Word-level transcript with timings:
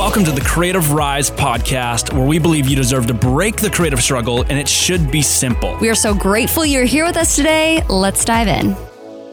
Welcome 0.00 0.24
to 0.24 0.32
the 0.32 0.40
Creative 0.40 0.94
Rise 0.94 1.30
podcast, 1.30 2.14
where 2.14 2.26
we 2.26 2.38
believe 2.38 2.66
you 2.66 2.74
deserve 2.74 3.06
to 3.08 3.12
break 3.12 3.56
the 3.56 3.68
creative 3.68 4.02
struggle 4.02 4.40
and 4.40 4.52
it 4.52 4.66
should 4.66 5.10
be 5.10 5.20
simple. 5.20 5.76
We 5.78 5.90
are 5.90 5.94
so 5.94 6.14
grateful 6.14 6.64
you're 6.64 6.86
here 6.86 7.04
with 7.04 7.18
us 7.18 7.36
today. 7.36 7.84
Let's 7.86 8.24
dive 8.24 8.48
in. 8.48 8.74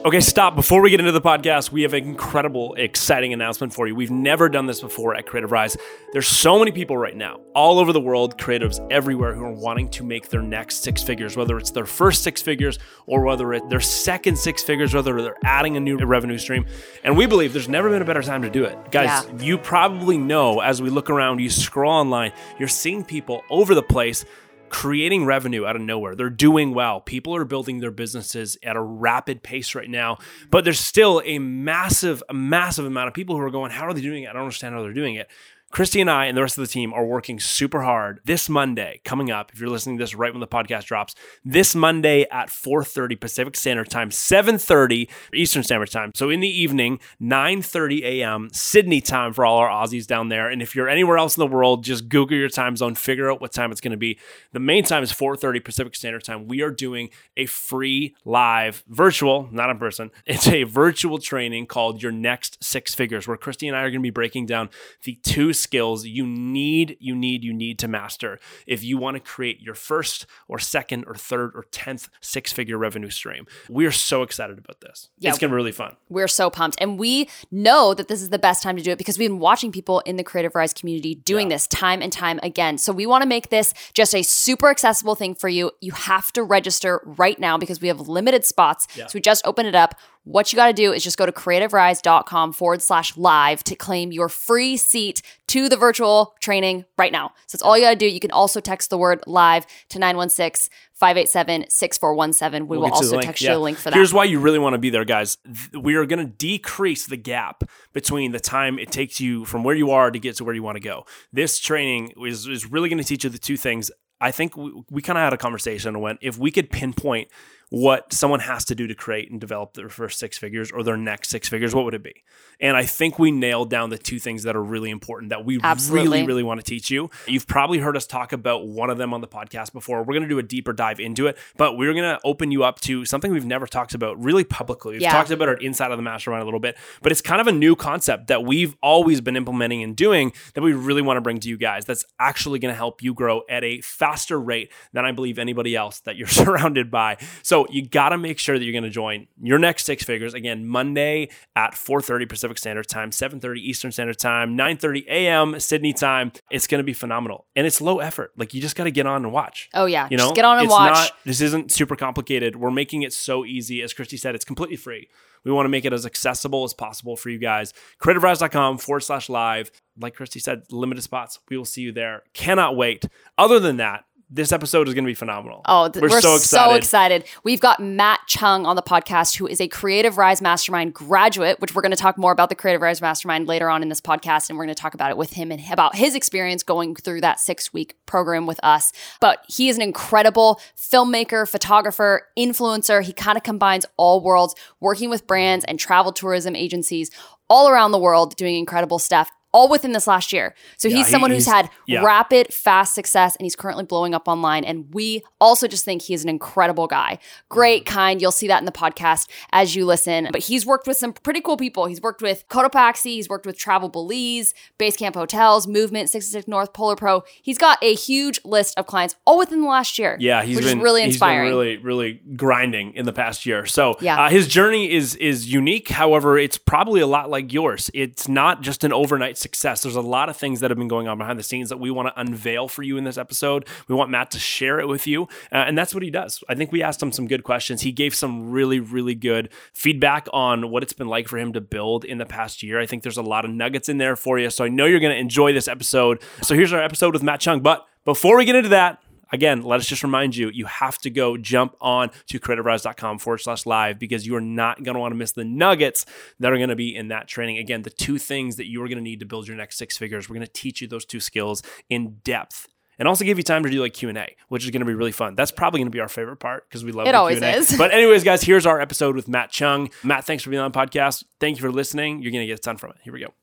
Okay, 0.07 0.21
stop. 0.21 0.55
Before 0.55 0.81
we 0.81 0.89
get 0.89 1.01
into 1.01 1.11
the 1.11 1.19
podcast, 1.19 1.69
we 1.69 1.81
have 1.81 1.93
an 1.93 2.05
incredible, 2.05 2.75
exciting 2.75 3.33
announcement 3.33 3.73
for 3.73 3.87
you. 3.89 3.93
We've 3.93 4.09
never 4.09 4.47
done 4.47 4.65
this 4.65 4.79
before 4.79 5.13
at 5.17 5.25
Creative 5.25 5.51
Rise. 5.51 5.75
There's 6.13 6.27
so 6.27 6.57
many 6.57 6.71
people 6.71 6.95
right 6.95 7.13
now, 7.13 7.41
all 7.53 7.77
over 7.77 7.91
the 7.91 7.99
world, 7.99 8.37
creatives 8.37 8.79
everywhere, 8.89 9.35
who 9.35 9.43
are 9.43 9.51
wanting 9.51 9.89
to 9.89 10.05
make 10.05 10.29
their 10.29 10.41
next 10.41 10.81
six 10.81 11.04
figures, 11.04 11.35
whether 11.35 11.57
it's 11.57 11.71
their 11.71 11.85
first 11.85 12.23
six 12.23 12.41
figures 12.41 12.79
or 13.05 13.21
whether 13.21 13.51
it's 13.54 13.68
their 13.68 13.82
second 13.82 14.37
six 14.37 14.63
figures, 14.63 14.93
whether 14.93 15.21
they're 15.21 15.35
adding 15.43 15.75
a 15.75 15.79
new 15.82 15.97
revenue 15.97 16.37
stream. 16.37 16.65
And 17.04 17.18
we 17.18 17.25
believe 17.25 17.51
there's 17.51 17.68
never 17.68 17.89
been 17.89 18.01
a 18.01 18.05
better 18.05 18.24
time 18.24 18.43
to 18.43 18.49
do 18.49 18.63
it. 18.63 18.77
Guys, 18.91 19.25
Yeah. 19.25 19.43
you 19.43 19.57
probably 19.57 20.18
know 20.18 20.61
as 20.61 20.82
we 20.82 20.89
look 20.89 21.10
around, 21.10 21.39
you 21.39 21.49
scroll 21.49 21.91
online, 21.91 22.32
you're 22.57 22.69
seeing 22.69 23.04
people 23.04 23.43
over 23.49 23.75
the 23.75 23.83
place 23.83 24.24
creating 24.69 25.25
revenue 25.25 25.65
out 25.65 25.75
of 25.75 25.81
nowhere. 25.81 26.15
They're 26.15 26.29
doing 26.29 26.73
well. 26.73 27.01
People 27.01 27.35
are 27.35 27.45
building 27.45 27.79
their 27.79 27.91
businesses 27.91 28.57
at 28.63 28.75
a 28.75 28.81
rapid 28.81 29.43
pace 29.43 29.75
right 29.75 29.89
now, 29.89 30.17
but 30.49 30.63
there's 30.63 30.79
still 30.79 31.21
a 31.25 31.39
massive, 31.39 32.23
a 32.30 32.33
massive 32.33 32.85
amount 32.85 33.07
of 33.07 33.13
people 33.13 33.35
who 33.35 33.41
are 33.41 33.52
going, 33.52 33.71
How 33.71 33.85
are 33.85 33.93
they 33.93 34.02
doing 34.02 34.23
it? 34.23 34.30
I 34.30 34.33
don't 34.33 34.43
understand 34.43 34.75
how 34.75 34.81
they're 34.81 34.93
doing 34.93 35.16
it. 35.16 35.30
Christy 35.69 35.99
and 35.99 36.09
I 36.09 36.25
and 36.25 36.38
the 36.38 36.41
rest 36.41 36.57
of 36.57 36.66
the 36.66 36.71
team 36.71 36.94
are 36.94 37.05
working 37.05 37.39
super 37.39 37.81
hard 37.81 38.21
this 38.23 38.47
Monday 38.47 39.02
coming 39.03 39.30
up. 39.30 39.52
If 39.53 39.59
you're 39.59 39.69
listening 39.69 39.97
to 39.97 40.03
this 40.03 40.16
right 40.16 40.31
when 40.31 40.39
the 40.39 40.47
podcast 40.47 40.85
drops, 40.85 41.13
this 41.43 41.75
Monday 41.75 42.25
at 42.31 42.49
4:30 42.49 43.19
Pacific 43.19 43.55
Standard 43.55 43.89
Time, 43.89 44.09
7:30 44.09 45.09
Eastern 45.33 45.63
Standard 45.63 45.91
Time. 45.91 46.11
So 46.15 46.29
in 46.29 46.39
the 46.39 46.47
evening, 46.47 46.99
9:30 47.21 48.03
a.m. 48.03 48.49
Sydney 48.53 49.01
time 49.01 49.33
for 49.33 49.45
all 49.45 49.57
our 49.57 49.69
Aussies 49.69 50.07
down 50.07 50.29
there. 50.29 50.49
And 50.49 50.61
if 50.61 50.73
you're 50.73 50.87
anywhere 50.87 51.17
else 51.17 51.35
in 51.35 51.41
the 51.41 51.53
world, 51.53 51.83
just 51.83 52.07
Google 52.07 52.37
your 52.37 52.49
time 52.49 52.77
zone, 52.77 52.95
figure 52.95 53.29
out 53.29 53.41
what 53.41 53.52
time 53.52 53.71
it's 53.71 53.81
going 53.81 53.91
to 53.91 53.97
be. 53.97 54.17
The 54.53 54.59
main 54.59 54.85
time 54.85 55.03
is 55.03 55.11
4:30 55.11 55.59
Pacific 55.63 55.95
Standard 55.95 56.23
Time. 56.23 56.47
We 56.47 56.61
are 56.61 56.71
doing 56.71 57.09
a 57.35 57.45
free 57.45 58.15
live 58.23 58.83
virtual, 58.87 59.49
not 59.52 59.69
in 59.69 59.77
person. 59.77 60.11
It's 60.37 60.47
a 60.47 60.63
virtual 60.63 61.17
training 61.17 61.65
called 61.65 62.03
Your 62.03 62.11
Next 62.11 62.63
Six 62.63 62.93
Figures, 62.93 63.27
where 63.27 63.37
Christy 63.37 63.67
and 63.67 63.75
I 63.75 63.81
are 63.81 63.89
going 63.89 64.02
to 64.02 64.05
be 64.05 64.11
breaking 64.11 64.45
down 64.45 64.69
the 65.03 65.15
two 65.23 65.52
skills 65.58 66.05
you 66.05 66.25
need, 66.25 66.97
you 67.00 67.16
need, 67.16 67.44
you 67.44 67.53
need 67.53 67.80
to 67.80 67.88
master 67.88 68.39
if 68.66 68.83
you 68.83 68.97
want 68.97 69.16
to 69.16 69.19
create 69.19 69.61
your 69.61 69.75
first 69.75 70.25
or 70.47 70.59
second 70.59 71.05
or 71.08 71.16
third 71.16 71.52
or 71.55 71.66
tenth 71.72 72.09
six-figure 72.22 72.77
revenue 72.77 73.09
stream. 73.09 73.45
We 73.69 73.86
are 73.86 73.91
so 73.91 74.22
excited 74.23 74.58
about 74.58 74.81
this. 74.81 75.09
Yeah. 75.19 75.30
It's 75.30 75.39
going 75.39 75.49
to 75.49 75.53
be 75.53 75.58
really 75.58 75.72
fun. 75.72 75.95
We're 76.09 76.27
so 76.27 76.49
pumped. 76.49 76.77
And 76.80 76.99
we 76.99 77.30
know 77.52 77.94
that 77.94 78.08
this 78.08 78.22
is 78.22 78.30
the 78.30 78.39
best 78.39 78.64
time 78.64 78.77
to 78.77 78.83
do 78.83 78.91
it 78.91 78.97
because 78.97 79.17
we've 79.17 79.30
been 79.30 79.39
watching 79.39 79.72
people 79.72 79.99
in 80.02 80.16
the 80.17 80.23
Creative 80.23 80.53
Rise 80.55 80.73
community 80.73 81.16
doing 81.16 81.49
Yeah. 81.49 81.55
this 81.55 81.67
time 81.67 82.02
and 82.02 82.11
time 82.11 82.39
again. 82.44 82.77
So 82.77 82.94
we 82.94 83.05
want 83.05 83.23
to 83.23 83.27
make 83.27 83.49
this 83.49 83.73
just 83.94 84.14
a 84.16 84.23
super 84.23 84.69
accessible 84.69 85.16
thing 85.16 85.36
for 85.36 85.49
you. 85.49 85.71
You 85.81 85.92
have 85.94 86.31
to 86.33 86.44
register 86.44 87.02
right 87.03 87.39
now 87.39 87.58
because 87.58 87.81
we 87.81 87.88
have 87.88 87.99
limited 88.08 88.45
spots. 88.45 88.88
Yeah. 88.95 89.08
So 89.08 89.11
we 89.16 89.21
just 89.21 89.45
opened 89.45 89.67
it 89.67 89.75
up. 89.75 89.95
What 90.28 90.52
you 90.52 90.58
got 90.58 90.67
to 90.67 90.73
do 90.73 90.92
is 90.92 91.06
just 91.06 91.17
go 91.17 91.25
to 91.25 91.31
creativerise.com 91.31 92.52
forward 92.52 92.81
slash 92.81 93.16
live 93.16 93.64
to 93.64 93.75
claim 93.75 94.11
your 94.11 94.28
free 94.28 94.75
seat 94.75 95.22
to 95.47 95.70
the 95.70 95.78
virtual 95.78 96.36
training 96.42 96.83
right 96.97 97.14
now. 97.14 97.30
So 97.47 97.58
that's 97.58 97.61
all 97.64 97.78
you 97.78 97.86
got 97.86 97.92
to 97.92 97.95
do. 97.95 98.08
You 98.08 98.20
can 98.20 98.31
also 98.31 98.59
text 98.59 98.89
the 98.89 98.98
word 98.98 99.23
live 99.25 99.66
to 99.89 100.00
916 100.00 100.70
587 100.95 101.70
6417. 101.70 102.67
We 102.67 102.78
will 102.78 102.89
get 102.89 102.95
you 102.95 103.09
the 103.09 103.16
also 103.16 103.22
text 103.22 103.42
Yeah. 103.42 103.52
you 103.52 103.55
the 103.55 103.61
link 103.61 103.78
for 103.78 103.89
that. 103.89 103.95
Here's 103.95 104.14
why 104.14 104.25
you 104.25 104.39
really 104.42 104.59
want 104.59 104.73
to 104.73 104.80
be 104.80 104.89
there, 104.89 105.05
guys. 105.05 105.38
We 105.73 105.95
are 105.95 106.05
going 106.05 106.20
to 106.20 106.31
decrease 106.31 107.05
the 107.05 107.17
gap 107.17 107.64
between 107.94 108.33
the 108.33 108.39
time 108.42 108.80
it 108.80 108.92
takes 108.92 109.22
you 109.22 109.45
from 109.45 109.64
where 109.64 109.76
you 109.76 109.92
are 109.92 110.11
to 110.11 110.20
get 110.20 110.36
to 110.37 110.43
where 110.43 110.54
you 110.54 110.64
want 110.64 110.76
to 110.76 110.82
go. 110.82 111.05
This 111.32 111.58
training 111.58 112.11
is, 112.26 112.48
is 112.48 112.70
really 112.70 112.89
going 112.89 112.98
to 113.02 113.05
teach 113.08 113.23
you 113.23 113.30
the 113.30 113.37
two 113.37 113.55
things. 113.55 113.92
I 114.20 114.32
think 114.32 114.58
we, 114.58 114.73
we 114.89 115.02
kind 115.02 115.17
of 115.17 115.23
had 115.23 115.32
a 115.33 115.37
conversation 115.37 115.89
and 115.89 116.02
went, 116.02 116.20
if 116.21 116.37
we 116.37 116.52
could 116.52 116.70
pinpoint 116.70 117.30
what 117.70 118.14
someone 118.14 118.39
has 118.39 118.64
to 118.66 118.76
do 118.76 118.88
to 118.88 118.95
create 118.95 119.30
and 119.30 119.42
develop 119.42 119.73
their 119.73 119.89
first 119.89 120.20
six 120.20 120.38
figures 120.38 120.72
or 120.72 120.83
their 120.83 120.95
next 120.98 121.30
six 121.30 121.50
figures, 121.50 121.76
what 121.76 121.83
would 121.83 121.94
it 121.94 122.04
be? 122.04 122.23
And 122.60 122.76
I 122.78 122.86
think 122.86 123.20
we 123.20 123.30
nailed 123.30 123.70
down 123.70 123.89
the 123.89 123.98
two 123.98 124.17
things 124.20 124.44
that 124.44 124.55
are 124.55 124.64
really 124.64 124.89
important 124.89 125.30
that 125.30 125.45
we 125.45 125.60
Absolutely. 125.61 126.04
really, 126.08 126.26
really 126.26 126.44
want 126.44 126.60
to 126.60 126.64
teach 126.64 126.89
you. 126.89 127.10
You've 127.28 127.45
probably 127.45 127.80
heard 127.80 127.95
us 127.98 128.08
talk 128.08 128.32
about 128.34 128.68
one 128.68 128.90
of 128.90 128.98
them 128.98 129.14
on 129.14 129.22
the 129.22 129.28
podcast 129.28 129.74
before. 129.74 130.00
We're 130.00 130.14
going 130.14 130.24
to 130.24 130.30
do 130.30 130.40
a 130.40 130.44
deeper 130.44 130.74
dive 130.74 131.00
into 131.00 131.28
it, 131.28 131.38
but 131.58 131.78
we're 131.78 131.94
going 131.94 132.06
to 132.06 132.20
open 132.24 132.50
you 132.52 132.64
up 132.64 132.80
to 132.82 133.06
something 133.06 133.32
we've 133.32 133.46
never 133.46 133.68
talked 133.68 133.94
about 133.94 134.22
really 134.24 134.44
publicly. 134.44 134.94
We've 134.94 135.02
Yeah. 135.02 135.12
talked 135.12 135.30
about 135.30 135.50
it 135.50 135.62
inside 135.62 135.92
of 135.92 135.98
the 135.98 136.04
mastermind 136.04 136.42
a 136.42 136.46
little 136.46 136.60
bit, 136.60 136.78
but 137.02 137.12
it's 137.12 137.22
kind 137.22 137.42
of 137.42 137.48
a 137.48 137.52
new 137.52 137.76
concept 137.76 138.28
that 138.28 138.44
we've 138.44 138.76
always 138.82 139.22
been 139.22 139.36
implementing 139.36 139.84
and 139.84 139.96
doing 139.96 140.32
that 140.56 140.62
we 140.62 140.74
really 140.74 141.02
want 141.02 141.18
to 141.18 141.22
bring 141.22 141.40
to 141.42 141.50
you 141.50 141.58
guys. 141.58 141.86
That's 141.86 142.06
actually 142.20 142.60
going 142.60 142.72
to 142.72 142.78
help 142.78 143.04
you 143.04 143.14
grow 143.14 143.42
at 143.50 143.64
a 143.64 143.82
faster 143.82 144.40
rate 144.40 144.72
than 144.94 145.06
I 145.06 145.12
believe 145.12 145.38
anybody 145.38 145.76
else 145.76 146.00
that 146.02 146.16
you're 146.16 146.28
surrounded 146.28 146.90
by. 146.90 147.18
So 147.44 147.56
you 147.69 147.88
got 147.88 148.09
to 148.09 148.18
make 148.18 148.38
sure 148.38 148.59
that 148.59 148.63
you're 148.63 148.73
going 148.73 148.84
to 148.84 148.90
join 148.90 149.28
your 149.41 149.57
next 149.57 149.85
six 149.85 150.03
figures 150.03 150.34
again 150.34 150.68
Monday 150.68 151.29
at 151.56 151.73
4:30 151.73 152.29
Pacific 152.29 152.57
Standard 152.57 152.88
Time, 152.88 153.12
7:30 153.12 153.57
Eastern 153.57 153.91
Standard 153.91 154.19
Time, 154.19 154.57
9:30 154.57 155.07
a.m. 155.07 155.59
Sydney 155.59 155.94
time. 155.94 156.31
It's 156.51 156.68
going 156.68 156.79
to 156.79 156.84
be 156.84 156.94
phenomenal 156.94 157.45
and 157.56 157.66
it's 157.66 157.81
low 157.81 158.00
effort. 158.00 158.31
Like 158.38 158.53
you 158.53 158.62
just 158.62 158.75
got 158.75 158.84
to 158.85 158.91
get 158.91 159.07
on 159.07 159.23
and 159.23 159.34
watch. 159.34 159.69
Oh, 159.73 159.85
yeah. 159.85 160.07
You 160.12 160.18
know, 160.18 160.25
Just 160.25 160.35
get 160.35 160.45
on 160.45 160.57
and 160.57 160.66
It's 160.66 160.72
watch. 160.72 160.94
Not, 160.94 161.12
this 161.25 161.41
isn't 161.41 161.72
super 161.72 161.95
complicated. 161.95 162.56
We're 162.56 162.72
making 162.72 163.03
it 163.03 163.13
so 163.13 163.45
easy. 163.45 163.81
As 163.81 163.94
Christy 163.94 164.18
said, 164.18 164.35
it's 164.35 164.45
completely 164.45 164.75
free. 164.75 165.09
We 165.44 165.51
want 165.51 165.66
to 165.66 165.69
make 165.69 165.85
it 165.85 165.94
as 165.94 166.06
accessible 166.06 166.63
as 166.66 166.74
possible 166.74 167.16
for 167.16 167.29
you 167.29 167.38
guys. 167.38 167.74
CreativeRise.com 168.01 168.79
forward 168.79 169.01
slash 169.01 169.29
live. 169.29 169.72
Like 170.00 170.16
Christy 170.16 170.39
said, 170.39 170.63
limited 170.72 171.01
spots. 171.03 171.39
We 171.50 171.57
will 171.57 171.66
see 171.66 171.81
you 171.81 171.91
there. 171.91 172.24
Cannot 172.34 172.75
wait. 172.75 173.06
Other 173.38 173.59
than 173.59 173.78
that, 173.78 174.03
this 174.30 174.52
episode 174.52 174.90
is 174.90 174.94
going 174.94 175.06
to 175.06 175.10
be 175.10 175.14
phenomenal. 175.14 175.62
Oh, 175.66 175.88
th- 175.88 176.02
we're, 176.02 176.10
we're, 176.10 176.22
so 176.22 176.36
excited. 176.36 176.76
excited. 176.76 177.24
We've 177.44 177.62
got 177.62 177.80
Matt 177.80 178.20
Chung 178.28 178.66
on 178.66 178.76
the 178.76 178.82
podcast, 178.82 179.38
who 179.38 179.48
is 179.48 179.62
a 179.62 179.70
Creative 179.70 180.18
Rise 180.18 180.42
Mastermind 180.42 180.94
graduate, 180.94 181.62
which 181.62 181.74
we're 181.74 181.82
going 181.82 181.92
to 181.92 181.98
talk 181.98 182.18
more 182.18 182.34
about 182.34 182.50
the 182.50 182.56
Creative 182.56 182.82
Rise 182.82 183.02
Mastermind 183.02 183.48
later 183.48 183.70
on 183.70 183.82
in 183.82 183.88
this 183.88 184.02
podcast. 184.02 184.50
And 184.50 184.58
we're 184.58 184.66
going 184.66 184.76
to 184.76 184.82
talk 184.82 184.94
about 184.94 185.12
it 185.12 185.18
with 185.18 185.34
him 185.34 185.52
and 185.52 185.62
about 185.72 185.96
his 185.96 186.14
experience 186.14 186.62
going 186.62 186.96
through 186.96 187.22
that 187.22 187.40
six 187.40 187.72
week 187.72 187.96
program 188.06 188.46
with 188.46 188.60
us. 188.64 188.92
But 189.22 189.46
he 189.48 189.70
is 189.70 189.78
an 189.78 189.82
incredible 189.82 190.60
filmmaker, 190.76 191.50
photographer, 191.50 192.28
influencer. 192.38 193.02
He 193.02 193.14
kind 193.14 193.38
of 193.38 193.44
combines 193.44 193.86
all 193.96 194.22
worlds, 194.22 194.56
working 194.82 195.10
with 195.10 195.26
brands 195.26 195.64
and 195.66 195.80
travel 195.80 196.12
tourism 196.12 196.54
agencies 196.54 197.12
all 197.50 197.70
around 197.70 197.92
the 197.92 198.00
world, 198.00 198.36
doing 198.36 198.56
incredible 198.56 199.00
stuff. 199.00 199.32
All 199.53 199.69
within 199.69 199.91
this 199.94 200.08
last 200.08 200.34
year. 200.34 200.53
So 200.78 200.88
Yeah, 200.88 200.97
he's 200.97 201.06
he- 201.08 201.12
someone 201.12 201.31
who's 201.31 201.46
had 201.46 201.69
yeah. 201.88 202.03
rapid, 202.03 202.53
fast 202.53 202.94
success, 202.94 203.35
and 203.38 203.46
he's 203.46 203.56
currently 203.56 203.85
blowing 203.85 204.13
up 204.13 204.28
online. 204.28 204.63
And 204.63 204.85
we 204.94 205.24
also 205.41 205.68
just 205.68 205.85
think 205.85 206.02
he 206.03 206.13
is 206.13 206.24
an 206.24 206.30
incredible 206.30 206.85
guy. 206.88 207.19
Great, 207.50 207.86
Mm-hmm. 207.86 207.94
kind. 207.96 208.22
You'll 208.22 208.31
see 208.31 208.47
that 208.47 208.59
in 208.59 208.66
the 208.66 208.72
podcast 208.72 209.30
as 209.52 209.75
you 209.75 209.86
listen. 209.86 210.30
But 210.31 210.41
he's 210.44 210.66
worked 210.66 210.86
with 210.88 210.97
some 210.97 211.13
pretty 211.13 211.41
cool 211.41 211.57
people. 211.57 211.86
He's 211.88 212.02
worked 212.02 212.22
with 212.22 212.46
Cotopaxi, 212.50 213.06
he's 213.12 213.30
worked 213.30 213.46
with 213.46 213.57
Travel 213.57 213.90
Belize, 213.90 214.53
Basecamp 214.80 215.16
Hotels, 215.16 215.66
Movement, 215.68 216.09
66 216.09 216.47
North, 216.47 216.74
Polar 216.74 216.96
Pro. 216.96 217.24
He's 217.41 217.57
got 217.57 217.78
a 217.81 217.94
huge 217.96 218.40
list 218.44 218.78
of 218.78 218.86
clients 218.86 219.16
all 219.25 219.38
within 219.38 219.62
the 219.62 219.68
last 219.68 219.97
year. 219.97 220.18
Yeah, 220.19 220.44
he's 220.44 220.57
which 220.57 220.66
been 220.66 220.78
is 220.80 220.84
really 220.84 221.02
he's 221.03 221.19
been 221.19 221.30
inspiring. 221.30 221.50
really, 221.50 221.78
really 221.78 222.22
grinding 222.36 222.94
in 222.96 223.06
the 223.06 223.13
past 223.13 223.46
year. 223.46 223.66
So 223.66 223.96
Yeah. 224.02 224.25
uh, 224.25 224.30
his 224.30 224.47
journey 224.47 224.91
is 224.91 225.16
is 225.16 225.52
unique. 225.52 225.90
However, 225.90 226.38
it's 226.38 226.57
probably 226.57 227.02
a 227.02 227.07
lot 227.07 227.30
like 227.30 227.53
yours. 227.53 227.90
It's 227.94 228.28
not 228.28 228.62
just 228.62 228.84
an 228.84 228.91
overnight 228.94 229.37
success. 229.38 229.84
There's 229.84 229.96
a 229.96 230.02
lot 230.02 230.30
of 230.30 230.38
things 230.38 230.59
that 230.59 230.72
have 230.72 230.78
been 230.78 230.88
going 230.88 231.08
on 231.08 231.18
behind 231.18 231.40
the 231.40 231.44
scenes 231.44 231.70
that 231.70 231.78
we 231.78 231.92
want 231.92 232.08
to 232.08 232.20
unveil 232.20 232.68
for 232.68 232.84
you 232.84 232.98
in 232.98 233.03
this 233.03 233.18
episode. 233.18 233.68
We 233.88 233.96
want 233.96 234.09
Matt 234.09 234.31
to 234.31 234.40
share 234.40 234.80
it 234.80 234.88
with 234.88 235.08
you, 235.08 235.24
uh, 235.52 235.66
and 235.68 235.78
that's 235.78 235.94
what 235.94 236.03
he 236.03 236.09
does. 236.09 236.44
I 236.50 236.56
think 236.56 236.72
we 236.72 236.84
asked 236.84 237.02
him 237.02 237.12
some 237.12 237.28
good 237.28 237.44
questions. 237.44 237.81
He 237.81 237.92
gave 237.92 238.13
some 238.16 238.51
really, 238.51 238.80
really 238.80 239.16
good 239.16 239.50
feedback 239.74 240.28
on 240.34 240.69
what 240.69 240.84
it's 240.84 240.94
been 240.94 241.07
like 241.07 241.28
for 241.28 241.38
him 241.38 241.54
to 241.54 241.62
build 241.62 242.04
in 242.04 242.18
the 242.18 242.25
past 242.25 242.63
year. 242.63 242.80
I 242.80 242.86
think 242.86 243.04
there's 243.04 243.18
a 243.18 243.22
lot 243.22 243.45
of 243.45 243.51
nuggets 243.51 243.89
in 243.89 243.98
there 243.98 244.16
for 244.16 244.39
you. 244.39 244.50
So 244.50 244.66
I 244.66 244.69
know 244.69 244.86
you're 244.86 245.00
going 245.00 245.13
to 245.13 245.19
enjoy 245.19 245.54
this 245.54 245.68
episode. 245.68 246.22
So 246.42 246.56
here's 246.56 246.74
our 246.74 246.81
episode 246.81 247.13
with 247.13 247.24
Matt 247.24 247.39
Chung. 247.39 247.62
But 247.62 247.86
before 248.06 248.38
we 248.38 248.45
get 248.45 248.56
into 248.56 248.69
that, 248.69 249.01
again, 249.31 249.62
let 249.62 249.79
us 249.79 249.88
just 249.88 250.03
remind 250.03 250.35
you, 250.35 250.50
you 250.50 250.65
have 250.65 250.97
to 251.00 251.09
go 251.09 251.38
jump 251.38 251.75
on 251.81 252.12
to 252.27 252.39
creativerise.com 252.39 253.19
forward 253.19 253.39
slash 253.39 253.65
live 253.65 254.00
because 254.00 254.25
you 254.25 254.35
are 254.35 254.41
not 254.41 254.83
going 254.83 254.95
to 254.95 255.00
want 255.00 255.12
to 255.12 255.18
miss 255.18 255.31
the 255.33 255.44
nuggets 255.44 256.06
that 256.39 256.51
are 256.51 256.57
going 256.57 256.69
to 256.69 256.75
be 256.75 256.95
in 256.95 257.07
that 257.09 257.27
training. 257.27 257.57
Again, 257.57 257.81
the 257.83 257.89
two 257.89 258.18
things 258.18 258.56
that 258.57 258.68
you 258.68 258.81
are 258.83 258.88
going 258.88 258.97
to 258.97 259.03
need 259.03 259.19
to 259.19 259.25
build 259.25 259.47
your 259.47 259.57
next 259.57 259.77
six 259.77 259.97
figures. 259.97 260.29
We're 260.29 260.35
going 260.35 260.45
to 260.47 260.51
teach 260.53 260.81
you 260.81 260.88
those 260.88 261.06
two 261.06 261.19
skills 261.19 261.63
in 261.89 262.18
depth. 262.24 262.68
And 263.00 263.07
also 263.07 263.24
give 263.25 263.38
you 263.38 263.44
time 263.44 263.62
to 263.62 263.69
do 263.69 263.79
like 263.79 263.94
Q 263.94 264.09
and 264.09 264.18
A, 264.18 264.35
which 264.50 264.63
is 264.63 264.71
going 264.71 264.79
to 264.79 264.85
be 264.88 264.95
really 264.95 265.12
fun. 265.12 265.35
That's 265.35 265.51
probably 265.51 265.79
going 265.81 265.85
to 265.88 265.91
be 265.95 266.00
our 266.00 266.07
favorite 266.07 266.38
part 266.38 266.68
because 266.68 266.83
we 266.83 266.91
love 266.91 267.06
It 267.07 267.12
the 267.12 267.18
always 267.19 267.38
Q&A. 267.38 267.51
is. 267.57 267.75
But 267.77 267.91
anyways, 267.94 268.24
guys, 268.24 268.41
here's 268.41 268.65
our 268.65 268.81
episode 268.81 269.15
with 269.15 269.27
Matt 269.27 269.51
Chung. 269.51 269.91
Matt, 270.03 270.25
thanks 270.25 270.44
for 270.44 270.50
being 270.50 270.62
on 270.63 270.71
the 270.71 270.77
podcast. 270.77 271.24
Thank 271.39 271.57
you 271.57 271.62
for 271.62 271.71
listening. 271.71 272.24
You're 272.24 272.31
going 272.31 272.41
to 272.41 272.47
get 272.47 272.57
a 272.57 272.62
ton 272.62 272.77
from 272.77 272.89
it. 272.91 272.95
Here 273.03 273.13
we 273.13 273.19
go. 273.19 273.35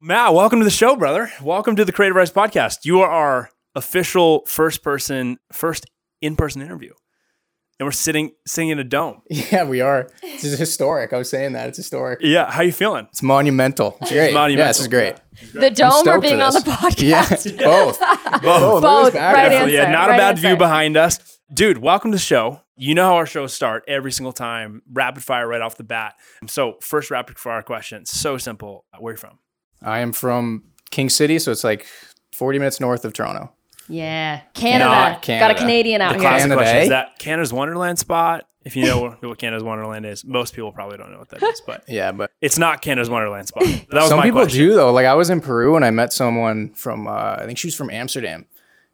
Matt, 0.00 0.32
welcome 0.32 0.60
to 0.60 0.64
the 0.64 0.70
show, 0.70 0.94
brother. 0.94 1.32
Welcome 1.42 1.74
to 1.74 1.84
the 1.84 1.90
Creative 1.90 2.14
Rise 2.14 2.30
podcast. 2.30 2.84
You 2.84 3.00
are 3.00 3.10
our 3.10 3.50
official 3.74 4.44
first 4.46 4.82
person, 4.82 5.38
first 5.52 5.86
in 6.20 6.36
person 6.36 6.60
interview. 6.62 6.92
and 7.78 7.86
we're 7.86 7.92
sitting 7.92 8.32
sitting 8.46 8.68
in 8.70 8.78
a 8.78 8.84
dome. 8.84 9.22
Yeah, 9.30 9.64
we 9.64 9.80
are. 9.80 10.10
This 10.22 10.44
is 10.44 10.58
historic. 10.58 11.12
I 11.12 11.16
was 11.18 11.30
saying 11.30 11.52
that 11.52 11.68
it's 11.68 11.76
historic. 11.78 12.18
Yeah, 12.22 12.50
how 12.50 12.62
you 12.62 12.72
feeling? 12.72 13.06
It's 13.10 13.22
monumental. 13.22 13.96
It's 14.02 14.10
great. 14.12 14.34
monumental. 14.34 14.58
Yeah, 14.64 14.68
this 14.68 14.80
is 14.80 14.88
great. 14.88 15.16
The 15.54 15.70
dome 15.70 15.92
or 15.92 16.00
stoked 16.00 16.22
being 16.22 16.40
on 16.42 16.52
the 16.52 16.60
podcast. 16.60 17.58
Yeah, 17.58 17.64
both. 17.64 17.98
Both. 17.98 18.42
Both. 18.42 18.82
Both. 18.82 19.14
Right 19.14 19.34
Definitely. 19.48 19.78
answer. 19.78 19.90
Yeah, 19.90 19.90
not 19.92 20.10
a 20.10 20.12
bad 20.12 20.30
answer. 20.36 20.48
view 20.48 20.56
behind 20.56 20.96
us. 20.96 21.38
Dude, 21.52 21.78
welcome 21.78 22.10
to 22.12 22.16
the 22.16 22.20
show. 22.22 22.60
You 22.76 22.94
know 22.94 23.04
how 23.06 23.16
our 23.16 23.26
shows 23.26 23.52
start 23.52 23.82
every 23.88 24.12
single 24.12 24.32
time, 24.32 24.82
rapid 24.92 25.22
fire 25.24 25.46
right 25.48 25.60
off 25.60 25.76
the 25.76 25.84
bat. 25.84 26.14
So, 26.46 26.76
first 26.80 27.10
rapid 27.10 27.38
fire 27.38 27.62
question, 27.62 28.04
so 28.06 28.38
simple. 28.38 28.84
Where 28.98 29.12
are 29.12 29.14
you 29.14 29.18
from? 29.18 29.38
I 29.82 29.98
am 30.00 30.12
from 30.12 30.64
King 30.90 31.08
City, 31.10 31.38
so 31.38 31.50
it's 31.50 31.64
like 31.64 31.86
40 32.34 32.58
minutes 32.58 32.78
north 32.80 33.04
of 33.04 33.12
Toronto. 33.12 33.52
Yeah. 33.90 34.40
Canada. 34.54 34.84
Not 34.90 35.26
Got 35.26 35.50
a 35.50 35.54
Canadian 35.54 36.00
out 36.00 36.08
The 36.12 36.14
here. 36.14 36.20
classic 36.22 36.42
Canada, 36.44 36.56
question 36.56 36.76
eh? 36.76 36.82
is 36.82 36.88
that 36.90 37.18
Canada's 37.18 37.52
Wonderland 37.52 37.98
spot. 37.98 38.46
If 38.64 38.76
you 38.76 38.84
know 38.84 39.16
what 39.20 39.38
Canada's 39.38 39.62
Wonderland 39.64 40.04
is, 40.06 40.24
most 40.24 40.54
people 40.54 40.70
probably 40.72 40.98
don't 40.98 41.10
know 41.10 41.18
what 41.18 41.30
that 41.30 41.42
is, 41.42 41.62
but 41.66 41.82
Yeah, 41.88 42.12
but 42.12 42.30
it's 42.40 42.58
not 42.58 42.82
Canada's 42.82 43.08
Wonderland 43.10 43.48
spot. 43.48 43.62
That 43.90 43.92
was 43.92 44.08
some 44.08 44.18
my 44.18 44.24
people 44.24 44.42
question. 44.42 44.60
do 44.60 44.74
though. 44.74 44.92
Like 44.92 45.06
I 45.06 45.14
was 45.14 45.30
in 45.30 45.40
Peru 45.40 45.76
and 45.76 45.84
I 45.84 45.90
met 45.90 46.12
someone 46.12 46.70
from 46.74 47.06
uh, 47.06 47.36
I 47.38 47.46
think 47.46 47.58
she 47.58 47.66
was 47.68 47.74
from 47.74 47.90
Amsterdam, 47.90 48.46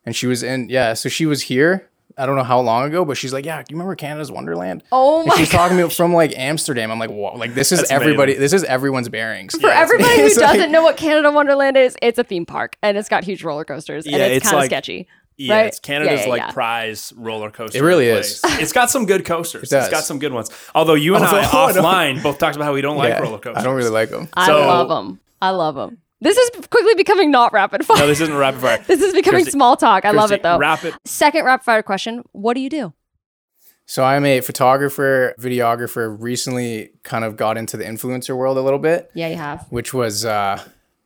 and 0.04 0.14
she 0.14 0.26
was 0.26 0.42
in 0.42 0.68
yeah. 0.68 0.94
So 0.94 1.08
she 1.08 1.26
was 1.26 1.42
here. 1.42 1.88
I 2.18 2.24
don't 2.26 2.36
know 2.36 2.44
how 2.44 2.60
long 2.60 2.84
ago, 2.86 3.04
but 3.04 3.16
she's 3.16 3.32
like, 3.32 3.44
yeah. 3.44 3.58
Do 3.62 3.66
you 3.70 3.76
remember 3.76 3.94
Canada's 3.94 4.32
Wonderland? 4.32 4.82
Oh 4.90 5.20
And 5.20 5.28
my 5.28 5.36
she's 5.36 5.50
talking 5.50 5.76
to 5.76 5.84
me 5.84 5.90
from 5.90 6.14
like 6.14 6.32
Amsterdam. 6.38 6.90
I'm 6.90 6.98
like, 6.98 7.10
whoa, 7.10 7.34
like 7.36 7.54
this 7.54 7.72
is 7.72 7.80
That's 7.80 7.90
everybody. 7.90 8.32
amazing. 8.32 8.40
This 8.40 8.52
is 8.54 8.64
everyone's 8.64 9.08
bearings. 9.08 9.54
For 9.60 9.68
everybody 9.70 10.22
who 10.22 10.34
doesn't 10.34 10.72
know 10.72 10.82
what 10.82 10.96
Canada 10.96 11.30
Wonderland 11.30 11.76
is, 11.76 11.96
it's 12.00 12.18
a 12.18 12.24
theme 12.24 12.46
park 12.46 12.76
and 12.82 12.96
it's 12.96 13.08
got 13.08 13.24
huge 13.24 13.42
roller 13.44 13.64
coasters 13.64 14.06
and 14.06 14.14
it's, 14.16 14.36
it's 14.36 14.44
kind 14.44 14.56
of 14.56 14.60
like- 14.60 14.70
sketchy. 14.70 15.06
Yeah, 15.38 15.54
right? 15.56 15.66
it's 15.66 15.78
Canada's 15.80 16.20
Yeah, 16.20 16.24
yeah, 16.24 16.30
like 16.30 16.40
yeah. 16.40 16.50
prize 16.52 17.12
roller 17.14 17.50
coaster. 17.50 17.76
It 17.76 17.82
really 17.82 18.06
place. 18.10 18.42
is. 18.42 18.58
It's 18.58 18.72
got 18.72 18.88
some 18.88 19.04
good 19.04 19.26
coasters. 19.26 19.64
It 19.70 19.76
does. 19.76 19.82
has 19.84 19.90
got 19.90 20.04
some 20.04 20.18
good 20.18 20.32
ones. 20.32 20.50
Although 20.74 20.94
you 20.94 21.14
and 21.14 21.22
I 21.22 21.44
Although 21.44 21.58
I 21.58 21.72
don't- 21.74 21.84
offline 21.84 22.22
both 22.22 22.38
talked 22.38 22.56
about 22.56 22.64
how 22.64 22.72
we 22.72 22.80
don't 22.80 22.96
like 22.96 23.20
roller 23.20 23.36
coasters. 23.38 23.60
I 23.60 23.66
don't 23.66 23.76
really 23.76 23.90
like 23.90 24.08
them. 24.08 24.28
I 24.32 24.46
So- 24.46 24.60
love 24.60 24.88
them. 24.88 25.20
I 25.42 25.50
love 25.50 25.74
them. 25.74 25.98
This 26.20 26.36
is 26.38 26.50
quickly 26.70 26.94
becoming 26.94 27.30
not 27.30 27.52
rapid 27.52 27.84
fire. 27.84 27.98
No, 27.98 28.06
this 28.06 28.20
isn't 28.20 28.34
rapid 28.36 28.60
fire. 28.60 28.78
this 28.86 29.00
is 29.02 29.12
becoming 29.12 29.40
Kirsty- 29.40 29.50
small 29.52 29.76
talk. 29.76 30.04
I 30.04 30.12
love 30.12 30.32
it 30.32 30.42
though. 30.42 30.58
Rapid. 30.58 30.94
Second 31.04 31.44
rapid 31.44 31.64
fire 31.64 31.82
question. 31.82 32.22
What 32.32 32.54
do 32.54 32.60
you 32.60 32.70
do? 32.70 32.92
So 33.88 34.02
I'm 34.02 34.24
a 34.24 34.40
photographer, 34.40 35.34
videographer. 35.38 36.16
Recently, 36.18 36.90
kind 37.04 37.24
of 37.24 37.36
got 37.36 37.56
into 37.56 37.76
the 37.76 37.84
influencer 37.84 38.36
world 38.36 38.56
a 38.58 38.60
little 38.62 38.80
bit, 38.80 39.10
Yeah, 39.14 39.28
you 39.28 39.36
have. 39.36 39.64
which 39.70 39.94
was, 39.94 40.24
uh, 40.24 40.60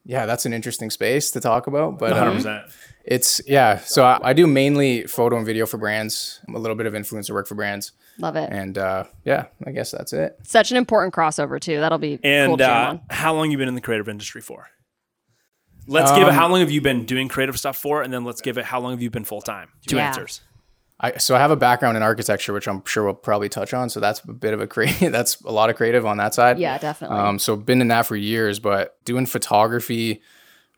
yeah, 0.07 0.25
that's 0.25 0.47
an 0.47 0.55
interesting 0.55 0.89
space 0.89 1.31
to 1.33 1.41
talk 1.41 1.67
about. 1.67 1.99
But 1.99 2.15
um, 2.17 2.39
100%. 2.39 2.73
it's 3.05 3.41
yeah. 3.47 3.79
So 3.81 4.03
I, 4.05 4.31
I 4.31 4.33
do 4.33 4.47
mainly 4.47 5.07
photo 5.07 5.37
and 5.37 5.45
video 5.45 5.67
for 5.67 5.77
brands, 5.77 6.41
I'm 6.49 6.55
a 6.55 6.59
little 6.59 6.77
bit 6.77 6.87
of 6.87 6.95
influencer 6.95 7.33
work 7.33 7.47
for 7.49 7.55
brands, 7.55 7.93
Love 8.19 8.37
it. 8.37 8.49
and 8.51 8.79
uh, 8.79 9.05
yeah, 9.27 9.47
I 9.67 9.73
guess 9.73 9.91
that's 9.91 10.15
it. 10.15 10.39
Such 10.45 10.71
an 10.71 10.79
important 10.79 11.13
crossover 11.13 11.61
too. 11.61 11.81
That'll 11.81 11.99
be 11.99 12.17
cool 12.17 12.31
And 12.31 12.59
to 12.59 12.67
uh, 12.71 12.99
how 13.11 13.35
long 13.35 13.51
you 13.51 13.59
been 13.59 13.69
in 13.69 13.75
the 13.75 13.81
creative 13.83 14.09
industry 14.09 14.41
for? 14.41 14.69
Let's 15.91 16.13
give 16.13 16.23
it 16.23 16.29
Um, 16.31 16.35
how 16.35 16.49
long 16.49 16.61
have 16.61 16.71
you 16.71 16.81
been 16.81 17.05
doing 17.05 17.29
creative 17.29 17.59
stuff 17.59 17.77
for, 17.77 18.03
and 18.03 18.13
then 18.13 18.25
let's 18.25 18.41
give 18.41 18.57
it 18.59 18.65
how 18.67 18.81
long 18.81 18.93
have 18.93 19.03
you 19.03 19.11
been 19.11 19.25
full 19.25 19.43
time. 19.43 19.69
Two 19.87 19.97
Yeah. 19.97 20.09
answers. 20.09 20.41
I 21.03 21.17
so 21.17 21.35
I 21.35 21.39
have 21.39 21.51
a 21.51 21.57
background 21.57 21.97
in 21.97 22.03
architecture, 22.03 22.53
which 22.53 22.69
I'm 22.69 22.85
sure 22.85 23.05
we'll 23.05 23.15
probably 23.15 23.49
touch 23.49 23.73
on. 23.75 23.89
So 23.91 24.01
that's 24.01 24.21
a 24.21 24.33
bit 24.33 24.53
of 24.55 24.61
a 24.61 24.67
creative. 24.67 25.11
That's 25.19 25.41
a 25.43 25.51
lot 25.53 25.71
of 25.71 25.77
creative 25.77 26.05
on 26.07 26.19
that 26.19 26.35
side. 26.35 26.59
Yeah, 26.59 26.77
definitely. 26.79 27.17
Um, 27.19 27.39
so 27.39 27.57
been 27.57 27.81
in 27.81 27.89
that 27.89 28.07
for 28.07 28.17
years, 28.17 28.59
but 28.59 29.03
doing 29.05 29.25
photography, 29.27 30.21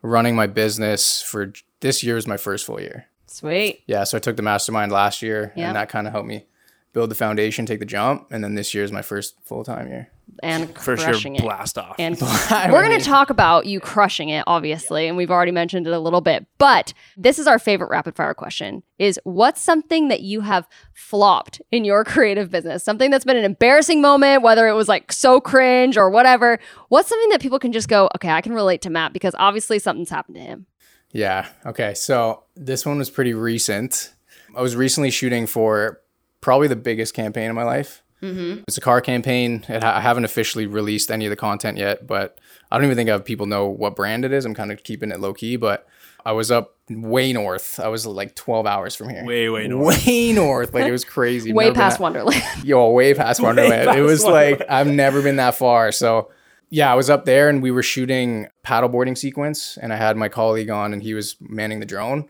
running 0.01 0.35
my 0.35 0.47
business 0.47 1.21
for 1.21 1.53
this 1.81 2.03
year 2.03 2.15
is 2.17 2.25
my 2.25 2.37
first 2.37 2.65
full 2.65 2.79
year. 2.79 3.05
Sweet. 3.27 3.83
Yeah, 3.87 4.03
so 4.05 4.17
I 4.17 4.19
took 4.19 4.37
the 4.37 4.41
mastermind 4.43 4.91
last 4.91 5.21
year, 5.21 5.51
Yeah. 5.55 5.67
and 5.67 5.75
that 5.75 5.89
kind 5.89 6.07
of 6.07 6.13
helped 6.13 6.27
me 6.27 6.45
build 6.93 7.11
the 7.11 7.15
foundation, 7.15 7.65
take 7.65 7.79
the 7.79 7.85
jump, 7.85 8.27
and 8.31 8.43
then 8.43 8.55
this 8.55 8.73
year 8.73 8.83
is 8.83 8.91
my 8.91 9.01
first 9.01 9.35
full 9.43 9.63
time 9.63 9.87
year. 9.87 10.09
And 10.41 10.75
First 10.77 11.03
crushing 11.03 11.35
year 11.35 11.43
it. 11.43 11.45
blast 11.45 11.77
off. 11.77 11.95
And 11.99 12.19
we're 12.21 12.83
going 12.87 12.97
to 12.97 13.05
talk 13.05 13.29
about 13.29 13.65
you 13.65 13.79
crushing 13.79 14.29
it, 14.29 14.43
obviously, 14.47 15.07
and 15.07 15.15
we've 15.15 15.29
already 15.29 15.51
mentioned 15.51 15.85
it 15.85 15.93
a 15.93 15.99
little 15.99 16.21
bit. 16.21 16.45
But 16.57 16.93
this 17.17 17.37
is 17.37 17.45
our 17.45 17.59
favorite 17.59 17.89
rapid 17.89 18.15
fire 18.15 18.33
question: 18.33 18.83
Is 18.97 19.19
what's 19.25 19.61
something 19.61 20.07
that 20.07 20.21
you 20.21 20.41
have 20.41 20.67
flopped 20.93 21.61
in 21.71 21.85
your 21.85 22.03
creative 22.05 22.49
business? 22.49 22.83
Something 22.83 23.11
that's 23.11 23.25
been 23.25 23.37
an 23.37 23.43
embarrassing 23.43 24.01
moment, 24.01 24.41
whether 24.41 24.67
it 24.67 24.73
was 24.73 24.87
like 24.87 25.11
so 25.11 25.39
cringe 25.39 25.97
or 25.97 26.09
whatever. 26.09 26.57
What's 26.89 27.09
something 27.09 27.29
that 27.29 27.41
people 27.41 27.59
can 27.59 27.71
just 27.71 27.87
go, 27.87 28.09
okay, 28.15 28.29
I 28.29 28.41
can 28.41 28.53
relate 28.53 28.81
to 28.83 28.89
Matt 28.89 29.13
because 29.13 29.35
obviously 29.37 29.77
something's 29.77 30.09
happened 30.09 30.35
to 30.35 30.41
him. 30.41 30.65
Yeah. 31.11 31.47
Okay. 31.65 31.93
So 31.93 32.43
this 32.55 32.85
one 32.85 32.97
was 32.97 33.09
pretty 33.09 33.33
recent. 33.33 34.13
I 34.55 34.61
was 34.61 34.75
recently 34.75 35.11
shooting 35.11 35.47
for 35.47 35.99
probably 36.43 36.67
the 36.67 36.75
biggest 36.75 37.13
campaign 37.15 37.49
in 37.49 37.55
my 37.55 37.63
life. 37.63 38.03
Mm-hmm. 38.21 38.61
It's 38.67 38.77
a 38.77 38.81
car 38.81 39.01
campaign. 39.01 39.65
It 39.67 39.83
ha- 39.83 39.97
I 39.97 39.99
haven't 40.01 40.25
officially 40.25 40.65
released 40.67 41.09
any 41.11 41.25
of 41.25 41.29
the 41.29 41.35
content 41.35 41.77
yet, 41.77 42.05
but 42.07 42.37
I 42.71 42.77
don't 42.77 42.85
even 42.85 42.95
think 42.95 43.09
have 43.09 43.25
people 43.25 43.47
know 43.47 43.67
what 43.67 43.95
brand 43.95 44.23
it 44.23 44.31
is. 44.31 44.45
I'm 44.45 44.53
kind 44.53 44.71
of 44.71 44.83
keeping 44.83 45.11
it 45.11 45.19
low 45.19 45.33
key, 45.33 45.55
but 45.57 45.87
I 46.25 46.31
was 46.31 46.49
up 46.51 46.75
way 46.89 47.33
north. 47.33 47.79
I 47.81 47.89
was 47.89 48.05
like 48.05 48.33
12 48.35 48.65
hours 48.65 48.95
from 48.95 49.09
here. 49.09 49.25
Way, 49.25 49.49
way 49.49 49.67
north. 49.67 50.05
Way 50.05 50.31
north. 50.31 50.73
Like 50.73 50.85
it 50.85 50.91
was 50.91 51.03
crazy. 51.03 51.51
Way 51.51 51.65
Never 51.65 51.75
past 51.75 51.97
that- 51.97 52.03
Wonderland. 52.03 52.43
yo, 52.63 52.89
way 52.91 53.13
past 53.13 53.41
Wonderland. 53.41 53.87
past 53.87 53.97
it 53.97 54.01
was 54.01 54.23
Wonderland. 54.23 54.59
like 54.61 54.69
I've 54.69 54.87
never 54.87 55.21
been 55.21 55.35
that 55.37 55.55
far. 55.55 55.91
So 55.91 56.31
yeah, 56.69 56.91
I 56.91 56.95
was 56.95 57.09
up 57.09 57.25
there 57.25 57.49
and 57.49 57.61
we 57.61 57.71
were 57.71 57.83
shooting 57.83 58.47
paddleboarding 58.65 59.17
sequence, 59.17 59.77
and 59.81 59.91
I 59.93 59.97
had 59.97 60.15
my 60.17 60.29
colleague 60.29 60.69
on, 60.69 60.93
and 60.93 61.03
he 61.03 61.13
was 61.13 61.35
manning 61.41 61.79
the 61.81 61.85
drone. 61.85 62.29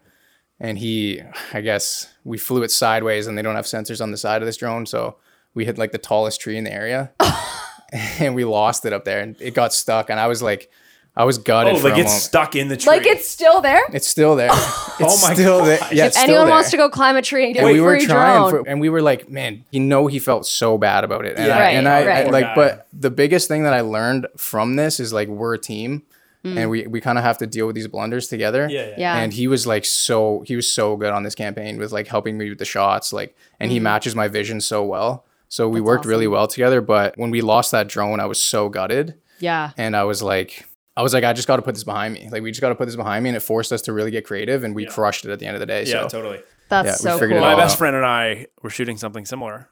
And 0.63 0.77
he, 0.79 1.21
I 1.53 1.61
guess, 1.61 2.07
we 2.23 2.37
flew 2.37 2.63
it 2.63 2.71
sideways, 2.71 3.27
and 3.27 3.37
they 3.37 3.41
don't 3.41 3.55
have 3.55 3.65
sensors 3.65 4.01
on 4.01 4.11
the 4.11 4.17
side 4.17 4.41
of 4.41 4.45
this 4.45 4.57
drone, 4.57 4.85
so 4.85 5.17
we 5.53 5.65
hit 5.65 5.77
like 5.77 5.91
the 5.91 5.97
tallest 5.99 6.39
tree 6.41 6.57
in 6.57 6.63
the 6.63 6.71
area, 6.73 7.11
and 8.19 8.33
we 8.33 8.45
lost 8.45 8.85
it 8.85 8.93
up 8.93 9.03
there, 9.05 9.19
and 9.19 9.35
it 9.41 9.53
got 9.53 9.73
stuck. 9.73 10.09
And 10.09 10.19
I 10.19 10.27
was 10.27 10.41
like, 10.41 10.71
I 11.15 11.25
was 11.25 11.37
gutted 11.37 11.73
Oh, 11.75 11.77
for 11.79 11.89
like 11.89 11.97
a 11.97 12.01
it's 12.01 12.09
moment. 12.09 12.21
stuck 12.23 12.55
in 12.55 12.67
the 12.69 12.77
tree. 12.77 12.87
like 12.91 13.05
it's 13.05 13.27
still 13.27 13.61
there. 13.61 13.81
It's 13.91 14.07
still 14.07 14.35
there. 14.35 14.49
It's 14.99 15.23
Oh 15.23 15.27
my 15.27 15.33
still 15.33 15.65
there. 15.65 15.79
Yeah, 15.91 16.03
if 16.05 16.07
it's 16.09 16.17
still 16.17 16.29
anyone 16.29 16.45
there. 16.45 16.53
wants 16.55 16.69
to 16.71 16.77
go 16.77 16.87
climb 16.87 17.15
a 17.15 17.21
tree 17.23 17.45
and 17.45 17.53
get 17.55 17.61
and 17.61 17.69
a 17.69 17.73
we 17.73 17.81
were 17.81 17.97
free 17.97 18.05
trying 18.05 18.49
drone, 18.49 18.63
for, 18.63 18.69
and 18.69 18.79
we 18.79 18.89
were 18.89 19.01
like, 19.01 19.27
man, 19.27 19.65
you 19.71 19.79
know, 19.79 20.05
he 20.05 20.19
felt 20.19 20.45
so 20.45 20.77
bad 20.77 21.03
about 21.03 21.25
it. 21.25 21.35
And 21.37 21.47
Yeah. 21.47 21.55
I, 21.55 21.59
Right, 21.59 21.75
and 21.75 21.87
I, 21.89 22.05
right. 22.05 22.17
I- 22.17 22.23
Poor 22.25 22.31
like, 22.31 22.45
guy. 22.45 22.55
but 22.55 22.87
the 22.93 23.09
biggest 23.09 23.47
thing 23.47 23.63
that 23.63 23.73
I 23.73 23.81
learned 23.81 24.27
from 24.37 24.75
this 24.75 24.99
is 24.99 25.11
like, 25.13 25.27
we're 25.27 25.55
a 25.55 25.59
team 25.59 26.03
Mm. 26.43 26.57
and 26.57 26.69
we, 26.69 26.85
we 26.87 26.99
kind 26.99 27.17
of 27.17 27.23
have 27.23 27.37
to 27.37 27.47
deal 27.47 27.65
with 27.67 27.75
these 27.75 27.87
blunders 27.87 28.27
together. 28.27 28.67
yeah, 28.69 28.87
yeah. 28.87 28.93
yeah, 28.97 29.15
And 29.17 29.31
he 29.31 29.47
was 29.47 29.65
like, 29.65 29.85
so, 29.85 30.43
he 30.45 30.55
was 30.57 30.69
so 30.69 30.97
good 30.97 31.11
on 31.13 31.23
this 31.23 31.35
campaign 31.35 31.77
with 31.77 31.91
like 31.93 32.07
helping 32.07 32.37
me 32.37 32.49
with 32.49 32.59
the 32.59 32.65
shots. 32.65 33.13
Like, 33.13 33.35
and 33.61 33.69
Mm. 33.69 33.73
he 33.73 33.79
matches 33.79 34.13
my 34.15 34.27
vision 34.27 34.59
so 34.59 34.83
well. 34.83 35.25
So 35.47 35.69
we 35.69 35.79
worked 35.81 36.03
really 36.05 36.27
well 36.27 36.47
together. 36.47 36.81
But 36.81 37.17
when 37.17 37.31
we 37.31 37.41
lost 37.41 37.71
that 37.71 37.87
drone, 37.87 38.19
I 38.19 38.25
was 38.25 38.41
so 38.41 38.67
gutted. 38.69 39.15
yeah. 39.39 39.71
And 39.77 39.95
I 39.95 40.03
was 40.03 40.21
like, 40.21 40.65
I 40.97 41.01
was 41.01 41.13
like, 41.13 41.23
I 41.23 41.31
just 41.33 41.47
got 41.47 41.55
to 41.55 41.61
put 41.61 41.75
this 41.75 41.83
behind 41.85 42.13
me. 42.13 42.27
Like, 42.29 42.43
we 42.43 42.51
just 42.51 42.61
got 42.61 42.69
to 42.69 42.75
put 42.75 42.85
this 42.87 42.95
behind 42.95 43.23
me. 43.23 43.29
And 43.29 43.37
it 43.37 43.41
forced 43.41 43.71
us 43.71 43.81
to 43.83 43.93
really 43.93 44.11
get 44.11 44.25
creative. 44.25 44.63
And 44.63 44.75
we 44.75 44.85
crushed 44.85 45.25
it 45.25 45.31
at 45.31 45.39
the 45.39 45.45
end 45.45 45.55
of 45.55 45.59
the 45.59 45.65
day. 45.65 45.83
Yeah, 45.85 46.03
so 46.03 46.07
totally. 46.09 46.41
That's 46.69 46.87
Yeah, 46.87 46.95
so 47.17 47.19
cool. 47.19 47.39
My 47.39 47.55
best 47.55 47.75
out. 47.75 47.77
friend 47.77 47.95
and 47.95 48.05
I 48.05 48.47
were 48.61 48.69
shooting 48.69 48.97
something 48.97 49.25
similar. 49.25 49.69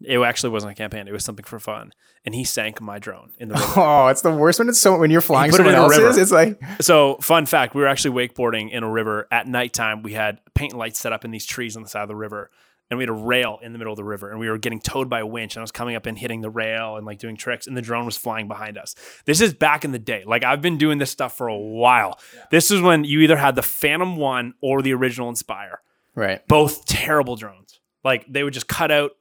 It 0.00 0.18
actually 0.20 0.50
wasn't 0.50 0.72
a 0.72 0.74
campaign. 0.74 1.08
It 1.08 1.12
was 1.12 1.24
something 1.24 1.44
for 1.44 1.58
fun. 1.58 1.92
And 2.24 2.34
he 2.34 2.44
sank 2.44 2.80
my 2.80 2.98
drone 2.98 3.32
in 3.38 3.48
the 3.48 3.54
river. 3.54 3.66
Oh, 3.76 4.06
it's 4.08 4.22
the 4.22 4.30
worst 4.30 4.58
when 4.58 4.68
it's 4.68 4.80
so 4.80 4.96
when 4.98 5.10
you're 5.10 5.20
flying 5.20 5.50
someone 5.50 5.74
else's. 5.74 6.16
It's 6.16 6.30
like 6.32 6.60
So, 6.80 7.16
fun 7.16 7.46
fact: 7.46 7.74
we 7.74 7.80
were 7.82 7.88
actually 7.88 8.28
wakeboarding 8.28 8.70
in 8.70 8.82
a 8.82 8.90
river 8.90 9.26
at 9.30 9.46
nighttime. 9.48 10.02
We 10.02 10.12
had 10.12 10.38
paint 10.54 10.74
lights 10.74 11.00
set 11.00 11.12
up 11.12 11.24
in 11.24 11.30
these 11.30 11.46
trees 11.46 11.76
on 11.76 11.82
the 11.82 11.88
side 11.88 12.02
of 12.02 12.08
the 12.08 12.16
river, 12.16 12.50
and 12.90 12.98
we 12.98 13.02
had 13.02 13.08
a 13.08 13.12
rail 13.12 13.58
in 13.62 13.72
the 13.72 13.78
middle 13.78 13.92
of 13.92 13.96
the 13.96 14.04
river, 14.04 14.30
and 14.30 14.38
we 14.38 14.48
were 14.48 14.58
getting 14.58 14.80
towed 14.80 15.08
by 15.08 15.20
a 15.20 15.26
winch. 15.26 15.56
And 15.56 15.60
I 15.60 15.64
was 15.64 15.72
coming 15.72 15.96
up 15.96 16.06
and 16.06 16.18
hitting 16.18 16.42
the 16.42 16.50
rail 16.50 16.96
and 16.96 17.04
like 17.06 17.18
doing 17.18 17.36
tricks, 17.36 17.66
and 17.66 17.76
the 17.76 17.82
drone 17.82 18.04
was 18.04 18.16
flying 18.16 18.46
behind 18.46 18.78
us. 18.78 18.94
This 19.24 19.40
is 19.40 19.52
back 19.54 19.84
in 19.84 19.92
the 19.92 19.98
day. 19.98 20.22
Like 20.26 20.44
I've 20.44 20.62
been 20.62 20.78
doing 20.78 20.98
this 20.98 21.10
stuff 21.10 21.36
for 21.36 21.48
a 21.48 21.58
while. 21.58 22.18
This 22.50 22.70
is 22.70 22.80
when 22.80 23.04
you 23.04 23.20
either 23.20 23.36
had 23.36 23.54
the 23.56 23.62
Phantom 23.62 24.16
One 24.16 24.54
or 24.60 24.82
the 24.82 24.92
original 24.94 25.28
Inspire. 25.28 25.80
right. 26.14 26.46
Both 26.46 26.84
terrible 26.86 27.36
drones. 27.36 27.80
Like 28.04 28.26
they 28.28 28.44
would 28.44 28.52
just 28.54 28.68
cut 28.68 28.90
out. 28.92 29.12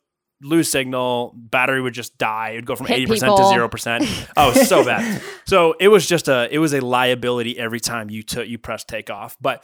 Lose 0.41 0.69
signal, 0.69 1.33
battery 1.35 1.81
would 1.81 1.93
just 1.93 2.17
die. 2.17 2.49
It 2.51 2.55
would 2.57 2.65
go 2.67 2.75
from 2.75 2.87
eighty 2.87 3.07
percent 3.07 3.35
to 3.37 3.47
zero 3.49 3.67
percent. 3.67 4.05
Oh, 4.37 4.53
so 4.53 4.83
bad. 4.83 5.21
So 5.47 5.73
it 5.79 5.87
was 5.87 6.05
just 6.07 6.27
a 6.27 6.47
it 6.51 6.59
was 6.59 6.73
a 6.73 6.79
liability 6.79 7.57
every 7.57 7.79
time 7.79 8.09
you 8.11 8.21
took 8.21 8.47
you 8.47 8.57
pressed 8.59 8.87
takeoff. 8.87 9.35
But 9.41 9.63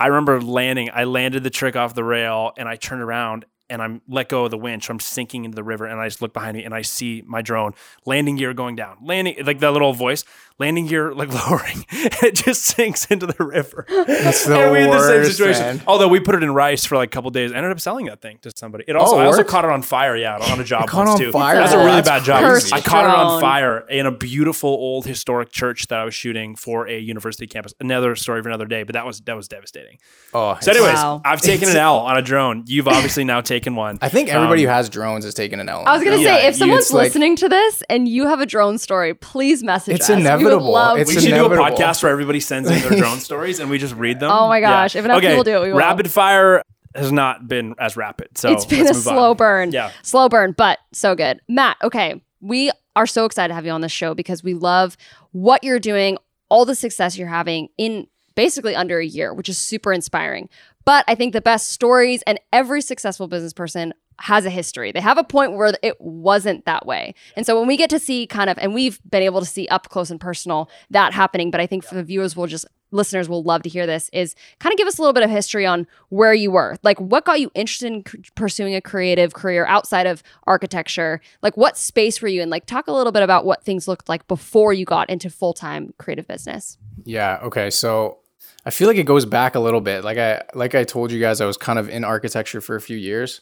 I 0.00 0.06
remember 0.06 0.40
landing. 0.40 0.90
I 0.92 1.04
landed 1.04 1.42
the 1.42 1.50
trick 1.50 1.76
off 1.76 1.94
the 1.94 2.04
rail, 2.04 2.52
and 2.56 2.66
I 2.68 2.76
turned 2.76 3.02
around 3.02 3.44
and 3.68 3.82
I'm 3.82 4.00
let 4.08 4.28
go 4.28 4.44
of 4.44 4.50
the 4.50 4.58
winch. 4.58 4.88
I'm 4.90 5.00
sinking 5.00 5.44
into 5.44 5.54
the 5.56 5.64
river, 5.64 5.86
and 5.86 6.00
I 6.00 6.06
just 6.08 6.22
look 6.22 6.32
behind 6.32 6.56
me 6.56 6.64
and 6.64 6.74
I 6.74 6.82
see 6.82 7.22
my 7.26 7.42
drone 7.42 7.72
landing 8.04 8.36
gear 8.36 8.54
going 8.54 8.76
down, 8.76 8.96
landing 9.02 9.36
like 9.44 9.58
that 9.60 9.72
little 9.72 9.92
voice, 9.92 10.24
landing 10.58 10.86
gear 10.86 11.12
like 11.14 11.28
lowering. 11.48 11.84
it 11.90 12.34
just 12.34 12.64
sinks 12.64 13.06
into 13.06 13.26
the 13.26 13.44
river. 13.44 13.84
It's 13.88 14.44
the 14.44 14.58
and 14.60 14.72
we 14.72 14.78
had 14.80 14.92
the 14.92 15.00
same 15.06 15.24
situation. 15.24 15.62
man. 15.62 15.82
Although 15.86 16.08
we 16.08 16.20
put 16.20 16.34
it 16.34 16.42
in 16.42 16.52
rice 16.52 16.84
for 16.84 16.96
like 16.96 17.08
a 17.08 17.10
couple 17.10 17.30
days, 17.30 17.52
I 17.52 17.56
ended 17.56 17.72
up 17.72 17.80
selling 17.80 18.06
that 18.06 18.20
thing 18.22 18.38
to 18.42 18.52
somebody. 18.54 18.84
It 18.86 18.94
also 18.96 19.16
Oh, 19.16 19.20
it 19.20 19.24
I 19.24 19.26
also 19.26 19.44
caught 19.44 19.64
it 19.64 19.70
on 19.70 19.82
fire. 19.82 20.16
Yeah, 20.16 20.36
on 20.38 20.60
a 20.60 20.64
job 20.64 20.86
caught 20.88 21.06
once 21.06 21.20
on 21.20 21.26
too. 21.26 21.32
fire? 21.32 21.56
That's 21.56 21.72
a 21.72 21.78
really 21.78 21.90
that's 22.02 22.08
bad 22.08 22.24
job. 22.24 22.42
crazy. 22.42 22.72
I 22.72 22.80
caught 22.80 23.04
it 23.04 23.10
on 23.10 23.40
fire 23.40 23.78
in 23.88 24.06
a 24.06 24.12
beautiful 24.12 24.70
old 24.70 25.06
historic 25.06 25.50
church 25.50 25.88
that 25.88 25.98
I 25.98 26.04
was 26.04 26.14
shooting 26.14 26.54
for 26.56 26.86
a 26.88 26.98
university 26.98 27.46
campus. 27.46 27.74
Another 27.80 28.14
story 28.16 28.42
for 28.42 28.48
another 28.48 28.66
day, 28.66 28.82
but 28.84 28.92
that 28.94 29.04
was 29.06 29.20
that 29.22 29.36
was 29.36 29.48
devastating. 29.48 29.98
Oh, 30.32 30.56
So, 30.60 30.70
anyways, 30.70 30.94
Wow. 30.94 31.22
I've 31.24 31.40
taken 31.40 31.68
an 31.68 31.76
L 31.76 31.98
on 31.98 32.16
a 32.16 32.22
drone. 32.22 32.64
You've 32.66 32.86
obviously 32.88 33.24
now 33.24 33.40
taken 33.40 33.55
taken 33.56 33.74
one. 33.76 33.98
I 34.02 34.08
think 34.08 34.28
everybody 34.28 34.62
Um, 34.64 34.68
who 34.70 34.74
has 34.74 34.88
drones 34.88 35.24
has 35.24 35.34
taken 35.34 35.60
an 35.60 35.68
L. 35.68 35.80
on 35.80 35.88
I 35.88 35.92
was 35.94 36.04
gonna 36.04 36.16
drone. 36.16 36.24
Yeah, 36.26 36.36
say, 36.36 36.46
if 36.48 36.56
someone's 36.56 36.82
it's 36.84 36.92
like- 36.92 37.04
listening 37.04 37.36
to 37.36 37.48
this 37.48 37.82
and 37.90 38.06
you 38.08 38.26
have 38.26 38.40
a 38.40 38.46
drone 38.46 38.78
story, 38.78 39.14
please 39.14 39.62
message 39.62 39.96
It's 39.96 40.04
us. 40.04 40.08
We 40.10 40.14
would 40.16 40.20
inevitable. 40.26 40.70
love 40.72 40.98
It's 40.98 41.08
we 41.08 41.14
to- 41.16 41.20
should 41.22 41.34
do 41.34 41.44
a 41.46 41.48
podcast 41.56 42.02
where 42.02 42.12
everybody 42.12 42.40
sends 42.40 42.70
in 42.70 42.78
their 42.80 42.98
drone 42.98 43.18
stories 43.18 43.60
and 43.60 43.70
we 43.70 43.78
just 43.78 43.94
read 43.94 44.20
them. 44.20 44.30
Oh 44.36 44.48
my 44.48 44.60
gosh, 44.60 44.94
if 44.96 45.04
enough 45.04 45.20
people 45.20 45.44
do 45.44 45.56
it, 45.56 45.62
we 45.62 45.70
will. 45.72 45.78
Rapid 45.78 46.10
fire 46.10 46.62
has 46.94 47.10
not 47.12 47.46
been 47.48 47.74
as 47.78 47.96
rapid. 47.96 48.36
So 48.38 48.52
it's 48.52 48.64
been 48.64 48.80
a 48.80 48.84
let's 48.84 48.98
move 48.98 49.08
on. 49.08 49.14
slow 49.14 49.34
burn. 49.34 49.72
Yeah. 49.72 49.90
Slow 50.02 50.28
burn, 50.28 50.52
but 50.56 50.78
so 50.92 51.14
good. 51.14 51.40
Matt, 51.48 51.76
okay. 51.82 52.22
We 52.40 52.70
are 52.94 53.06
so 53.06 53.24
excited 53.24 53.48
to 53.48 53.54
have 53.54 53.66
you 53.66 53.72
on 53.72 53.80
the 53.82 53.88
show 53.88 54.14
because 54.14 54.42
we 54.44 54.54
love 54.54 54.96
what 55.32 55.62
you're 55.64 55.78
doing, 55.80 56.16
all 56.48 56.64
the 56.64 56.74
success 56.74 57.18
you're 57.18 57.28
having 57.28 57.68
in 57.76 58.06
basically 58.34 58.74
under 58.74 58.98
a 58.98 59.04
year, 59.06 59.32
which 59.34 59.48
is 59.48 59.58
super 59.58 59.92
inspiring. 59.92 60.48
But 60.86 61.04
I 61.08 61.16
think 61.16 61.34
the 61.34 61.42
best 61.42 61.72
stories 61.72 62.22
and 62.26 62.40
every 62.52 62.80
successful 62.80 63.28
business 63.28 63.52
person 63.52 63.92
has 64.20 64.46
a 64.46 64.50
history. 64.50 64.92
They 64.92 65.00
have 65.00 65.18
a 65.18 65.24
point 65.24 65.52
where 65.52 65.74
it 65.82 66.00
wasn't 66.00 66.64
that 66.64 66.86
way. 66.86 67.14
And 67.36 67.44
so 67.44 67.58
when 67.58 67.68
we 67.68 67.76
get 67.76 67.90
to 67.90 67.98
see 67.98 68.26
kind 68.26 68.48
of, 68.48 68.56
and 68.58 68.72
we've 68.72 68.98
been 69.10 69.22
able 69.22 69.40
to 69.40 69.46
see 69.46 69.68
up 69.68 69.90
close 69.90 70.10
and 70.10 70.20
personal 70.20 70.70
that 70.90 71.12
happening, 71.12 71.50
but 71.50 71.60
I 71.60 71.66
think 71.66 71.84
for 71.84 71.96
the 71.96 72.02
viewers 72.02 72.34
will 72.34 72.46
just, 72.46 72.64
listeners 72.92 73.28
will 73.28 73.42
love 73.42 73.62
to 73.64 73.68
hear 73.68 73.84
this, 73.84 74.08
is 74.12 74.34
kind 74.58 74.72
of 74.72 74.78
give 74.78 74.86
us 74.86 74.96
a 74.96 75.02
little 75.02 75.12
bit 75.12 75.24
of 75.24 75.28
history 75.28 75.66
on 75.66 75.86
where 76.08 76.32
you 76.32 76.52
were. 76.52 76.76
Like 76.82 76.98
what 77.00 77.24
got 77.24 77.40
you 77.40 77.50
interested 77.54 77.92
in 77.92 78.04
c- 78.06 78.30
pursuing 78.36 78.74
a 78.74 78.80
creative 78.80 79.34
career 79.34 79.66
outside 79.66 80.06
of 80.06 80.22
architecture? 80.46 81.20
Like 81.42 81.56
what 81.56 81.76
space 81.76 82.22
were 82.22 82.28
you 82.28 82.40
in? 82.40 82.48
Like 82.48 82.64
talk 82.64 82.86
a 82.86 82.92
little 82.92 83.12
bit 83.12 83.24
about 83.24 83.44
what 83.44 83.64
things 83.64 83.86
looked 83.88 84.08
like 84.08 84.26
before 84.28 84.72
you 84.72 84.84
got 84.86 85.10
into 85.10 85.28
full 85.30 85.52
time 85.52 85.92
creative 85.98 86.28
business. 86.28 86.78
Yeah. 87.04 87.40
Okay. 87.42 87.70
So 87.70 88.20
I 88.64 88.70
feel 88.70 88.88
like 88.88 88.96
it 88.96 89.06
goes 89.06 89.24
back 89.24 89.54
a 89.54 89.60
little 89.60 89.80
bit. 89.80 90.04
Like 90.04 90.18
I 90.18 90.42
like 90.54 90.74
I 90.74 90.84
told 90.84 91.12
you 91.12 91.20
guys, 91.20 91.40
I 91.40 91.46
was 91.46 91.56
kind 91.56 91.78
of 91.78 91.88
in 91.88 92.04
architecture 92.04 92.60
for 92.60 92.76
a 92.76 92.80
few 92.80 92.96
years. 92.96 93.40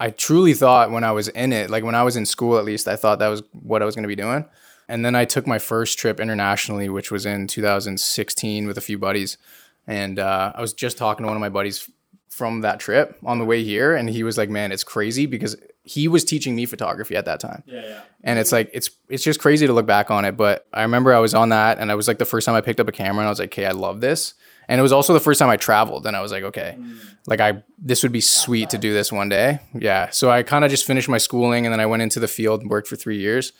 I 0.00 0.10
truly 0.10 0.54
thought 0.54 0.90
when 0.90 1.04
I 1.04 1.12
was 1.12 1.28
in 1.28 1.52
it, 1.52 1.70
like 1.70 1.84
when 1.84 1.94
I 1.94 2.04
was 2.04 2.16
in 2.16 2.24
school 2.24 2.56
at 2.58 2.64
least, 2.64 2.86
I 2.86 2.96
thought 2.96 3.18
that 3.18 3.28
was 3.28 3.42
what 3.52 3.82
I 3.82 3.84
was 3.84 3.94
going 3.94 4.04
to 4.04 4.08
be 4.08 4.16
doing. 4.16 4.44
And 4.88 5.04
then 5.04 5.14
I 5.14 5.24
took 5.24 5.46
my 5.46 5.58
first 5.58 5.98
trip 5.98 6.18
internationally, 6.18 6.88
which 6.88 7.10
was 7.10 7.26
in 7.26 7.46
2016 7.46 8.66
with 8.66 8.78
a 8.78 8.80
few 8.80 8.96
buddies. 8.96 9.36
And 9.86 10.18
uh, 10.18 10.52
I 10.54 10.60
was 10.60 10.72
just 10.72 10.96
talking 10.96 11.24
to 11.24 11.26
one 11.26 11.36
of 11.36 11.40
my 11.40 11.48
buddies 11.48 11.90
from 12.28 12.60
that 12.60 12.78
trip 12.78 13.18
on 13.24 13.38
the 13.38 13.44
way 13.44 13.64
here, 13.64 13.96
and 13.96 14.08
he 14.08 14.22
was 14.22 14.38
like, 14.38 14.48
"Man, 14.48 14.70
it's 14.70 14.84
crazy 14.84 15.26
because 15.26 15.56
he 15.88 16.08
was 16.08 16.24
teaching 16.24 16.54
me 16.54 16.66
photography 16.66 17.16
at 17.16 17.24
that 17.24 17.40
time." 17.40 17.62
Yeah, 17.66 17.80
yeah. 17.80 18.00
and 18.22 18.38
it's 18.38 18.52
like 18.52 18.70
it's 18.72 18.90
it's 19.08 19.22
just 19.22 19.40
crazy 19.40 19.66
to 19.66 19.72
look 19.72 19.86
back 19.86 20.10
on 20.10 20.24
it 20.24 20.36
but 20.36 20.66
i 20.72 20.82
remember 20.82 21.14
i 21.14 21.18
was 21.18 21.34
on 21.34 21.48
that 21.48 21.78
and 21.78 21.90
i 21.90 21.94
was 21.94 22.06
like 22.06 22.18
the 22.18 22.24
first 22.24 22.44
time 22.44 22.54
i 22.54 22.60
picked 22.60 22.80
up 22.80 22.88
a 22.88 22.92
camera 22.92 23.20
and 23.20 23.26
i 23.26 23.30
was 23.30 23.38
like 23.38 23.50
okay 23.52 23.66
i 23.66 23.72
love 23.72 24.00
this. 24.00 24.34
And 24.70 24.78
it 24.78 24.82
was 24.82 24.92
also 24.92 25.14
the 25.14 25.20
first 25.20 25.38
time 25.38 25.48
i 25.48 25.56
traveled 25.56 26.06
and 26.06 26.14
i 26.14 26.20
was 26.20 26.30
like 26.30 26.44
okay 26.44 26.76
mm. 26.78 26.98
like 27.26 27.40
i 27.40 27.62
this 27.78 28.02
would 28.02 28.12
be 28.12 28.20
sweet 28.20 28.70
to 28.70 28.78
do 28.78 28.92
this 28.92 29.10
one 29.10 29.28
day. 29.28 29.60
Yeah 29.74 30.10
so 30.10 30.30
i 30.30 30.42
kind 30.42 30.64
of 30.64 30.70
just 30.70 30.84
finished 30.84 31.08
my 31.08 31.18
schooling 31.18 31.64
and 31.64 31.72
then 31.72 31.80
i 31.80 31.86
went 31.86 32.02
into 32.02 32.20
the 32.20 32.28
field 32.28 32.60
and 32.60 32.70
worked 32.70 32.86
for 32.86 32.96
three 32.96 33.18
years 33.18 33.52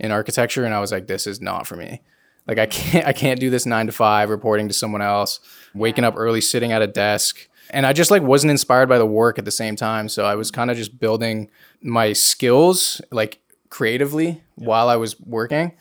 in 0.00 0.10
architecture 0.10 0.64
and 0.64 0.74
i 0.74 0.80
was 0.80 0.90
like 0.90 1.06
this 1.06 1.26
is 1.26 1.40
not 1.40 1.66
for 1.66 1.76
me. 1.76 2.00
Like 2.46 2.58
i 2.58 2.66
can't 2.66 3.06
i 3.06 3.12
can't 3.12 3.40
do 3.40 3.50
this 3.50 3.66
nine 3.66 3.86
to 3.86 3.92
five 3.92 4.30
reporting 4.30 4.68
to 4.68 4.74
someone 4.74 5.02
else 5.02 5.40
waking 5.74 6.04
up 6.04 6.14
early 6.16 6.40
sitting 6.40 6.72
at 6.72 6.80
a 6.80 6.86
desk 6.86 7.48
and 7.74 7.84
i 7.86 7.92
just 7.92 8.10
like 8.10 8.22
wasn't 8.22 8.50
inspired 8.50 8.88
by 8.88 8.96
the 8.96 9.06
work 9.06 9.38
at 9.38 9.44
the 9.44 9.50
same 9.50 9.76
time 9.76 10.08
so 10.08 10.24
i 10.24 10.34
was 10.34 10.50
kind 10.50 10.70
of 10.70 10.76
just 10.76 10.98
building 10.98 11.50
my 11.82 12.12
skills 12.12 13.00
like 13.10 13.40
creatively 13.74 14.40
while 14.54 14.88
I 14.88 14.94
was 14.94 15.18
working. 15.20 15.72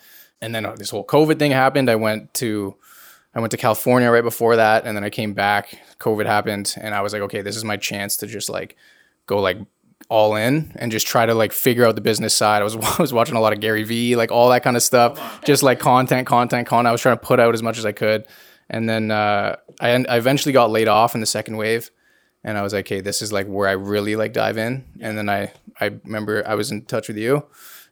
And 0.42 0.56
then 0.56 0.66
uh, 0.66 0.76
this 0.76 0.90
whole 0.90 1.06
COVID 1.06 1.38
thing 1.38 1.52
happened. 1.52 1.92
I 1.92 1.96
went 1.96 2.34
to 2.36 2.76
I 3.36 3.40
went 3.40 3.52
to 3.52 3.58
California 3.58 4.10
right 4.10 4.24
before 4.24 4.56
that 4.56 4.86
and 4.86 4.98
then 4.98 5.04
I 5.04 5.12
came 5.12 5.36
back. 5.36 5.80
COVID 6.00 6.26
happened 6.26 6.74
and 6.82 6.96
I 6.96 7.02
was 7.02 7.14
like, 7.14 7.22
okay, 7.24 7.44
this 7.44 7.56
is 7.56 7.64
my 7.64 7.78
chance 7.78 8.18
to 8.18 8.28
just 8.28 8.50
like 8.50 8.76
go 9.28 9.40
like 9.40 9.58
all 10.10 10.36
in 10.36 10.74
and 10.76 10.92
just 10.92 11.06
try 11.06 11.28
to 11.28 11.36
like 11.36 11.54
figure 11.54 11.86
out 11.86 11.94
the 11.94 12.02
business 12.02 12.34
side. 12.34 12.62
I 12.62 12.66
was 12.66 12.76
I 13.00 13.02
was 13.02 13.14
watching 13.14 13.36
a 13.36 13.40
lot 13.40 13.54
of 13.54 13.60
Gary 13.60 13.84
Vee, 13.84 14.16
like 14.16 14.32
all 14.32 14.50
that 14.50 14.64
kind 14.64 14.76
of 14.76 14.82
stuff. 14.82 15.42
Just 15.46 15.62
like 15.62 15.80
content, 15.80 16.26
content, 16.26 16.68
content. 16.68 16.88
I 16.88 16.92
was 16.92 17.02
trying 17.02 17.18
to 17.18 17.24
put 17.24 17.40
out 17.40 17.54
as 17.54 17.62
much 17.62 17.78
as 17.78 17.86
I 17.86 17.92
could. 17.92 18.26
And 18.70 18.88
then 18.90 19.12
uh, 19.12 19.58
I, 19.80 19.92
I 19.92 20.18
eventually 20.18 20.54
got 20.54 20.70
laid 20.72 20.88
off 20.88 21.16
in 21.16 21.22
the 21.22 21.28
second 21.28 21.58
wave 21.58 21.92
and 22.44 22.58
I 22.58 22.62
was 22.62 22.74
like, 22.74 22.86
okay, 22.86 23.02
this 23.02 23.22
is 23.22 23.32
like 23.32 23.48
where 23.48 23.68
I 23.68 23.74
really 23.74 24.16
like 24.16 24.34
dive 24.34 24.58
in. 24.58 24.84
And 25.00 25.18
then 25.18 25.30
I 25.30 25.52
I 25.80 25.92
remember 26.04 26.44
I 26.48 26.56
was 26.56 26.72
in 26.72 26.86
touch 26.86 27.08
with 27.08 27.18
you, 27.18 27.46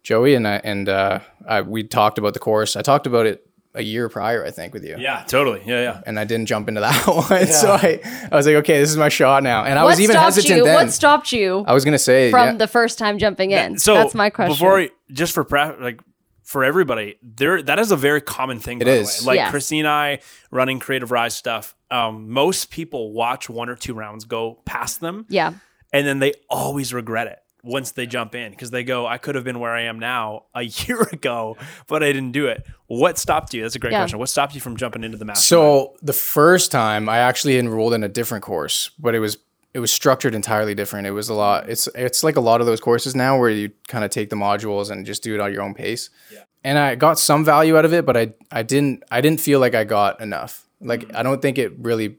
Joey, 0.03 0.35
and 0.35 0.47
I 0.47 0.55
and 0.63 0.89
uh, 0.89 1.19
I, 1.47 1.61
we 1.61 1.83
talked 1.83 2.17
about 2.17 2.33
the 2.33 2.39
course. 2.39 2.75
I 2.75 2.81
talked 2.81 3.07
about 3.07 3.25
it 3.25 3.47
a 3.73 3.81
year 3.81 4.09
prior, 4.09 4.45
I 4.45 4.51
think, 4.51 4.73
with 4.73 4.83
you. 4.83 4.97
Yeah, 4.99 5.23
totally. 5.27 5.61
Yeah, 5.65 5.81
yeah. 5.81 6.01
And 6.05 6.19
I 6.19 6.25
didn't 6.25 6.47
jump 6.47 6.67
into 6.67 6.81
that 6.81 7.07
one, 7.29 7.47
so 7.47 7.71
I, 7.71 8.01
I 8.29 8.35
was 8.35 8.45
like, 8.45 8.57
okay, 8.57 8.79
this 8.79 8.89
is 8.91 8.97
my 8.97 9.07
shot 9.07 9.43
now. 9.43 9.63
And 9.63 9.79
I 9.79 9.85
was 9.85 10.01
even 10.01 10.13
stopped 10.15 10.35
hesitant 10.35 10.57
you? 10.57 10.63
then. 10.65 10.75
What 10.75 10.91
stopped 10.91 11.31
you 11.31 11.63
I 11.65 11.73
was 11.73 11.85
gonna 11.85 11.97
say, 11.97 12.31
from 12.31 12.47
yeah, 12.47 12.57
the 12.57 12.67
first 12.67 12.97
time 12.99 13.17
jumping 13.17 13.51
in? 13.51 13.77
So 13.79 13.93
that's 13.93 14.13
my 14.13 14.29
question. 14.29 14.53
Before 14.53 14.75
we- 14.75 14.91
just 15.13 15.33
for 15.33 15.43
pra- 15.45 15.77
like 15.79 16.01
for 16.51 16.63
everybody, 16.63 17.15
there 17.23 17.61
that 17.61 17.79
is 17.79 17.91
a 17.91 17.95
very 17.95 18.21
common 18.21 18.59
thing. 18.59 18.81
It 18.81 18.85
by 18.85 18.91
is. 18.91 19.19
the 19.19 19.23
way. 19.23 19.27
like 19.27 19.37
Yes. 19.37 19.51
Christine 19.51 19.79
and 19.79 19.87
I 19.87 20.19
running 20.51 20.79
Creative 20.79 21.09
Rise 21.11 21.33
stuff. 21.33 21.75
Um, 21.89 22.29
most 22.29 22.69
people 22.71 23.11
watch 23.13 23.49
one 23.49 23.69
or 23.69 23.75
two 23.75 23.93
rounds 23.93 24.25
go 24.25 24.59
past 24.65 24.99
them, 24.99 25.25
yeah. 25.29 25.53
and 25.93 26.05
then 26.05 26.19
they 26.19 26.33
always 26.49 26.93
regret 26.93 27.27
it 27.27 27.39
once 27.63 27.91
they 27.91 28.05
jump 28.07 28.33
in 28.35 28.51
because 28.51 28.71
they 28.71 28.83
go, 28.83 29.05
"I 29.07 29.17
could 29.17 29.35
have 29.35 29.43
been 29.43 29.59
where 29.59 29.71
I 29.71 29.83
am 29.83 29.97
now 29.99 30.45
a 30.55 30.63
year 30.63 31.01
ago, 31.03 31.57
but 31.87 32.03
I 32.03 32.07
didn't 32.11 32.31
do 32.33 32.47
it." 32.47 32.65
What 32.87 33.17
stopped 33.17 33.53
you? 33.53 33.61
That's 33.61 33.75
a 33.75 33.79
great 33.79 33.93
Yeah. 33.93 34.01
question. 34.01 34.19
What 34.19 34.29
stopped 34.29 34.53
you 34.55 34.59
from 34.61 34.75
jumping 34.75 35.03
into 35.05 35.17
the 35.17 35.23
mastermind? 35.25 35.45
So 35.45 35.95
the 36.01 36.13
first 36.13 36.71
time 36.71 37.07
I 37.07 37.19
actually 37.19 37.57
enrolled 37.57 37.93
in 37.93 38.03
a 38.03 38.09
different 38.09 38.43
course, 38.43 38.91
but 38.99 39.15
it 39.15 39.19
was 39.19 39.37
it 39.73 39.79
was 39.79 39.91
structured 39.91 40.35
entirely 40.35 40.75
different. 40.75 41.07
It 41.07 41.11
was 41.11 41.29
a 41.29 41.33
lot. 41.33 41.69
It's 41.69 41.87
it's 41.95 42.23
like 42.23 42.35
a 42.35 42.41
lot 42.41 42.59
of 42.61 42.67
those 42.67 42.79
courses 42.81 43.15
now 43.15 43.39
where 43.39 43.49
you 43.49 43.71
kind 43.87 44.03
of 44.03 44.11
take 44.11 44.29
the 44.29 44.35
modules 44.35 44.89
and 44.91 45.05
just 45.05 45.23
do 45.23 45.33
it 45.35 45.39
at 45.39 45.51
your 45.51 45.61
own 45.61 45.73
pace. 45.73 46.09
Yeah. 46.31 46.43
And 46.63 46.77
I 46.77 46.95
got 46.95 47.17
some 47.17 47.43
value 47.45 47.77
out 47.77 47.85
of 47.85 47.93
it, 47.93 48.05
but 48.05 48.15
I 48.17 48.33
I 48.51 48.63
didn't 48.63 49.03
I 49.11 49.21
didn't 49.21 49.39
feel 49.39 49.59
like 49.59 49.73
I 49.75 49.83
got 49.83 50.19
enough. 50.21 50.67
Like 50.81 51.01
Mm-hmm. 51.03 51.17
I 51.17 51.23
don't 51.23 51.41
think 51.41 51.57
it 51.57 51.71
really 51.79 52.17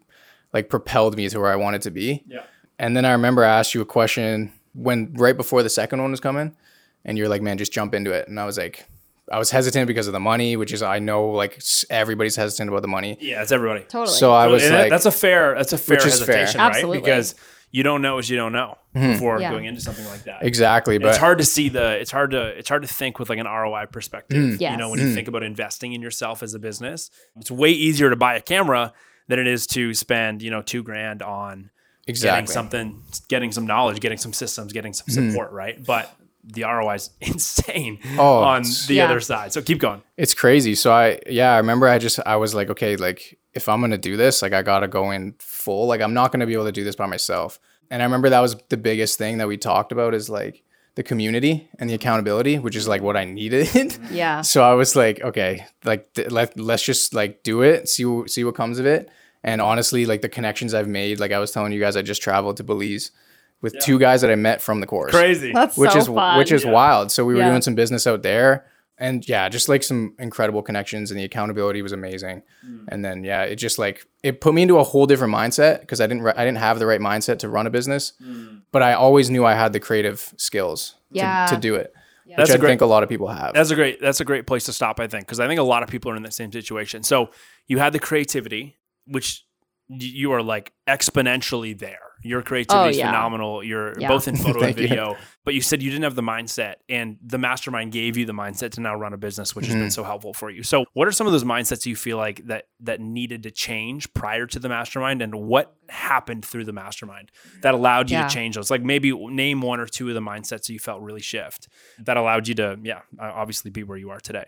like 0.52 0.68
propelled 0.68 1.16
me 1.16 1.28
to 1.28 1.40
where 1.40 1.50
I 1.52 1.56
wanted 1.56 1.82
to 1.82 1.90
be. 1.90 2.22
yeah, 2.26 2.44
And 2.78 2.96
then 2.96 3.04
I 3.04 3.12
remember 3.12 3.44
I 3.44 3.58
asked 3.58 3.74
you 3.74 3.80
a 3.80 3.86
question 3.86 4.52
when 4.74 5.12
right 5.14 5.36
before 5.36 5.62
the 5.62 5.70
second 5.70 6.00
one 6.00 6.10
was 6.10 6.20
coming, 6.20 6.56
and 7.04 7.18
you're 7.18 7.28
like, 7.28 7.42
"Man, 7.42 7.58
just 7.58 7.72
jump 7.72 7.94
into 7.94 8.12
it." 8.12 8.28
And 8.28 8.38
I 8.40 8.44
was 8.46 8.56
like, 8.58 8.86
I 9.32 9.38
was 9.38 9.50
hesitant 9.50 9.86
because 9.86 10.06
of 10.06 10.12
the 10.12 10.20
money, 10.20 10.56
which 10.56 10.72
is 10.72 10.82
I 10.82 10.98
know 10.98 11.30
like 11.30 11.60
everybody's 11.88 12.36
hesitant 12.36 12.68
about 12.68 12.82
the 12.82 12.88
money. 12.88 13.16
yeah, 13.20 13.42
it's 13.42 13.50
everybody. 13.50 13.80
Totally. 13.84 14.16
So 14.16 14.32
I 14.32 14.46
was 14.46 14.62
And 14.62 14.74
like, 14.74 14.90
that's 14.90 15.06
a 15.06 15.10
fair 15.10 15.54
that's 15.54 15.72
a 15.72 15.78
fair 15.78 15.96
Which 15.96 16.06
is 16.06 16.22
fair. 16.22 16.36
hesitation, 16.36 16.60
right? 16.60 16.74
Absolutely. 16.74 17.00
Because 17.00 17.34
you 17.70 17.82
don't 17.82 18.02
know 18.02 18.18
as 18.18 18.28
you 18.28 18.36
don't 18.36 18.52
know 18.52 18.76
mm-hmm. 18.94 19.12
before 19.12 19.40
Yeah. 19.40 19.50
going 19.50 19.64
into 19.64 19.80
something 19.80 20.04
like 20.04 20.24
that. 20.24 20.44
exactly, 20.44 20.96
it's 20.96 21.02
but 21.02 21.08
it's 21.08 21.18
hard 21.18 21.38
to 21.38 21.44
see 21.44 21.70
the 21.70 21.98
it's 21.98 22.10
hard 22.10 22.32
to 22.32 22.48
it's 22.48 22.68
hard 22.68 22.82
to 22.82 22.88
think 22.88 23.18
with 23.18 23.30
like 23.30 23.38
an 23.38 23.46
ROI 23.46 23.86
perspective. 23.90 24.36
Mm. 24.36 24.50
You 24.52 24.56
Yes. 24.60 24.78
know, 24.78 24.90
when 24.90 25.00
you 25.00 25.06
mm. 25.06 25.14
think 25.14 25.28
about 25.28 25.42
investing 25.42 25.94
in 25.94 26.02
yourself 26.02 26.42
as 26.42 26.52
a 26.52 26.58
business, 26.58 27.10
it's 27.36 27.50
way 27.50 27.70
easier 27.70 28.10
to 28.10 28.16
buy 28.16 28.34
a 28.34 28.40
camera 28.42 28.92
than 29.28 29.38
it 29.38 29.46
is 29.46 29.66
to 29.68 29.94
spend, 29.94 30.42
you 30.42 30.50
know, 30.50 30.60
two 30.60 30.82
grand 30.82 31.22
on 31.22 31.70
getting 32.06 32.12
exactly. 32.12 32.52
something, 32.52 33.02
getting 33.28 33.52
some 33.52 33.66
knowledge, 33.66 34.00
getting 34.00 34.18
some 34.18 34.32
systems, 34.34 34.72
getting 34.74 34.92
some 34.92 35.06
mm. 35.06 35.30
support, 35.30 35.52
right? 35.52 35.82
But 35.82 36.14
the 36.44 36.62
ROI 36.64 36.94
is 36.94 37.10
insane 37.20 37.98
Oh, 38.18 38.38
on 38.42 38.62
the 38.88 38.94
Yeah. 38.94 39.04
other 39.06 39.20
side. 39.20 39.52
So 39.52 39.62
keep 39.62 39.78
going. 39.78 40.02
It's 40.16 40.34
crazy. 40.34 40.74
So 40.74 40.92
I 40.92 41.18
yeah, 41.28 41.52
I 41.54 41.58
remember 41.58 41.88
I 41.88 41.98
just 41.98 42.18
I 42.26 42.36
was 42.36 42.54
like, 42.54 42.70
okay, 42.70 42.96
like 42.96 43.38
if 43.54 43.68
I'm 43.68 43.80
gonna 43.80 43.98
do 43.98 44.16
this, 44.16 44.42
like 44.42 44.52
I 44.52 44.62
gotta 44.62 44.88
go 44.88 45.10
in 45.10 45.34
full. 45.38 45.86
Like 45.86 46.00
I'm 46.00 46.14
not 46.14 46.32
gonna 46.32 46.46
be 46.46 46.54
able 46.54 46.64
to 46.66 46.72
do 46.72 46.84
this 46.84 46.96
by 46.96 47.06
myself. 47.06 47.58
And 47.90 48.02
I 48.02 48.04
remember 48.06 48.30
that 48.30 48.40
was 48.40 48.56
the 48.70 48.76
biggest 48.76 49.18
thing 49.18 49.38
that 49.38 49.48
we 49.48 49.56
talked 49.58 49.92
about 49.92 50.14
is 50.14 50.30
like 50.30 50.62
the 50.94 51.02
community 51.02 51.68
and 51.78 51.88
the 51.88 51.94
accountability, 51.94 52.58
which 52.58 52.76
is 52.76 52.86
like 52.88 53.02
what 53.02 53.16
I 53.16 53.24
needed. 53.24 53.96
yeah. 54.10 54.40
so 54.42 54.62
I 54.62 54.74
was 54.74 54.94
like, 54.96 55.20
okay, 55.22 55.66
like 55.84 56.12
th- 56.14 56.30
let 56.30 56.58
let's 56.58 56.82
just 56.82 57.14
like 57.14 57.42
do 57.42 57.62
it, 57.62 57.88
see 57.88 58.04
wh- 58.04 58.26
see 58.28 58.44
what 58.44 58.54
comes 58.54 58.78
of 58.78 58.86
it. 58.86 59.08
And 59.44 59.60
honestly, 59.60 60.06
like 60.06 60.22
the 60.22 60.28
connections 60.28 60.72
I've 60.74 60.88
made, 60.88 61.18
like 61.20 61.32
I 61.32 61.38
was 61.38 61.50
telling 61.50 61.72
you 61.72 61.80
guys, 61.80 61.96
I 61.96 62.02
just 62.02 62.22
traveled 62.22 62.56
to 62.58 62.64
Belize 62.64 63.10
with 63.62 63.78
two 63.78 63.98
guys 63.98 64.20
that 64.20 64.30
I 64.30 64.34
met 64.34 64.60
from 64.60 64.80
the 64.80 64.86
course 64.86 65.12
Crazy. 65.12 65.52
That's 65.52 65.76
which 65.76 65.92
so 65.92 65.98
is 65.98 66.06
fun. 66.08 66.38
which 66.38 66.52
is 66.52 66.64
Yeah. 66.64 66.70
wild. 66.72 67.10
So 67.12 67.24
we 67.24 67.34
were 67.34 67.40
Yeah. 67.40 67.48
doing 67.50 67.62
some 67.62 67.74
business 67.74 68.06
out 68.06 68.22
there, 68.22 68.66
and 68.98 69.26
yeah, 69.28 69.48
just 69.48 69.68
like 69.68 69.82
some 69.82 70.14
incredible 70.18 70.62
connections, 70.62 71.10
and 71.10 71.18
the 71.18 71.24
accountability 71.24 71.80
was 71.82 71.92
amazing. 71.92 72.42
Hmm. 72.64 72.84
And 72.88 73.04
then 73.04 73.24
yeah, 73.24 73.42
it 73.44 73.56
just 73.56 73.78
like 73.78 74.06
it 74.22 74.40
put 74.40 74.52
me 74.54 74.62
into 74.62 74.78
a 74.78 74.84
whole 74.84 75.06
different 75.06 75.32
mindset 75.34 75.80
because 75.80 76.00
I 76.00 76.06
didn't 76.06 76.22
re- 76.24 76.34
I 76.36 76.44
didn't 76.44 76.58
have 76.58 76.78
the 76.78 76.86
right 76.86 77.00
mindset 77.00 77.38
to 77.40 77.48
run 77.48 77.66
a 77.66 77.70
business, 77.70 78.12
Hmm. 78.22 78.56
but 78.72 78.82
I 78.82 78.92
always 78.92 79.30
knew 79.30 79.44
I 79.44 79.54
had 79.54 79.72
the 79.72 79.80
creative 79.80 80.32
skills 80.36 80.96
Yeah. 81.10 81.46
to, 81.46 81.54
to 81.54 81.60
do 81.60 81.74
it, 81.76 81.92
That's 82.36 82.50
which 82.50 82.56
I 82.56 82.60
great- 82.60 82.68
think 82.70 82.80
a 82.82 82.86
lot 82.86 83.02
of 83.02 83.08
people 83.08 83.28
have. 83.28 83.54
That's 83.54 83.70
a 83.70 83.74
great 83.74 84.00
that's 84.00 84.20
a 84.20 84.24
great 84.24 84.46
place 84.46 84.64
to 84.64 84.72
stop, 84.72 85.00
I 85.00 85.06
think, 85.06 85.26
because 85.26 85.40
I 85.40 85.46
think 85.48 85.58
a 85.60 85.64
lot 85.64 85.82
of 85.82 85.88
people 85.88 86.10
are 86.10 86.16
in 86.16 86.22
that 86.24 86.34
same 86.34 86.52
situation. 86.52 87.02
So 87.02 87.30
you 87.68 87.78
had 87.78 87.92
the 87.92 87.98
creativity, 88.00 88.76
which 89.06 89.44
you 89.88 90.32
are 90.32 90.42
like 90.42 90.72
exponentially 90.88 91.78
there. 91.78 91.98
Your 92.24 92.42
creativity 92.42 92.86
Oh, 92.86 92.88
is 92.90 92.96
yeah. 92.98 93.06
phenomenal. 93.06 93.64
You're 93.64 93.98
Yeah. 93.98 94.08
both 94.08 94.28
in 94.28 94.36
photo 94.44 94.58
and 94.60 94.74
Thank 94.74 94.76
you. 94.78 94.88
video, 94.88 95.16
but 95.44 95.54
you 95.54 95.60
said 95.60 95.82
you 95.82 95.90
didn't 95.90 96.04
have 96.04 96.14
the 96.14 96.22
mindset, 96.22 96.74
and 96.88 97.16
the 97.22 97.38
mastermind 97.38 97.92
gave 97.92 98.16
you 98.16 98.24
the 98.24 98.32
mindset 98.32 98.70
to 98.72 98.80
now 98.80 98.94
run 98.94 99.12
a 99.12 99.16
business, 99.16 99.54
which 99.56 99.66
has 99.66 99.74
Mm-hmm. 99.74 99.82
been 99.84 99.90
so 99.90 100.04
helpful 100.04 100.32
for 100.32 100.50
you. 100.50 100.62
So, 100.62 100.84
what 100.92 101.08
are 101.08 101.12
some 101.12 101.26
of 101.26 101.32
those 101.32 101.44
mindsets 101.44 101.84
you 101.86 101.96
feel 101.96 102.16
like 102.16 102.46
that 102.46 102.66
that 102.80 103.00
needed 103.00 103.42
to 103.44 103.50
change 103.50 104.12
prior 104.14 104.46
to 104.46 104.58
the 104.58 104.68
mastermind, 104.68 105.22
and 105.22 105.34
what 105.34 105.74
happened 105.88 106.44
through 106.44 106.64
the 106.64 106.72
mastermind 106.72 107.30
that 107.62 107.74
allowed 107.74 108.10
you 108.10 108.16
Yeah. 108.18 108.28
to 108.28 108.34
change 108.34 108.54
those? 108.54 108.70
Like 108.70 108.82
maybe 108.82 109.12
name 109.12 109.60
one 109.60 109.80
or 109.80 109.86
two 109.86 110.08
of 110.08 110.14
the 110.14 110.20
mindsets 110.20 110.68
you 110.68 110.78
felt 110.78 111.00
really 111.02 111.20
shift 111.22 111.68
that 111.98 112.16
allowed 112.16 112.48
you 112.48 112.54
to, 112.56 112.78
yeah, 112.82 113.00
obviously 113.18 113.70
be 113.70 113.82
where 113.82 113.98
you 113.98 114.10
are 114.10 114.20
today. 114.20 114.46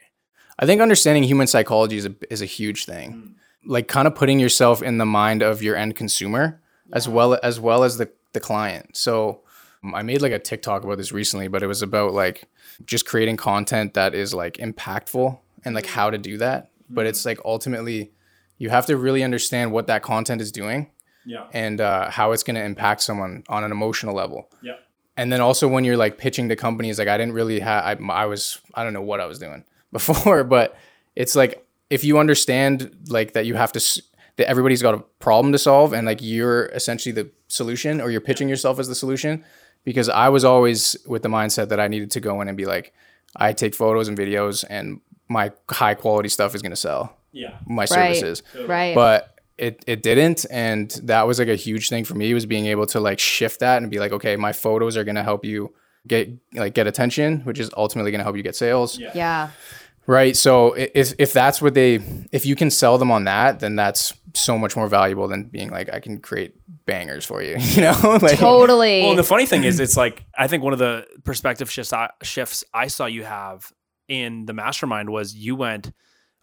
I 0.58 0.66
think 0.66 0.80
understanding 0.80 1.24
human 1.24 1.48
psychology 1.48 1.96
is 1.96 2.06
a, 2.06 2.14
is 2.30 2.40
a 2.40 2.46
huge 2.46 2.84
thing. 2.84 3.34
Like 3.66 3.88
kind 3.88 4.06
of 4.06 4.14
putting 4.14 4.38
yourself 4.38 4.82
in 4.82 4.98
the 4.98 5.06
mind 5.06 5.42
of 5.42 5.62
your 5.62 5.74
end 5.74 5.96
consumer 5.96 6.60
as 6.92 7.08
well 7.08 7.38
as 7.42 7.58
well 7.60 7.84
as 7.84 7.96
the 7.98 8.10
the 8.32 8.40
client. 8.40 8.96
So 8.96 9.40
um, 9.82 9.94
I 9.94 10.02
made 10.02 10.20
like 10.22 10.32
a 10.32 10.38
TikTok 10.38 10.84
about 10.84 10.98
this 10.98 11.12
recently, 11.12 11.48
but 11.48 11.62
it 11.62 11.66
was 11.66 11.82
about 11.82 12.12
like 12.12 12.44
just 12.84 13.06
creating 13.06 13.36
content 13.36 13.94
that 13.94 14.14
is 14.14 14.34
like 14.34 14.54
impactful 14.54 15.38
and 15.64 15.74
like 15.74 15.86
how 15.86 16.10
to 16.10 16.18
do 16.18 16.38
that. 16.38 16.70
But 16.90 17.06
it's 17.06 17.24
like 17.24 17.38
ultimately 17.44 18.12
you 18.58 18.70
have 18.70 18.86
to 18.86 18.96
really 18.96 19.22
understand 19.22 19.72
what 19.72 19.86
that 19.86 20.02
content 20.02 20.40
is 20.40 20.52
doing 20.52 20.90
Yeah. 21.24 21.46
and 21.52 21.80
uh, 21.80 22.10
how 22.10 22.32
it's 22.32 22.42
going 22.42 22.56
to 22.56 22.62
impact 22.64 23.02
someone 23.02 23.44
on 23.48 23.64
an 23.64 23.72
emotional 23.72 24.14
level. 24.14 24.48
Yeah. 24.62 24.74
And 25.16 25.32
then 25.32 25.40
also 25.40 25.68
when 25.68 25.84
you're 25.84 25.96
like 25.96 26.18
pitching 26.18 26.48
to 26.48 26.56
companies, 26.56 26.98
like 26.98 27.08
I 27.08 27.16
didn't 27.16 27.34
really 27.34 27.60
have, 27.60 27.84
I, 27.84 28.12
I 28.12 28.26
was, 28.26 28.58
I 28.74 28.82
don't 28.84 28.92
know 28.92 29.02
what 29.02 29.20
I 29.20 29.26
was 29.26 29.38
doing 29.38 29.64
before, 29.92 30.44
but 30.44 30.76
it's 31.16 31.34
like 31.36 31.64
if 31.90 32.02
you 32.04 32.18
understand 32.18 32.96
like 33.08 33.32
that 33.34 33.46
you 33.46 33.54
have 33.54 33.72
to, 33.72 34.02
that 34.36 34.48
everybody's 34.48 34.82
got 34.82 34.94
a 34.94 34.98
problem 35.20 35.52
to 35.52 35.58
solve 35.58 35.92
and 35.92 36.06
like 36.06 36.18
you're 36.20 36.66
essentially 36.66 37.12
the 37.12 37.30
solution 37.48 38.00
or 38.00 38.10
you're 38.10 38.20
pitching 38.20 38.48
yourself 38.48 38.78
as 38.78 38.88
the 38.88 38.94
solution. 38.94 39.44
Because 39.84 40.08
I 40.08 40.30
was 40.30 40.44
always 40.44 40.96
with 41.06 41.22
the 41.22 41.28
mindset 41.28 41.68
that 41.68 41.78
I 41.78 41.88
needed 41.88 42.10
to 42.12 42.20
go 42.20 42.40
in 42.40 42.48
and 42.48 42.56
be 42.56 42.64
like, 42.64 42.94
I 43.36 43.52
take 43.52 43.74
photos 43.74 44.08
and 44.08 44.16
videos 44.16 44.64
and 44.68 45.00
my 45.28 45.52
high 45.70 45.94
quality 45.94 46.28
stuff 46.30 46.54
is 46.54 46.62
going 46.62 46.70
to 46.72 46.76
sell 46.76 47.16
Yeah. 47.32 47.58
my 47.66 47.82
Right. 47.82 47.88
services 47.88 48.42
Right. 48.66 48.94
but 48.94 49.30
it 49.58 49.84
it 49.86 50.02
didn't 50.02 50.44
and 50.50 50.90
that 51.04 51.26
was 51.26 51.38
like 51.38 51.48
a 51.48 51.54
huge 51.54 51.88
thing 51.88 52.04
for 52.04 52.14
me 52.14 52.34
was 52.34 52.44
being 52.46 52.66
able 52.66 52.86
to 52.86 52.98
like 52.98 53.18
shift 53.20 53.60
that 53.60 53.80
and 53.82 53.90
be 53.90 53.98
like 54.00 54.10
okay 54.12 54.34
my 54.36 54.52
photos 54.52 54.96
are 54.96 55.04
going 55.04 55.14
to 55.14 55.22
help 55.22 55.44
you 55.44 55.72
get 56.08 56.28
like 56.54 56.74
get 56.74 56.86
attention 56.88 57.40
which 57.40 57.60
is 57.60 57.70
ultimately 57.76 58.10
going 58.10 58.18
to 58.18 58.24
help 58.24 58.36
you 58.36 58.42
get 58.42 58.56
sales 58.56 58.98
Yeah. 58.98 59.12
yeah. 59.14 59.50
right 60.06 60.36
so 60.36 60.72
if 60.72 61.14
if 61.18 61.32
that's 61.32 61.62
what 61.62 61.74
they 61.74 62.00
if 62.32 62.44
you 62.44 62.56
can 62.56 62.68
sell 62.70 62.98
them 62.98 63.10
on 63.12 63.24
that 63.24 63.60
then 63.60 63.76
that's 63.76 64.12
so 64.34 64.58
much 64.58 64.76
more 64.76 64.88
valuable 64.88 65.28
than 65.28 65.44
being 65.44 65.70
like 65.70 65.88
i 65.92 66.00
can 66.00 66.18
create 66.18 66.54
bangers 66.86 67.24
for 67.24 67.42
you 67.42 67.56
you 67.58 67.82
know 67.82 68.18
like 68.22 68.38
Totally. 68.38 69.02
Well, 69.02 69.10
and 69.10 69.18
the 69.18 69.24
funny 69.24 69.46
thing 69.46 69.64
is, 69.64 69.80
it's 69.80 69.96
like 69.96 70.24
I 70.36 70.48
think 70.48 70.62
one 70.62 70.72
of 70.72 70.78
the 70.78 71.06
perspective 71.24 71.70
shifts 71.70 71.92
I, 71.92 72.10
shifts 72.22 72.64
I 72.72 72.88
saw 72.88 73.06
you 73.06 73.24
have 73.24 73.72
in 74.08 74.46
the 74.46 74.52
mastermind 74.52 75.10
was 75.10 75.34
you 75.34 75.56
went, 75.56 75.92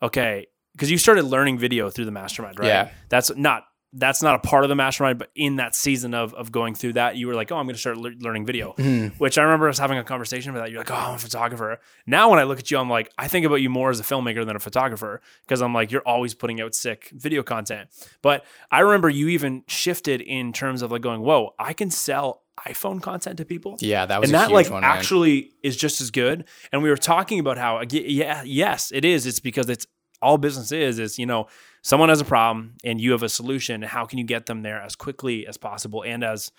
okay, 0.02 0.48
because 0.74 0.90
you 0.90 0.98
started 0.98 1.26
learning 1.26 1.60
video 1.60 1.90
through 1.90 2.06
the 2.06 2.12
mastermind, 2.12 2.60
right? 2.60 2.68
Yeah. 2.68 2.90
That's 3.10 3.36
not 3.36 3.66
that's 3.94 4.24
not 4.24 4.36
a 4.36 4.40
part 4.40 4.64
of 4.64 4.70
the 4.70 4.76
mastermind, 4.76 5.20
but 5.20 5.32
in 5.36 5.58
that 5.58 5.76
season 5.76 6.14
of 6.14 6.34
of 6.34 6.52
going 6.52 6.76
through 6.76 6.94
that, 6.94 7.18
you 7.18 7.28
were 7.28 7.34
like, 7.34 7.52
oh, 7.52 7.58
I'm 7.58 7.66
going 7.66 7.76
to 7.76 7.80
start 7.80 7.98
le- 7.98 8.12
learning 8.20 8.46
video. 8.46 8.74
Mm-hmm. 8.78 9.18
Which 9.18 9.38
I 9.38 9.44
remember 9.44 9.68
us 9.68 9.78
having 9.80 9.98
a 9.98 10.04
conversation 10.04 10.52
about 10.52 10.62
that. 10.66 10.72
You're 10.72 10.80
like, 10.80 10.92
oh, 10.92 10.96
I'm 10.96 11.16
a 11.16 11.20
photographer. 11.20 11.80
Now 12.08 12.30
when 12.30 12.40
I 12.40 12.44
look 12.44 12.60
at 12.60 12.72
you, 12.72 12.78
I'm 12.78 12.90
like, 12.90 13.12
I 13.18 13.28
think 13.28 13.46
about 13.46 13.56
you 13.56 13.70
more 13.70 13.90
as 13.90 14.00
a 14.00 14.04
filmmaker 14.04 14.46
than 14.46 14.56
a 14.56 14.60
photographer 14.60 15.22
because 15.46 15.62
I'm 15.62 15.74
like, 15.74 15.92
you're 15.92 16.08
always 16.08 16.34
putting 16.34 16.62
out 16.62 16.74
sick 16.74 17.10
video 17.14 17.44
content. 17.44 17.90
But 18.22 18.46
I 18.72 18.80
remember 18.80 19.10
you 19.10 19.28
even 19.30 19.64
shifted 19.68 20.22
in 20.22 20.54
terms 20.54 20.82
of 20.82 20.92
like 20.92 21.02
going, 21.02 21.22
whoa, 21.22 21.54
I 21.60 21.74
can 21.74 21.92
sell 21.92 22.44
iPhone 22.68 23.02
content 23.02 23.38
to 23.38 23.46
people. 23.46 23.76
yeah 23.80 24.06
that 24.06 24.22
was 24.22 24.30
And 24.30 24.36
a 24.36 24.40
that 24.40 24.52
like 24.52 24.70
one 24.70 24.84
actually 24.84 25.52
is 25.64 25.76
just 25.76 26.00
as 26.00 26.12
good. 26.12 26.46
And 26.72 26.84
we 26.84 26.90
were 26.90 26.98
talking 26.98 27.40
about 27.40 27.58
how, 27.58 27.82
yeah, 27.90 28.44
yes, 28.46 28.92
it 28.94 29.04
is. 29.04 29.26
It's 29.26 29.40
because 29.40 29.68
it's 29.70 29.88
all 30.22 30.38
business 30.38 30.72
is, 30.72 31.00
is, 31.00 31.18
you 31.20 31.26
know, 31.26 31.48
someone 31.82 32.10
has 32.10 32.22
a 32.22 32.26
problem 32.26 32.76
and 32.84 33.00
you 33.02 33.12
have 33.12 33.24
a 33.24 33.30
solution. 33.30 33.82
How 33.82 34.06
can 34.06 34.18
you 34.20 34.26
get 34.26 34.46
them 34.46 34.62
there 34.62 34.82
as 34.82 34.96
quickly 34.96 35.48
as 35.48 35.58
possible 35.58 36.04
and 36.04 36.24
as, 36.24 36.52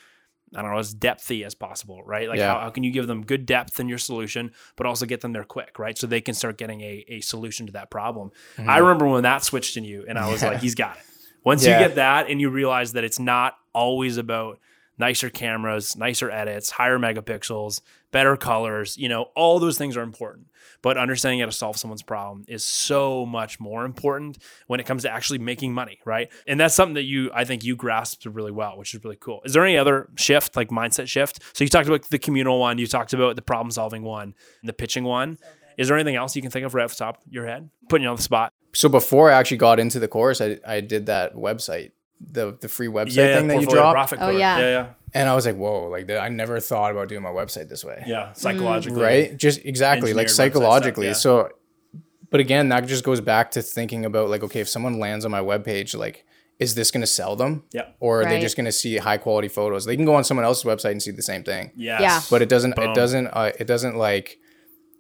I 0.55 0.63
don't 0.63 0.71
know, 0.73 0.79
as 0.79 0.95
depthy 0.95 1.45
as 1.47 1.55
possible, 1.55 2.03
right? 2.05 2.29
Like, 2.29 2.39
Yeah. 2.39 2.55
how, 2.55 2.61
how 2.61 2.71
can 2.71 2.83
you 2.83 2.91
give 2.91 3.07
them 3.07 3.25
good 3.25 3.47
depth 3.47 3.81
in 3.81 3.89
your 3.89 3.99
solution, 3.99 4.53
but 4.77 4.87
also 4.87 5.07
get 5.07 5.21
them 5.21 5.33
there 5.33 5.45
quick, 5.45 5.79
right? 5.79 5.97
So 5.97 6.07
they 6.07 6.21
can 6.21 6.35
start 6.35 6.59
getting 6.59 6.81
a, 6.83 7.05
a 7.09 7.21
solution 7.21 7.67
to 7.67 7.73
that 7.73 7.91
problem. 7.91 8.33
I 8.59 8.79
remember 8.79 9.07
when 9.07 9.23
that 9.23 9.45
switched 9.45 9.77
in 9.77 9.85
you, 9.85 10.05
and 10.09 10.19
I 10.19 10.29
was 10.29 10.41
Mm-hmm. 10.41 10.45
Yeah. 10.47 10.53
like, 10.53 10.61
he's 10.67 10.75
got 10.75 10.97
it. 10.97 11.03
Once 11.45 11.65
Yeah. 11.65 11.79
you 11.81 11.87
get 11.89 11.95
that 11.97 12.29
and 12.31 12.41
you 12.41 12.51
realize 12.51 12.93
that 12.93 13.05
it's 13.05 13.19
not 13.19 13.57
always 13.73 14.17
about 14.19 14.59
nicer 14.99 15.31
cameras, 15.31 15.97
nicer 15.97 16.31
edits, 16.31 16.71
higher 16.71 16.99
megapixels, 16.99 17.81
better 18.11 18.37
colors, 18.37 18.97
you 18.97 19.09
know, 19.09 19.31
all 19.35 19.59
those 19.59 19.79
things 19.79 19.97
are 19.97 20.03
important. 20.03 20.49
But 20.83 20.99
understanding 20.99 21.41
how 21.41 21.47
to 21.47 21.53
solve 21.53 21.77
someone's 21.77 22.03
problem 22.03 22.45
is 22.49 22.65
so 22.65 23.25
much 23.25 23.59
more 23.61 23.85
important 23.85 24.39
when 24.67 24.81
it 24.81 24.87
comes 24.87 25.03
to 25.03 25.11
actually 25.11 25.39
making 25.39 25.73
money, 25.73 25.99
right? 26.05 26.29
And 26.47 26.59
that's 26.59 26.75
something 26.75 26.95
that 26.95 27.05
you, 27.05 27.31
I 27.33 27.45
think 27.45 27.65
you 27.65 27.77
grasped 27.77 28.27
really 28.27 28.53
well, 28.53 28.77
which 28.77 28.95
is 28.95 29.03
really 29.03 29.17
cool. 29.17 29.43
Is 29.45 29.53
there 29.55 29.65
any 29.65 29.79
other 29.79 30.09
shift, 30.17 30.57
like 30.57 30.69
mindset 30.69 31.09
shift? 31.09 31.41
So 31.53 31.65
you 31.65 31.69
talked 31.71 31.89
about 31.89 32.09
the 32.11 32.19
communal 32.19 32.59
one, 32.59 32.79
you 32.79 32.87
talked 32.87 33.13
about 33.13 33.37
the 33.37 33.43
problem 33.43 33.71
solving 33.71 34.03
one, 34.03 34.35
and 34.61 34.69
the 34.69 34.73
pitching 34.73 35.05
one. 35.05 35.39
Is 35.79 35.89
there 35.89 35.97
anything 35.97 36.17
else 36.17 36.37
you 36.37 36.43
can 36.43 36.51
think 36.51 36.67
of 36.67 36.75
right 36.75 36.85
off 36.85 36.91
the 36.91 37.05
top 37.05 37.25
of 37.27 37.33
your 37.33 37.47
head? 37.47 37.71
Putting 37.89 38.05
you 38.05 38.11
on 38.11 38.17
the 38.17 38.23
spot. 38.23 38.53
so 38.75 38.89
before 38.89 39.31
i 39.31 39.35
actually 39.35 39.59
got 39.59 39.79
into 39.79 39.99
the 39.99 40.09
course 40.09 40.41
i, 40.41 40.59
I 40.67 40.81
did 40.81 41.07
that 41.07 41.35
website 41.35 41.93
the 42.31 42.57
the 42.61 42.69
free 42.69 42.89
website 42.89 43.37
thing 43.39 43.49
that 43.49 43.55
you 43.61 43.67
portfolio 43.67 43.83
dropped 43.93 43.95
profit 43.95 44.19
Oh, 44.23 44.31
yeah. 44.31 44.59
yeah, 44.59 44.69
yeah, 44.69 44.87
and 45.15 45.29
i 45.29 45.35
was 45.35 45.45
like 45.47 45.57
whoa 45.57 45.89
like 45.89 46.09
i 46.11 46.29
never 46.29 46.61
thought 46.61 46.91
about 46.93 47.09
doing 47.09 47.23
my 47.23 47.31
website 47.31 47.69
this 47.69 47.85
way 47.85 48.03
yeah. 48.07 48.33
Psychologically, 48.33 49.01
right 49.03 49.37
just 49.37 49.65
exactly 49.65 50.13
like 50.15 50.29
psychologically 50.29 51.13
stuff, 51.15 51.43
yeah. 51.45 51.99
so 51.99 52.01
but 52.31 52.41
again 52.41 52.69
that 52.71 52.87
just 52.87 53.05
goes 53.05 53.21
back 53.21 53.51
to 53.53 53.63
thinking 53.63 54.05
about 54.05 54.31
like 54.31 54.43
okay 54.43 54.61
if 54.61 54.69
someone 54.69 54.99
lands 54.99 55.25
on 55.25 55.31
my 55.31 55.41
webpage 55.41 55.97
like 55.97 56.25
is 56.59 56.75
this 56.77 56.91
going 56.93 57.01
to 57.01 57.07
sell 57.09 57.35
them 57.35 57.65
Yeah. 57.73 57.87
or 57.99 58.21
are 58.21 58.25
they 58.25 58.35
Right. 58.35 58.41
just 58.41 58.57
going 58.57 58.67
to 58.67 58.73
see 58.73 58.97
high 58.99 59.19
quality 59.19 59.49
photos 59.49 59.85
they 59.85 59.97
can 59.97 60.05
go 60.05 60.15
on 60.15 60.23
someone 60.23 60.45
else's 60.45 60.65
website 60.65 60.93
and 60.93 61.03
see 61.03 61.11
the 61.11 61.23
same 61.23 61.43
thing 61.43 61.73
Yes. 61.77 62.01
Yeah. 62.01 62.21
but 62.31 62.41
it 62.43 62.49
doesn't 62.49 62.77
Boom. 62.77 62.91
it 62.91 62.95
doesn't 62.95 63.27
uh, 63.29 63.51
it 63.59 63.67
doesn't 63.67 63.97
like 63.97 64.39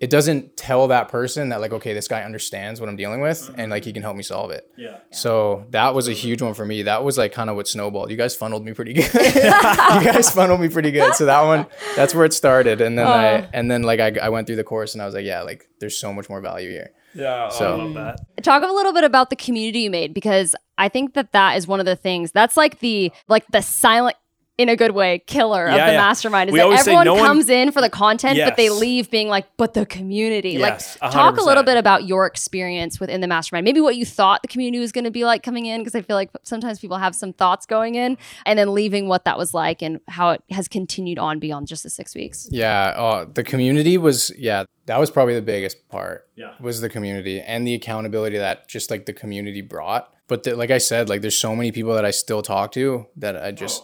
it 0.03 0.11
doesn't 0.11 0.57
tell 0.57 0.89
that 0.89 1.09
person 1.09 1.49
that 1.49 1.61
like 1.61 1.73
okay 1.73 1.95
this 1.95 2.09
guy 2.09 2.23
understands 2.23 2.81
what 2.81 2.89
i'm 2.89 2.97
dealing 2.97 3.21
with 3.21 3.39
mm-hmm. 3.39 3.61
and 3.61 3.71
like 3.71 3.85
he 3.85 3.93
can 3.93 4.03
help 4.03 4.17
me 4.17 4.23
solve 4.23 4.51
it 4.51 4.71
Yeah. 4.77 4.99
so 5.11 5.65
that 5.71 5.95
was 5.95 6.09
a 6.09 6.13
huge 6.13 6.43
one 6.43 6.55
for 6.55 6.65
me. 6.65 6.83
That 6.83 7.05
was 7.05 7.19
like 7.19 7.33
kind 7.33 7.51
of 7.51 7.57
what 7.57 7.69
snowballed. 7.69 8.11
You 8.11 8.17
guys 8.17 8.35
funneled 8.35 8.65
me 8.65 8.73
pretty 8.73 8.93
good. 8.93 9.13
you 9.15 10.13
guys 10.13 10.31
funneled 10.31 10.61
me 10.61 10.69
pretty 10.69 10.91
good. 10.91 11.15
So 11.15 11.27
that 11.27 11.43
one, 11.43 11.67
that's 11.97 12.15
where 12.15 12.25
it 12.25 12.33
started. 12.33 12.81
And 12.81 12.99
then 12.99 13.07
I, 13.07 13.43
oh. 13.43 13.49
and 13.53 13.71
then 13.71 13.83
like 13.83 14.01
I, 14.01 14.13
I 14.23 14.29
went 14.29 14.47
through 14.47 14.57
the 14.57 14.65
course 14.65 14.95
and 14.95 15.03
I 15.03 15.07
was 15.07 15.15
like, 15.15 15.25
yeah, 15.25 15.43
like 15.43 15.69
there's 15.81 15.99
so 15.99 16.13
much 16.13 16.29
more 16.29 16.41
value 16.41 16.71
here. 16.71 16.91
Yeah. 17.15 17.49
So- 17.49 17.75
I 17.75 17.85
love 17.85 17.95
that. 17.95 18.43
Talk 18.43 18.63
a 18.63 18.73
little 18.73 18.93
bit 18.93 19.05
about 19.05 19.31
the 19.31 19.37
community 19.37 19.81
you 19.81 19.91
made 19.91 20.15
because 20.15 20.55
I 20.79 20.89
think 20.89 21.15
that 21.15 21.33
that 21.33 21.57
is 21.57 21.67
one 21.67 21.81
of 21.81 21.87
the 21.87 21.97
things 21.97 22.33
that's 22.33 22.57
like 22.57 22.81
the 22.81 23.13
like 23.29 23.47
the 23.49 23.63
silent 23.63 24.17
in 24.59 24.69
a 24.69 24.77
good 24.77 24.91
way 24.91 25.19
killer 25.27 25.65
of 25.65 25.73
the 25.73 25.79
yeah. 25.79 25.97
mastermind 25.97 26.51
is 26.51 26.53
We 26.53 26.59
that 26.59 26.71
everyone 26.71 27.07
no 27.07 27.15
one- 27.15 27.25
comes 27.25 27.49
in 27.49 27.73
for 27.73 27.81
the 27.81 27.89
content 27.89 28.39
but 28.45 28.57
they 28.57 28.69
leave 28.69 29.11
being 29.11 29.29
like 29.29 29.47
but 29.57 29.73
the 29.73 29.87
community 29.87 30.51
Yes, 30.51 30.99
like 31.01 31.11
talk 31.11 31.39
a 31.39 31.43
little 31.43 31.63
bit 31.63 31.79
about 31.79 32.05
your 32.05 32.27
experience 32.27 33.01
within 33.01 33.23
the 33.23 33.27
mastermind 33.27 33.65
maybe 33.65 33.81
what 33.81 33.97
you 33.97 34.05
thought 34.05 34.43
the 34.43 34.49
community 34.49 34.79
was 34.79 34.93
going 34.93 35.05
to 35.05 35.11
be 35.11 35.25
like 35.25 35.43
coming 35.43 35.65
in 35.67 35.81
because 35.81 35.95
I 35.95 36.03
feel 36.03 36.17
like 36.17 36.31
sometimes 36.43 36.81
people 36.81 36.99
have 36.99 37.15
some 37.15 37.33
thoughts 37.33 37.65
going 37.65 37.95
in 37.95 38.19
and 38.45 38.59
then 38.59 38.75
leaving 38.75 39.09
what 39.09 39.25
that 39.25 39.39
was 39.39 39.55
like 39.55 39.81
and 39.83 40.01
how 40.07 40.31
it 40.31 40.43
has 40.51 40.69
continued 40.69 41.19
on 41.19 41.39
beyond 41.39 41.67
just 41.67 41.83
the 41.83 41.91
6 41.91 42.15
weeks 42.15 42.47
Yeah. 42.51 42.95
Oh, 42.97 43.25
the 43.25 43.43
community 43.43 43.97
was, 43.97 44.31
yeah, 44.37 44.65
that 44.87 44.99
was 45.01 45.11
probably 45.11 45.35
the 45.35 45.43
biggest 45.43 45.89
part. 45.89 46.29
Yeah. 46.37 46.53
Was 46.61 46.81
the 46.83 46.89
community 46.91 47.41
and 47.41 47.67
the 47.67 47.73
accountability 47.75 48.37
that 48.37 48.69
just 48.69 48.91
like 48.91 49.07
the 49.07 49.13
community 49.15 49.63
brought. 49.63 50.13
But 50.29 50.43
the, 50.45 50.57
like 50.57 50.71
I 50.71 50.79
said, 50.79 51.09
like 51.09 51.21
there's 51.23 51.37
so 51.37 51.57
many 51.57 51.73
people 51.73 51.95
that 51.95 52.05
I 52.05 52.11
still 52.11 52.43
talk 52.43 52.73
to 52.73 53.07
that 53.17 53.43
I 53.43 53.51
just, 53.53 53.83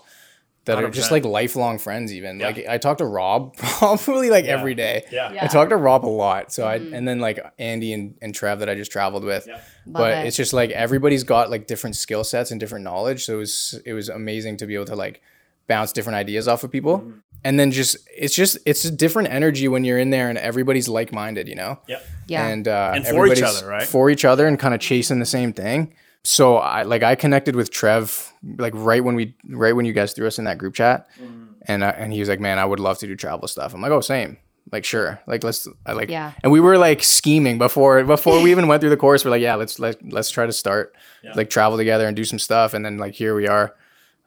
that 0.69 0.85
are 0.85 0.91
just 0.91 1.11
like 1.11 1.25
lifelong 1.25 1.79
friends 1.79 2.13
even. 2.13 2.39
Yeah. 2.39 2.47
Like 2.47 2.67
I 2.69 2.79
talk 2.79 2.99
to 2.99 3.07
Rob 3.07 3.57
probably 3.57 4.31
like 4.31 4.45
every 4.45 4.75
day. 4.75 5.05
Yeah. 5.11 5.33
Yeah. 5.33 5.45
I 5.45 5.47
talk 5.49 5.71
to 5.71 5.77
Rob 5.77 6.05
a 6.05 6.07
lot. 6.07 6.53
So 6.53 6.67
I 6.67 6.77
and 6.77 7.07
then 7.07 7.21
like 7.21 7.41
Andy 7.59 7.93
and, 7.93 8.17
and 8.23 8.35
Trev 8.35 8.61
that 8.61 8.69
I 8.69 8.75
just 8.75 8.93
traveled 8.93 9.25
with. 9.25 9.47
Yeah. 9.47 9.61
But 9.87 10.13
it. 10.13 10.27
it's 10.27 10.37
just 10.37 10.53
like 10.53 10.71
everybody's 10.71 11.25
got 11.25 11.51
like 11.51 11.67
different 11.67 11.97
skill 11.97 12.25
sets 12.25 12.51
and 12.51 12.61
different 12.61 12.85
knowledge. 12.85 13.25
So 13.25 13.35
it 13.35 13.39
was 13.39 13.81
it 13.85 13.93
was 13.93 14.09
amazing 14.09 14.59
to 14.59 14.67
be 14.67 14.75
able 14.75 14.87
to 14.87 14.97
like 14.97 15.23
bounce 15.67 15.93
different 15.93 16.17
ideas 16.17 16.49
off 16.49 16.65
of 16.65 16.71
people. 16.71 16.99
Mm-hmm. 16.99 17.19
And 17.45 17.59
then 17.59 17.71
just 17.71 17.97
it's 18.17 18.35
just 18.35 18.59
it's 18.67 18.85
a 18.85 18.91
different 18.91 19.29
energy 19.29 19.69
when 19.69 19.85
you're 19.85 19.99
in 19.99 20.11
there 20.11 20.29
and 20.29 20.39
everybody's 20.39 20.89
like 20.89 21.13
minded, 21.13 21.49
you 21.49 21.55
know? 21.55 21.79
Yep. 21.87 22.07
yeah 22.27 22.47
And 22.49 22.69
uh 22.69 22.93
And 22.95 23.07
for 23.07 23.27
each 23.29 23.43
other, 23.43 23.67
right? 23.67 23.87
For 23.87 24.11
each 24.11 24.25
other 24.25 24.47
and 24.47 24.59
kind 24.59 24.75
of 24.75 24.81
chasing 24.81 25.19
the 25.19 25.27
same 25.27 25.53
thing. 25.53 25.95
So 26.31 26.57
I 26.59 26.83
like 26.83 27.03
I 27.03 27.15
connected 27.15 27.57
with 27.57 27.71
Trev 27.71 28.35
like 28.59 28.75
right 28.77 29.03
when 29.03 29.15
we 29.15 29.35
right 29.49 29.75
when 29.75 29.87
you 29.87 29.95
guys 29.95 30.13
threw 30.13 30.27
us 30.27 30.39
in 30.39 30.45
that 30.45 30.59
group 30.59 30.75
chat, 30.75 31.09
Mm-hmm. 31.19 31.45
and 31.73 31.83
uh, 31.83 31.95
and 31.97 32.13
he 32.13 32.21
was 32.21 32.29
like, 32.29 32.39
"Man, 32.41 32.59
I 32.59 32.67
would 32.67 32.81
love 32.81 32.99
to 32.99 33.07
do 33.07 33.17
travel 33.17 33.49
stuff." 33.49 33.73
I'm 33.73 33.81
like, 33.81 33.93
"Oh, 33.93 34.03
same." 34.03 34.37
Like 34.71 34.85
sure, 34.85 35.19
like 35.27 35.43
let's 35.43 35.67
I 35.87 35.93
like 35.95 36.11
Yeah. 36.11 36.33
And 36.43 36.53
we 36.53 36.61
were 36.61 36.77
like 36.77 37.03
scheming 37.03 37.57
before 37.57 38.05
before 38.05 38.43
we 38.43 38.51
even 38.55 38.67
went 38.69 38.83
through 38.83 38.91
the 38.91 38.99
course. 38.99 39.25
We're 39.25 39.31
like, 39.31 39.41
yeah, 39.41 39.55
let's 39.55 39.79
let 39.79 39.97
let's 40.13 40.31
try 40.31 40.45
to 40.45 40.53
start 40.53 40.93
Yeah. 41.25 41.33
like 41.35 41.49
travel 41.49 41.79
together 41.79 42.07
and 42.07 42.15
do 42.15 42.25
some 42.27 42.39
stuff. 42.39 42.75
And 42.75 42.85
then 42.85 42.99
like 42.99 43.15
here 43.15 43.35
we 43.35 43.49
are, 43.49 43.75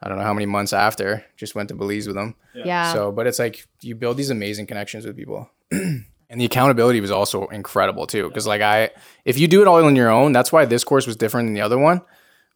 I 0.02 0.08
don't 0.08 0.18
know 0.18 0.24
how 0.24 0.34
many 0.34 0.46
months 0.46 0.72
after, 0.72 1.24
just 1.36 1.54
went 1.54 1.68
to 1.68 1.76
Belize 1.76 2.08
with 2.08 2.16
them. 2.16 2.34
Yeah. 2.54 2.92
So, 2.92 3.12
but 3.12 3.28
it's 3.28 3.38
like 3.38 3.68
you 3.82 3.94
build 3.94 4.16
these 4.16 4.30
amazing 4.30 4.66
connections 4.66 5.06
with 5.06 5.14
people. 5.16 5.48
and 6.32 6.40
the 6.40 6.44
accountability 6.44 7.00
was 7.00 7.10
also 7.12 7.46
incredible 7.48 8.06
too. 8.08 8.28
Cause 8.30 8.46
like 8.46 8.60
I, 8.62 8.90
if 9.24 9.38
you 9.38 9.46
do 9.46 9.62
it 9.62 9.68
all 9.68 9.84
on 9.84 9.94
your 9.94 10.08
own, 10.10 10.32
that's 10.32 10.50
why 10.50 10.64
this 10.64 10.82
course 10.82 11.06
was 11.06 11.14
different 11.14 11.46
than 11.46 11.54
the 11.54 11.60
other 11.60 11.78
one, 11.78 12.00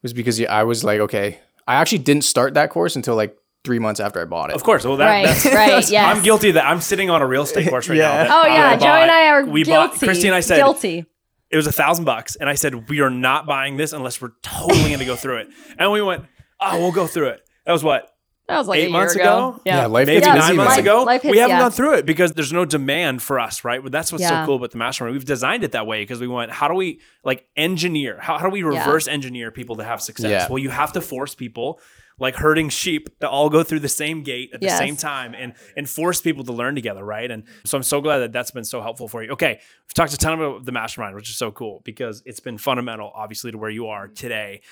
was 0.02 0.12
because 0.12 0.42
I 0.44 0.64
was 0.64 0.82
like, 0.82 0.98
okay, 1.00 1.38
I 1.68 1.74
actually 1.76 1.98
didn't 1.98 2.24
start 2.24 2.54
that 2.54 2.70
course 2.70 2.96
until 2.96 3.14
like 3.14 3.36
three 3.64 3.78
months 3.78 4.00
after 4.00 4.20
I 4.20 4.24
bought 4.24 4.50
it. 4.50 4.56
Of 4.56 4.62
course. 4.64 4.84
Well, 4.84 4.96
that, 4.96 5.06
Right, 5.06 5.26
that's, 5.26 5.44
right, 5.46 5.90
yes. 5.90 6.16
I'm 6.16 6.22
guilty 6.22 6.52
that. 6.52 6.64
I'm 6.64 6.80
sitting 6.80 7.10
on 7.10 7.20
a 7.22 7.26
real 7.26 7.42
estate 7.42 7.68
course 7.68 7.88
right 7.88 7.98
Yeah. 7.98 8.24
now. 8.24 8.42
oh 8.42 8.46
yeah, 8.46 8.68
I 8.70 8.76
Joe 8.76 8.86
and 8.86 9.08
bought- 9.08 9.10
I 9.10 9.28
are 9.28 9.44
we 9.44 9.62
guilty. 9.64 9.88
bought. 9.90 9.98
Christy 9.98 10.26
and 10.28 10.34
I 10.34 10.40
said 10.40 10.56
guilty. 10.56 11.04
it 11.50 11.56
was 11.56 11.66
a 11.66 11.72
thousand 11.72 12.04
bucks, 12.06 12.36
and 12.36 12.48
I 12.48 12.54
said 12.54 12.88
we 12.88 13.00
are 13.00 13.10
not 13.10 13.44
buying 13.46 13.76
this 13.76 13.92
unless 13.92 14.22
we're 14.22 14.32
totally 14.42 14.84
going 14.88 15.00
to 15.00 15.04
go 15.04 15.16
through 15.16 15.38
it. 15.38 15.48
And 15.78 15.92
we 15.92 16.00
went, 16.00 16.24
oh, 16.60 16.78
we'll 16.80 16.92
go 16.92 17.06
through 17.06 17.28
it. 17.28 17.40
That 17.66 17.72
was 17.72 17.82
what 17.84 18.08
That 18.48 18.58
was 18.58 18.68
like 18.68 18.78
a 18.78 18.82
eight 18.82 18.82
year 18.84 18.92
months 18.92 19.14
ago. 19.16 19.22
ago? 19.48 19.60
Yeah, 19.64 19.86
life 19.86 20.06
maybe 20.06 20.20
gets 20.20 20.26
Yeah, 20.28 20.34
nine 20.38 20.56
months 20.56 20.70
life- 20.76 20.80
ago. 20.80 21.02
life 21.02 21.22
hits- 21.22 21.32
we 21.32 21.38
haven't 21.38 21.56
yeah. 21.56 21.62
gone 21.62 21.70
through 21.72 21.94
it 21.94 22.06
because 22.06 22.32
there's 22.32 22.52
no 22.52 22.64
demand 22.64 23.22
for 23.22 23.40
us, 23.40 23.64
right? 23.64 23.82
But 23.82 23.90
that's 23.90 24.12
what's 24.12 24.22
Yeah. 24.22 24.42
so 24.42 24.46
cool 24.46 24.56
about 24.56 24.70
the 24.70 24.78
mastermind. 24.78 25.14
We've 25.14 25.24
designed 25.24 25.64
it 25.64 25.72
that 25.72 25.86
way 25.86 26.02
because 26.02 26.20
we 26.20 26.28
went, 26.28 26.52
how 26.52 26.68
do 26.68 26.74
we 26.74 27.00
like 27.24 27.46
engineer? 27.56 28.18
How, 28.20 28.38
how 28.38 28.44
do 28.46 28.50
we 28.52 28.62
reverse 28.62 29.08
engineer 29.08 29.50
people 29.50 29.76
to 29.76 29.84
have 29.84 30.00
success? 30.00 30.30
Yeah. 30.30 30.46
Well, 30.48 30.58
you 30.58 30.70
have 30.70 30.92
to 30.92 31.00
force 31.00 31.34
people 31.34 31.80
like 32.18 32.36
herding 32.36 32.68
sheep 32.70 33.08
to 33.20 33.28
all 33.28 33.50
go 33.50 33.62
through 33.62 33.80
the 33.80 33.88
same 33.90 34.22
gate 34.22 34.50
at 34.54 34.60
the 34.60 34.66
Yes. 34.68 34.78
same 34.78 34.96
time 34.96 35.34
and 35.36 35.52
and 35.76 35.86
force 35.90 36.20
people 36.20 36.44
to 36.44 36.52
learn 36.52 36.74
together, 36.74 37.04
right? 37.04 37.30
And 37.30 37.42
so 37.66 37.76
I'm 37.76 37.82
so 37.82 38.00
glad 38.00 38.18
that 38.18 38.32
that's 38.32 38.52
been 38.52 38.64
so 38.64 38.80
helpful 38.80 39.06
for 39.06 39.22
you. 39.22 39.32
Okay, 39.32 39.58
we've 39.60 39.94
talked 39.94 40.14
a 40.14 40.16
ton 40.16 40.32
about 40.32 40.64
the 40.64 40.72
mastermind, 40.72 41.14
which 41.14 41.28
is 41.28 41.36
so 41.36 41.50
cool 41.50 41.82
because 41.84 42.22
it's 42.24 42.40
been 42.40 42.56
fundamental, 42.56 43.12
obviously, 43.14 43.50
to 43.52 43.58
where 43.58 43.68
you 43.70 43.88
are 43.88 44.06
mm-hmm. 44.06 44.14
today. 44.14 44.62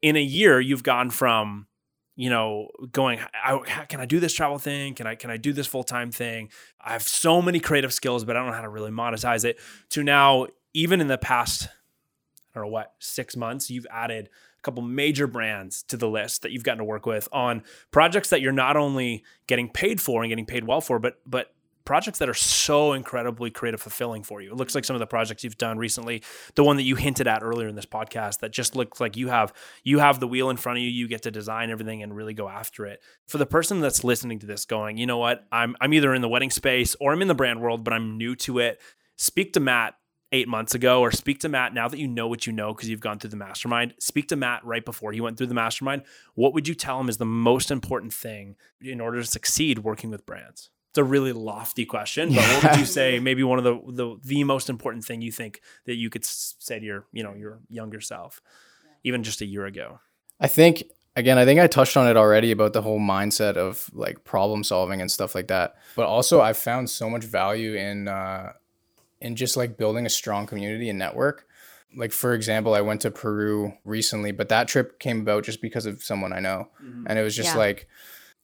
In 0.00 0.16
a 0.16 0.22
year, 0.22 0.60
you've 0.60 0.82
gone 0.82 1.10
from 1.10 1.66
you 2.16 2.30
know, 2.30 2.68
going, 2.92 3.18
I, 3.34 3.58
can 3.88 4.00
I 4.00 4.06
do 4.06 4.20
this 4.20 4.32
travel 4.32 4.58
thing? 4.58 4.94
Can 4.94 5.06
I 5.06 5.14
can 5.14 5.30
I 5.30 5.36
do 5.36 5.52
this 5.52 5.66
full 5.66 5.84
time 5.84 6.10
thing? 6.10 6.50
I 6.80 6.92
have 6.92 7.02
so 7.02 7.42
many 7.42 7.60
creative 7.60 7.92
skills, 7.92 8.24
but 8.24 8.36
I 8.36 8.40
don't 8.40 8.48
know 8.48 8.54
how 8.54 8.62
to 8.62 8.68
really 8.68 8.92
monetize 8.92 9.44
it. 9.44 9.58
To 9.90 10.02
now, 10.02 10.46
even 10.72 11.00
in 11.00 11.08
the 11.08 11.18
past, 11.18 11.68
I 12.54 12.58
don't 12.60 12.64
know 12.64 12.72
what 12.72 12.92
six 12.98 13.36
months, 13.36 13.70
you've 13.70 13.86
added 13.90 14.28
a 14.58 14.62
couple 14.62 14.82
major 14.82 15.26
brands 15.26 15.82
to 15.84 15.96
the 15.96 16.08
list 16.08 16.42
that 16.42 16.52
you've 16.52 16.62
gotten 16.62 16.78
to 16.78 16.84
work 16.84 17.06
with 17.06 17.28
on 17.32 17.62
projects 17.90 18.30
that 18.30 18.40
you're 18.40 18.52
not 18.52 18.76
only 18.76 19.24
getting 19.46 19.68
paid 19.68 20.00
for 20.00 20.22
and 20.22 20.30
getting 20.30 20.46
paid 20.46 20.64
well 20.64 20.80
for, 20.80 20.98
but 20.98 21.18
but 21.26 21.53
projects 21.84 22.18
that 22.18 22.28
are 22.28 22.34
so 22.34 22.92
incredibly 22.92 23.50
creative 23.50 23.80
fulfilling 23.80 24.22
for 24.22 24.40
you. 24.40 24.50
It 24.50 24.56
looks 24.56 24.74
like 24.74 24.84
some 24.84 24.96
of 24.96 25.00
the 25.00 25.06
projects 25.06 25.44
you've 25.44 25.58
done 25.58 25.78
recently, 25.78 26.22
the 26.54 26.64
one 26.64 26.76
that 26.76 26.82
you 26.84 26.96
hinted 26.96 27.26
at 27.26 27.42
earlier 27.42 27.68
in 27.68 27.74
this 27.74 27.86
podcast 27.86 28.40
that 28.40 28.52
just 28.52 28.74
looks 28.74 29.00
like 29.00 29.16
you 29.16 29.28
have 29.28 29.52
you 29.82 29.98
have 29.98 30.20
the 30.20 30.28
wheel 30.28 30.50
in 30.50 30.56
front 30.56 30.78
of 30.78 30.82
you, 30.82 30.90
you 30.90 31.08
get 31.08 31.22
to 31.22 31.30
design 31.30 31.70
everything 31.70 32.02
and 32.02 32.16
really 32.16 32.34
go 32.34 32.48
after 32.48 32.86
it. 32.86 33.00
For 33.28 33.38
the 33.38 33.46
person 33.46 33.80
that's 33.80 34.04
listening 34.04 34.38
to 34.40 34.46
this 34.46 34.64
going, 34.64 34.96
you 34.96 35.06
know 35.06 35.18
what? 35.18 35.44
I'm 35.52 35.76
I'm 35.80 35.92
either 35.92 36.14
in 36.14 36.22
the 36.22 36.28
wedding 36.28 36.50
space 36.50 36.96
or 37.00 37.12
I'm 37.12 37.22
in 37.22 37.28
the 37.28 37.34
brand 37.34 37.60
world, 37.60 37.84
but 37.84 37.92
I'm 37.92 38.16
new 38.16 38.34
to 38.36 38.58
it. 38.58 38.80
Speak 39.16 39.52
to 39.52 39.60
Matt 39.60 39.94
eight 40.32 40.48
months 40.48 40.74
ago, 40.74 41.00
or 41.00 41.12
speak 41.12 41.38
to 41.38 41.48
Matt 41.48 41.72
now 41.72 41.86
that 41.86 42.00
you 42.00 42.08
know 42.08 42.26
what 42.26 42.44
you 42.44 42.52
know 42.52 42.74
because 42.74 42.88
you've 42.88 43.00
gone 43.00 43.20
through 43.20 43.30
the 43.30 43.36
mastermind. 43.36 43.94
Speak 44.00 44.26
to 44.28 44.36
Matt 44.36 44.64
right 44.64 44.84
before 44.84 45.12
he 45.12 45.20
went 45.20 45.38
through 45.38 45.46
the 45.46 45.54
mastermind. 45.54 46.02
What 46.34 46.52
would 46.54 46.66
you 46.66 46.74
tell 46.74 46.98
him 46.98 47.08
is 47.08 47.18
the 47.18 47.24
most 47.24 47.70
important 47.70 48.12
thing 48.12 48.56
in 48.80 49.00
order 49.00 49.20
to 49.20 49.26
succeed 49.26 49.78
working 49.80 50.10
with 50.10 50.26
brands? 50.26 50.70
It's 50.94 50.98
a 51.00 51.02
really 51.02 51.32
lofty 51.32 51.84
question, 51.84 52.28
but 52.32 52.44
what 52.44 52.62
would 52.70 52.78
you 52.78 52.86
say? 52.86 53.18
Maybe 53.18 53.42
one 53.42 53.58
of 53.58 53.64
the, 53.64 53.80
the 53.92 54.16
the 54.22 54.44
most 54.44 54.70
important 54.70 55.04
thing 55.04 55.22
you 55.22 55.32
think 55.32 55.60
that 55.86 55.96
you 55.96 56.08
could 56.08 56.24
say 56.24 56.78
to 56.78 56.84
your 56.84 57.04
you 57.12 57.24
know 57.24 57.34
your 57.34 57.58
younger 57.68 58.00
self, 58.00 58.40
even 59.02 59.24
just 59.24 59.40
a 59.40 59.44
year 59.44 59.66
ago. 59.66 59.98
I 60.38 60.46
think 60.46 60.84
again, 61.16 61.36
I 61.36 61.44
think 61.44 61.58
I 61.58 61.66
touched 61.66 61.96
on 61.96 62.06
it 62.06 62.16
already 62.16 62.52
about 62.52 62.74
the 62.74 62.82
whole 62.82 63.00
mindset 63.00 63.56
of 63.56 63.90
like 63.92 64.22
problem 64.22 64.62
solving 64.62 65.00
and 65.00 65.10
stuff 65.10 65.34
like 65.34 65.48
that. 65.48 65.74
But 65.96 66.06
also, 66.06 66.40
I've 66.40 66.58
found 66.58 66.88
so 66.88 67.10
much 67.10 67.24
value 67.24 67.74
in 67.74 68.06
uh, 68.06 68.52
in 69.20 69.34
just 69.34 69.56
like 69.56 69.76
building 69.76 70.06
a 70.06 70.10
strong 70.10 70.46
community 70.46 70.88
and 70.88 70.96
network. 70.96 71.48
Like 71.96 72.12
for 72.12 72.34
example, 72.34 72.72
I 72.72 72.82
went 72.82 73.00
to 73.00 73.10
Peru 73.10 73.72
recently, 73.84 74.30
but 74.30 74.48
that 74.50 74.68
trip 74.68 75.00
came 75.00 75.22
about 75.22 75.42
just 75.42 75.60
because 75.60 75.86
of 75.86 76.04
someone 76.04 76.32
I 76.32 76.38
know, 76.38 76.68
and 77.04 77.18
it 77.18 77.22
was 77.22 77.34
just 77.34 77.54
Yeah. 77.54 77.58
like 77.58 77.88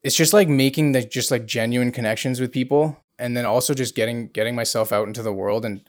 it's 0.03 0.17
just 0.17 0.33
like 0.33 0.49
making 0.49 0.93
the 0.93 1.03
just 1.03 1.31
like 1.31 1.47
genuine 1.47 1.93
connections 1.93 2.41
with 2.41 2.53
people, 2.53 2.97
and 3.19 3.37
then 3.37 3.45
also 3.45 3.75
just 3.75 3.95
getting 3.95 4.29
getting 4.29 4.55
myself 4.55 4.93
out 4.93 5.07
into 5.07 5.23
the 5.23 5.33
world 5.33 5.65
and 5.65 5.83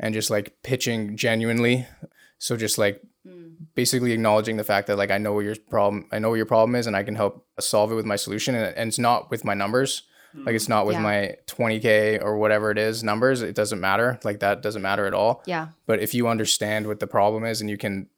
and 0.00 0.14
just 0.14 0.30
like 0.30 0.56
pitching 0.62 1.16
genuinely. 1.16 1.86
So 2.38 2.56
just 2.56 2.78
like 2.78 3.00
hmm. 3.26 3.48
basically 3.74 4.12
acknowledging 4.12 4.56
the 4.56 4.64
fact 4.64 4.86
that 4.86 4.96
like 4.96 5.10
I 5.10 5.18
know 5.18 5.32
what 5.32 5.44
your 5.44 5.56
problem 5.68 6.06
I 6.12 6.18
know 6.18 6.30
what 6.30 6.36
your 6.36 6.46
problem 6.46 6.76
is 6.76 6.86
and 6.86 6.96
I 6.96 7.02
can 7.02 7.16
help 7.16 7.46
solve 7.58 7.92
it 7.92 7.96
with 7.96 8.06
my 8.06 8.16
solution 8.16 8.54
and, 8.54 8.76
and 8.76 8.88
it's 8.88 8.98
not 8.98 9.30
with 9.30 9.44
my 9.44 9.54
numbers 9.54 10.02
like 10.34 10.54
it's 10.54 10.66
hmm. 10.66 10.72
not 10.72 10.86
with 10.86 10.96
Yeah. 10.96 11.02
my 11.02 11.36
20k 11.46 12.22
or 12.22 12.36
whatever 12.36 12.70
it 12.70 12.78
is 12.78 13.02
numbers 13.02 13.42
it 13.42 13.54
doesn't 13.54 13.80
matter 13.80 14.20
like 14.24 14.40
that 14.40 14.62
doesn't 14.62 14.82
matter 14.82 15.06
at 15.06 15.14
all 15.14 15.42
Yeah. 15.46 15.68
but 15.86 16.00
if 16.00 16.14
you 16.14 16.28
understand 16.28 16.86
what 16.86 17.00
the 17.00 17.06
problem 17.06 17.44
is 17.44 17.60
and 17.60 17.68
you 17.68 17.76
can 17.78 18.08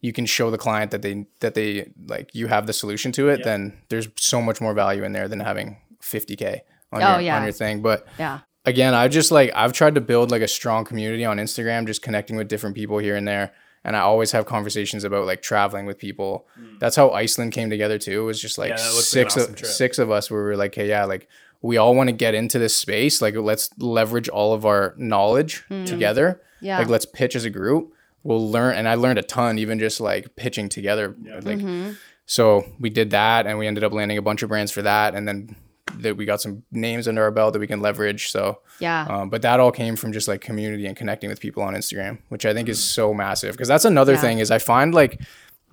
you 0.00 0.12
can 0.12 0.26
show 0.26 0.50
the 0.50 0.58
client 0.58 0.90
that 0.92 1.02
they 1.02 1.26
that 1.40 1.54
they 1.54 1.90
like 2.08 2.34
you 2.34 2.46
have 2.48 2.66
the 2.66 2.72
solution 2.72 3.12
to 3.12 3.28
it 3.28 3.40
Yeah. 3.40 3.44
then 3.44 3.78
there's 3.88 4.08
so 4.16 4.40
much 4.40 4.60
more 4.60 4.74
value 4.74 5.04
in 5.04 5.12
there 5.12 5.28
than 5.28 5.40
having 5.40 5.76
50k 6.02 6.60
on, 6.92 7.02
Oh, 7.02 7.12
your, 7.12 7.20
yeah. 7.20 7.36
on 7.36 7.42
your 7.44 7.52
thing 7.52 7.82
but 7.82 8.06
Yeah. 8.18 8.40
again 8.64 8.94
i 8.94 9.08
just 9.08 9.30
like 9.30 9.50
i've 9.54 9.72
tried 9.72 9.94
to 9.96 10.00
build 10.00 10.30
like 10.30 10.42
a 10.42 10.48
strong 10.48 10.84
community 10.84 11.24
on 11.24 11.36
instagram 11.38 11.86
just 11.86 12.02
connecting 12.02 12.36
with 12.36 12.48
different 12.48 12.74
people 12.76 12.98
here 12.98 13.16
and 13.16 13.26
there 13.28 13.52
and 13.84 13.96
i 13.96 14.00
always 14.00 14.32
have 14.32 14.46
conversations 14.46 15.04
about 15.04 15.26
like 15.26 15.42
traveling 15.42 15.86
with 15.86 15.98
people 15.98 16.46
that's 16.80 16.96
how 16.96 17.10
iceland 17.10 17.52
came 17.52 17.70
together 17.70 17.98
too 17.98 18.22
it 18.22 18.24
was 18.24 18.40
just 18.40 18.58
like. 18.58 18.70
Yeah, 18.70 18.76
that 18.76 18.94
looks 18.94 19.14
like 19.14 19.30
six 19.30 19.36
awesome 19.36 19.50
of 19.52 19.56
trip. 19.56 19.70
six 19.70 19.98
of 19.98 20.10
us 20.10 20.30
where 20.30 20.40
we 20.40 20.46
were 20.46 20.56
like 20.56 20.74
hey 20.74 20.88
yeah 20.88 21.04
like 21.04 21.28
we 21.62 21.76
all 21.76 21.94
want 21.94 22.08
to 22.08 22.12
get 22.12 22.34
into 22.34 22.58
this 22.58 22.74
space 22.74 23.20
like 23.20 23.34
let's 23.36 23.68
leverage 23.78 24.28
all 24.30 24.54
of 24.54 24.64
our 24.64 24.94
knowledge 24.96 25.64
together 25.86 26.40
Hmm. 26.60 26.66
Yeah. 26.66 26.78
like 26.78 26.88
let's 26.88 27.06
pitch 27.06 27.34
as 27.36 27.44
a 27.46 27.50
group 27.50 27.94
we'll 28.22 28.50
learn 28.50 28.74
and 28.74 28.88
i 28.88 28.94
learned 28.94 29.18
a 29.18 29.22
ton 29.22 29.58
even 29.58 29.78
just 29.78 30.00
like 30.00 30.34
pitching 30.36 30.68
together 30.68 31.16
yeah. 31.22 31.34
like 31.42 31.58
Mm-hmm. 31.58 31.92
so 32.26 32.64
we 32.78 32.90
did 32.90 33.10
that 33.10 33.46
and 33.46 33.58
we 33.58 33.66
ended 33.66 33.84
up 33.84 33.92
landing 33.92 34.18
a 34.18 34.22
bunch 34.22 34.42
of 34.42 34.48
brands 34.48 34.72
for 34.72 34.82
that 34.82 35.14
and 35.14 35.26
then 35.26 35.56
that 35.98 36.16
we 36.16 36.24
got 36.24 36.40
some 36.40 36.62
names 36.70 37.08
under 37.08 37.22
our 37.24 37.30
belt 37.32 37.52
that 37.52 37.58
we 37.58 37.66
can 37.66 37.80
leverage 37.80 38.30
so 38.30 38.60
Yeah. 38.78 39.06
um, 39.10 39.28
but 39.30 39.42
that 39.42 39.58
all 39.58 39.72
came 39.72 39.96
from 39.96 40.12
just 40.12 40.28
like 40.28 40.40
community 40.40 40.86
and 40.86 40.96
connecting 40.96 41.28
with 41.28 41.40
people 41.40 41.62
on 41.64 41.74
Instagram, 41.74 42.18
which 42.28 42.46
I 42.46 42.54
think 42.54 42.68
is 42.68 42.82
so 42.82 43.12
massive. 43.12 43.52
Because 43.52 43.66
that's 43.66 43.84
another 43.84 44.12
Yeah. 44.12 44.20
thing 44.20 44.38
is 44.38 44.50
I 44.52 44.58
find 44.58 44.94
like 44.94 45.20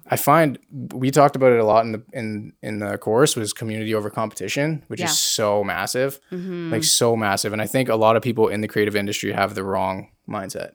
I 0.09 0.15
find 0.15 0.57
we 0.93 1.11
talked 1.11 1.35
about 1.35 1.51
it 1.51 1.59
a 1.59 1.63
lot 1.65 1.85
in 1.85 1.91
the 1.91 2.01
in 2.13 2.53
in 2.63 2.79
the 2.79 2.97
course 2.97 3.35
was 3.35 3.53
community 3.53 3.93
over 3.93 4.09
competition, 4.09 4.83
which 4.87 5.01
Yeah. 5.01 5.05
is 5.05 5.19
so 5.19 5.63
massive, 5.63 6.19
Mhm. 6.31 6.71
like 6.71 6.83
so 6.83 7.15
massive. 7.15 7.53
And 7.53 7.61
I 7.61 7.67
think 7.67 7.87
a 7.87 7.95
lot 7.95 8.15
of 8.15 8.23
people 8.23 8.47
in 8.47 8.61
the 8.61 8.67
creative 8.67 8.95
industry 8.95 9.33
have 9.33 9.53
the 9.53 9.63
wrong 9.63 10.07
mindset, 10.27 10.71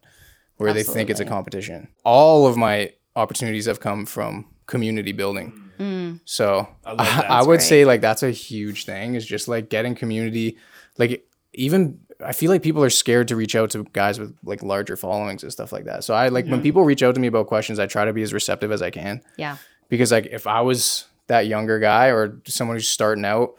where 0.56 0.72
they 0.72 0.82
think 0.82 1.10
it's 1.10 1.20
a 1.20 1.24
competition. 1.24 1.88
All 2.04 2.46
of 2.46 2.56
my 2.56 2.92
opportunities 3.16 3.66
have 3.66 3.80
come 3.80 4.06
from 4.06 4.46
community 4.66 5.12
building. 5.12 5.58
Mm. 5.78 6.20
So 6.24 6.68
I 6.84 6.92
I. 7.28 7.36
I 7.38 7.40
would 7.40 7.58
great. 7.58 7.62
say 7.62 7.84
like 7.84 8.00
that's 8.00 8.22
a 8.22 8.30
huge 8.30 8.84
thing 8.84 9.14
is 9.14 9.26
just 9.26 9.48
like 9.48 9.68
getting 9.68 9.94
community, 9.94 10.56
like 10.98 11.26
even 11.54 12.00
I 12.24 12.32
feel 12.32 12.50
like 12.50 12.62
people 12.62 12.84
are 12.84 12.90
scared 12.90 13.28
to 13.28 13.36
reach 13.36 13.56
out 13.56 13.70
to 13.70 13.84
guys 13.92 14.20
with 14.20 14.36
like 14.44 14.62
larger 14.62 14.96
followings 14.96 15.42
and 15.42 15.50
stuff 15.52 15.72
like 15.72 15.84
that. 15.86 16.04
So 16.04 16.14
I 16.14 16.28
like 16.28 16.46
when 16.46 16.62
people 16.62 16.84
reach 16.84 17.02
out 17.02 17.14
to 17.16 17.20
me 17.20 17.26
about 17.26 17.48
questions, 17.48 17.78
I 17.80 17.86
try 17.86 18.04
to 18.04 18.12
be 18.12 18.22
as 18.22 18.32
receptive 18.32 18.70
as 18.70 18.80
I 18.80 18.90
can 18.90 19.22
Yeah. 19.36 19.56
because 19.88 20.12
like 20.12 20.26
if 20.26 20.46
I 20.46 20.60
was 20.60 21.06
that 21.26 21.46
younger 21.46 21.78
guy 21.80 22.08
or 22.12 22.38
someone 22.46 22.76
who's 22.76 22.88
starting 22.88 23.24
out, 23.24 23.54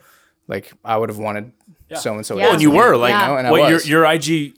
like 0.48 0.72
I 0.84 0.96
would 0.96 1.10
have 1.10 1.18
wanted 1.18 1.52
so 1.94 2.14
and 2.14 2.24
so. 2.24 2.38
Yeah. 2.38 2.52
and 2.54 2.62
you 2.62 2.70
were 2.70 2.96
like, 2.96 3.10
Yeah. 3.10 3.26
know, 3.26 3.36
and 3.36 3.46
I 3.46 3.50
what 3.50 3.68
your 3.70 3.80
your 3.82 4.04
IG 4.06 4.54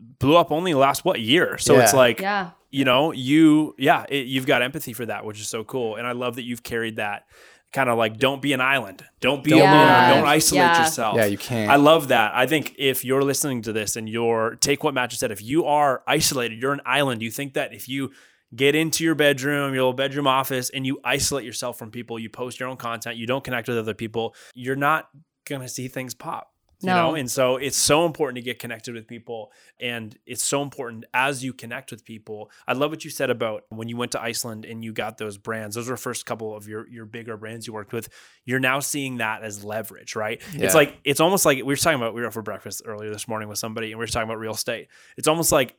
blew 0.00 0.36
up 0.36 0.50
only 0.52 0.74
last 0.74 1.04
what 1.04 1.20
year? 1.20 1.58
So 1.58 1.78
it's 1.80 1.94
like 1.94 2.20
Yeah. 2.20 2.50
you 2.70 2.84
know 2.84 3.12
you 3.12 3.74
yeah 3.78 4.04
it, 4.08 4.26
you've 4.26 4.46
got 4.46 4.62
empathy 4.62 4.92
for 4.92 5.06
that, 5.06 5.24
which 5.24 5.40
is 5.40 5.48
so 5.48 5.64
cool, 5.64 5.96
and 5.96 6.06
I 6.06 6.12
love 6.12 6.36
that 6.36 6.42
you've 6.44 6.62
carried 6.62 6.96
that 6.96 7.24
kind 7.72 7.90
of 7.90 7.98
like 7.98 8.16
don't 8.16 8.40
be 8.40 8.52
an 8.54 8.60
island, 8.62 9.04
don't 9.20 9.44
be 9.44 9.50
Don't 9.50 9.58
be 9.58 9.62
alone, 9.66 10.14
don't 10.16 10.26
isolate 10.26 10.60
Yeah. 10.62 10.84
yourself. 10.84 11.16
Yeah, 11.16 11.26
you 11.26 11.36
can't. 11.36 11.70
I 11.70 11.76
love 11.76 12.08
that. 12.08 12.32
I 12.34 12.46
think 12.46 12.74
if 12.78 13.04
you're 13.04 13.22
listening 13.22 13.60
to 13.62 13.72
this 13.74 13.94
and 13.96 14.08
you're 14.08 14.56
take 14.60 14.82
what 14.84 14.94
Matt 14.94 15.10
just 15.10 15.20
said, 15.20 15.30
if 15.30 15.42
you 15.42 15.66
are 15.66 16.02
isolated, 16.06 16.60
you're 16.62 16.72
an 16.72 16.80
island. 16.86 17.20
You 17.22 17.30
think 17.30 17.54
that 17.54 17.74
if 17.74 17.86
you 17.88 18.10
get 18.56 18.74
into 18.74 19.04
your 19.04 19.14
bedroom, 19.14 19.74
your 19.74 19.82
little 19.82 19.92
bedroom 19.92 20.26
office, 20.26 20.70
and 20.70 20.86
you 20.86 20.98
isolate 21.04 21.44
yourself 21.44 21.78
from 21.78 21.90
people, 21.90 22.18
you 22.18 22.30
post 22.30 22.58
your 22.58 22.70
own 22.70 22.78
content, 22.78 23.16
you 23.18 23.26
don't 23.26 23.44
connect 23.44 23.68
with 23.68 23.76
other 23.76 23.92
people, 23.92 24.34
you're 24.54 24.74
not 24.76 25.10
gonna 25.46 25.68
see 25.68 25.88
things 25.88 26.14
pop. 26.14 26.50
You 26.80 26.86
No. 26.86 26.94
know, 27.10 27.14
and 27.16 27.28
so 27.28 27.56
it's 27.56 27.76
so 27.76 28.06
important 28.06 28.36
to 28.36 28.42
get 28.42 28.60
connected 28.60 28.94
with 28.94 29.08
people, 29.08 29.50
and 29.80 30.16
it's 30.26 30.44
so 30.44 30.62
important 30.62 31.06
as 31.12 31.42
you 31.42 31.52
connect 31.52 31.90
with 31.90 32.04
people. 32.04 32.50
I 32.68 32.74
love 32.74 32.90
what 32.92 33.04
you 33.04 33.10
said 33.10 33.30
about 33.30 33.64
when 33.70 33.88
you 33.88 33.96
went 33.96 34.12
to 34.12 34.22
Iceland 34.22 34.64
and 34.64 34.84
you 34.84 34.92
got 34.92 35.18
those 35.18 35.38
brands. 35.38 35.74
Those 35.74 35.88
were 35.88 35.96
the 35.96 36.00
first 36.00 36.24
couple 36.24 36.54
of 36.56 36.68
your 36.68 36.88
your 36.88 37.04
bigger 37.04 37.36
brands 37.36 37.66
you 37.66 37.72
worked 37.72 37.92
with. 37.92 38.08
You're 38.44 38.60
now 38.60 38.78
seeing 38.78 39.16
that 39.16 39.42
as 39.42 39.64
leverage, 39.64 40.14
right? 40.14 40.40
Yeah. 40.54 40.66
It's 40.66 40.74
like 40.76 40.96
it's 41.02 41.18
almost 41.18 41.44
like 41.44 41.56
we 41.58 41.64
were 41.64 41.76
talking 41.76 41.98
about 42.00 42.14
we 42.14 42.20
were 42.20 42.28
out 42.28 42.32
for 42.34 42.42
breakfast 42.42 42.82
earlier 42.86 43.10
this 43.10 43.26
morning 43.26 43.48
with 43.48 43.58
somebody, 43.58 43.90
and 43.90 43.98
we 43.98 44.04
were 44.04 44.06
talking 44.06 44.28
about 44.28 44.38
real 44.38 44.52
estate. 44.54 44.86
It's 45.16 45.26
almost 45.26 45.50
like 45.50 45.74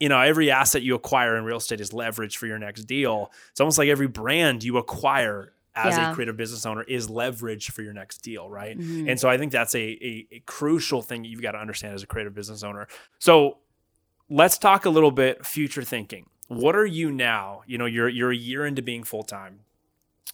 you 0.00 0.08
know 0.08 0.20
every 0.20 0.50
asset 0.50 0.82
you 0.82 0.94
acquire 0.94 1.36
in 1.36 1.44
real 1.44 1.58
estate 1.58 1.80
is 1.80 1.92
leverage 1.92 2.38
for 2.38 2.46
your 2.46 2.58
next 2.58 2.84
deal. 2.84 3.30
It's 3.50 3.60
almost 3.60 3.76
like 3.76 3.88
every 3.88 4.08
brand 4.08 4.64
you 4.64 4.78
acquire 4.78 5.52
as 5.76 5.96
Yeah. 5.96 6.10
a 6.10 6.14
creative 6.14 6.36
business 6.36 6.64
owner 6.66 6.82
is 6.82 7.08
leverage 7.08 7.70
for 7.70 7.82
your 7.82 7.92
next 7.92 8.18
deal, 8.18 8.48
right? 8.50 8.76
Mhm. 8.78 9.08
And 9.10 9.20
so 9.20 9.28
I 9.28 9.38
think 9.38 9.52
that's 9.52 9.74
a, 9.74 9.78
a, 9.80 10.26
a 10.32 10.40
crucial 10.46 11.02
thing 11.02 11.22
that 11.22 11.28
you've 11.28 11.42
got 11.42 11.52
to 11.52 11.58
understand 11.58 11.94
as 11.94 12.02
a 12.02 12.06
creative 12.06 12.34
business 12.34 12.62
owner. 12.62 12.88
So 13.18 13.58
let's 14.28 14.58
talk 14.58 14.86
a 14.86 14.90
little 14.90 15.10
bit 15.12 15.44
future 15.46 15.82
thinking. 15.82 16.26
What 16.48 16.74
are 16.76 16.86
you 16.86 17.10
now? 17.12 17.62
You 17.66 17.76
know, 17.78 17.86
you're 17.86 18.08
you're 18.08 18.30
a 18.32 18.36
year 18.36 18.64
into 18.66 18.80
being 18.82 19.04
full 19.04 19.22
time. 19.22 19.60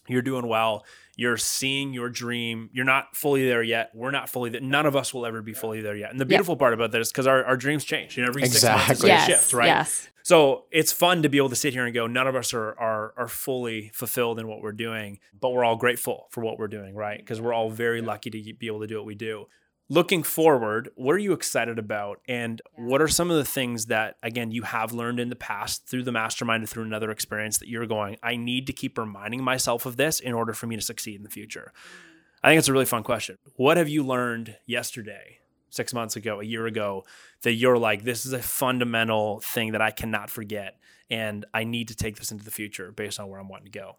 You're 0.09 0.23
doing 0.23 0.49
well. 0.49 0.85
You're 1.17 1.37
seeing 1.37 1.93
your 1.93 2.09
dream. 2.09 2.71
You're 2.73 2.85
not 2.85 3.15
fully 3.17 3.45
there 3.47 3.62
yet. 3.62 3.91
We're 3.95 4.11
not 4.11 4.29
fully 4.29 4.51
there. 4.51 4.61
None 4.61 4.87
of 4.87 4.97
us 4.97 5.12
will 5.12 5.27
ever 5.27 5.43
be 5.43 5.53
fully 5.53 5.81
there 5.81 5.95
yet. 5.95 6.11
And 6.11 6.19
the 6.21 6.25
beautiful 6.25 6.57
part 6.57 6.73
about 6.75 6.91
that 6.93 7.01
is 7.01 7.11
because 7.12 7.27
our, 7.27 7.45
our 7.45 7.57
dreams 7.57 7.85
change. 7.85 8.17
You 8.17 8.23
know, 8.25 8.29
every 8.31 8.43
six 8.47 8.65
months 8.65 8.83
it's 8.91 8.91
Exactly. 9.05 9.09
yes, 9.11 9.27
shift, 9.27 9.53
right? 9.53 9.67
yes, 9.67 10.09
So 10.23 10.65
it's 10.71 10.91
fun 10.91 11.23
to 11.23 11.29
be 11.29 11.37
able 11.37 11.51
to 11.51 11.57
sit 11.57 11.73
here 11.75 11.85
and 11.85 11.95
go, 11.95 12.07
none 12.07 12.27
of 12.27 12.35
us 12.35 12.53
are 12.55 12.71
are 12.79 13.12
are 13.17 13.29
fully 13.29 13.91
fulfilled 13.95 14.38
in 14.41 14.49
what 14.49 14.62
we're 14.62 14.73
doing, 14.73 15.19
but 15.38 15.51
we're 15.51 15.65
all 15.65 15.77
grateful 15.77 16.27
for 16.31 16.41
what 16.43 16.59
we're 16.59 16.69
doing, 16.69 16.95
right? 16.95 17.19
Because 17.19 17.41
we're 17.41 17.53
all 17.53 17.71
very 17.71 18.01
lucky 18.01 18.31
to 18.31 18.55
be 18.55 18.67
able 18.67 18.81
to 18.81 18.87
do 18.87 18.97
what 18.97 19.07
we 19.07 19.15
do. 19.15 19.47
Looking 19.88 20.23
forward, 20.23 20.88
what 20.95 21.14
are 21.14 21.18
you 21.18 21.33
excited 21.33 21.79
about? 21.79 22.21
And 22.27 22.62
what 22.75 23.03
are 23.03 23.09
some 23.09 23.31
of 23.31 23.37
the 23.37 23.45
things 23.45 23.87
that, 23.87 24.16
again, 24.23 24.51
you 24.51 24.62
have 24.62 24.92
learned 24.92 25.21
in 25.21 25.29
the 25.29 25.37
past 25.37 25.87
through 25.87 26.05
the 26.05 26.12
mastermind 26.12 26.64
or 26.64 26.66
through 26.66 26.85
another 26.85 27.11
experience 27.11 27.59
that 27.59 27.68
you're 27.68 27.87
going, 27.87 28.16
I 28.23 28.37
need 28.37 28.66
to 28.68 28.73
keep 28.73 28.97
reminding 28.97 29.42
myself 29.42 29.85
of 29.85 29.97
this 29.97 30.18
in 30.21 30.33
order 30.33 30.55
for 30.55 30.66
me 30.66 30.77
to 30.77 30.83
succeed 30.83 31.16
in 31.16 31.25
the 31.25 31.29
future? 31.29 31.73
Mm-hmm. 31.75 32.09
I 32.42 32.49
think 32.49 32.59
it's 32.59 32.68
a 32.68 32.73
really 32.73 32.87
fun 32.87 33.03
question. 33.03 33.38
What 33.57 33.77
have 33.77 33.88
you 33.88 34.03
learned 34.03 34.57
yesterday, 34.66 35.38
six 35.71 35.92
months 35.92 36.16
ago, 36.16 36.40
a 36.40 36.45
year 36.45 36.66
ago, 36.66 37.05
that 37.42 37.53
you're 37.53 37.79
like, 37.79 38.03
this 38.03 38.25
is 38.25 38.33
a 38.33 38.42
fundamental 38.42 39.40
thing 39.40 39.73
that 39.73 39.83
I 39.83 39.90
cannot 39.90 40.31
forget, 40.31 40.79
and 41.11 41.45
I 41.53 41.64
need 41.64 41.88
to 41.88 41.95
take 41.95 42.16
this 42.16 42.33
into 42.33 42.45
the 42.45 42.51
future 42.51 42.92
based 42.92 43.21
on 43.21 43.29
where 43.29 43.38
I'm 43.38 43.49
wanting 43.49 43.71
to 43.71 43.79
go? 43.79 43.97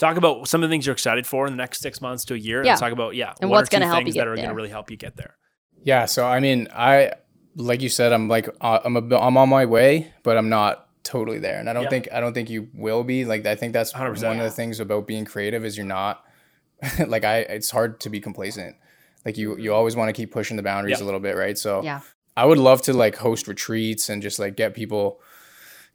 Talk 0.00 0.16
about 0.16 0.48
some 0.48 0.64
of 0.64 0.68
the 0.68 0.72
things 0.72 0.86
you're 0.86 0.92
excited 0.94 1.26
for 1.26 1.46
in 1.46 1.52
the 1.52 1.56
next 1.58 1.80
six 1.80 2.00
months 2.00 2.24
to 2.24 2.34
a 2.34 2.36
year. 2.36 2.64
Yeah. 2.64 2.72
And 2.72 2.80
talk 2.80 2.90
about 2.92 3.14
yeah, 3.14 3.34
And 3.40 3.48
one 3.50 3.58
or 3.58 3.60
what's 3.60 3.68
gonna 3.70 3.86
help 3.86 3.98
you 4.00 4.04
things 4.06 4.14
get 4.14 4.20
that 4.22 4.26
are 4.28 4.34
going 4.34 4.40
there. 4.46 4.48
to 4.50 4.54
really 4.56 4.68
help 4.70 4.90
you 4.90 4.96
get 4.96 5.14
there. 5.16 5.36
Yeah. 5.84 6.06
So 6.06 6.26
I 6.26 6.40
mean, 6.40 6.66
I 6.74 7.12
like 7.54 7.80
you 7.82 7.88
said, 7.88 8.12
I'm 8.12 8.26
like 8.26 8.48
uh, 8.60 8.80
I'm 8.84 8.96
a, 8.96 9.16
I'm 9.18 9.36
on 9.36 9.48
my 9.48 9.66
way, 9.66 10.12
but 10.24 10.36
I'm 10.36 10.48
not 10.48 10.88
totally 11.02 11.38
there, 11.38 11.58
and 11.60 11.68
I 11.70 11.72
don't 11.72 11.84
Yeah. 11.84 11.90
think 11.90 12.08
I 12.12 12.18
don't 12.20 12.32
think 12.34 12.50
you 12.50 12.68
will 12.74 13.04
be. 13.04 13.24
Like 13.24 13.46
I 13.46 13.54
think 13.54 13.72
that's 13.72 13.92
100%. 13.92 14.22
one 14.26 14.38
of 14.38 14.44
the 14.44 14.50
things 14.50 14.80
about 14.80 15.06
being 15.06 15.24
creative 15.24 15.64
is 15.64 15.76
you're 15.76 15.86
not 15.86 16.24
like 17.06 17.24
I. 17.24 17.38
It's 17.40 17.70
hard 17.70 18.00
to 18.00 18.08
be 18.10 18.20
complacent. 18.20 18.76
Like 19.26 19.36
you 19.36 19.58
you 19.58 19.74
always 19.74 19.96
want 19.96 20.08
to 20.08 20.12
keep 20.14 20.32
pushing 20.32 20.56
the 20.56 20.62
boundaries 20.62 20.98
Yeah. 21.00 21.04
a 21.04 21.06
little 21.06 21.20
bit, 21.20 21.36
right? 21.36 21.58
So 21.58 21.82
yeah, 21.82 22.00
I 22.38 22.46
would 22.46 22.56
love 22.58 22.80
to 22.82 22.94
like 22.94 23.16
host 23.16 23.48
retreats 23.48 24.08
and 24.08 24.22
just 24.22 24.38
like 24.38 24.56
get 24.56 24.72
people 24.74 25.20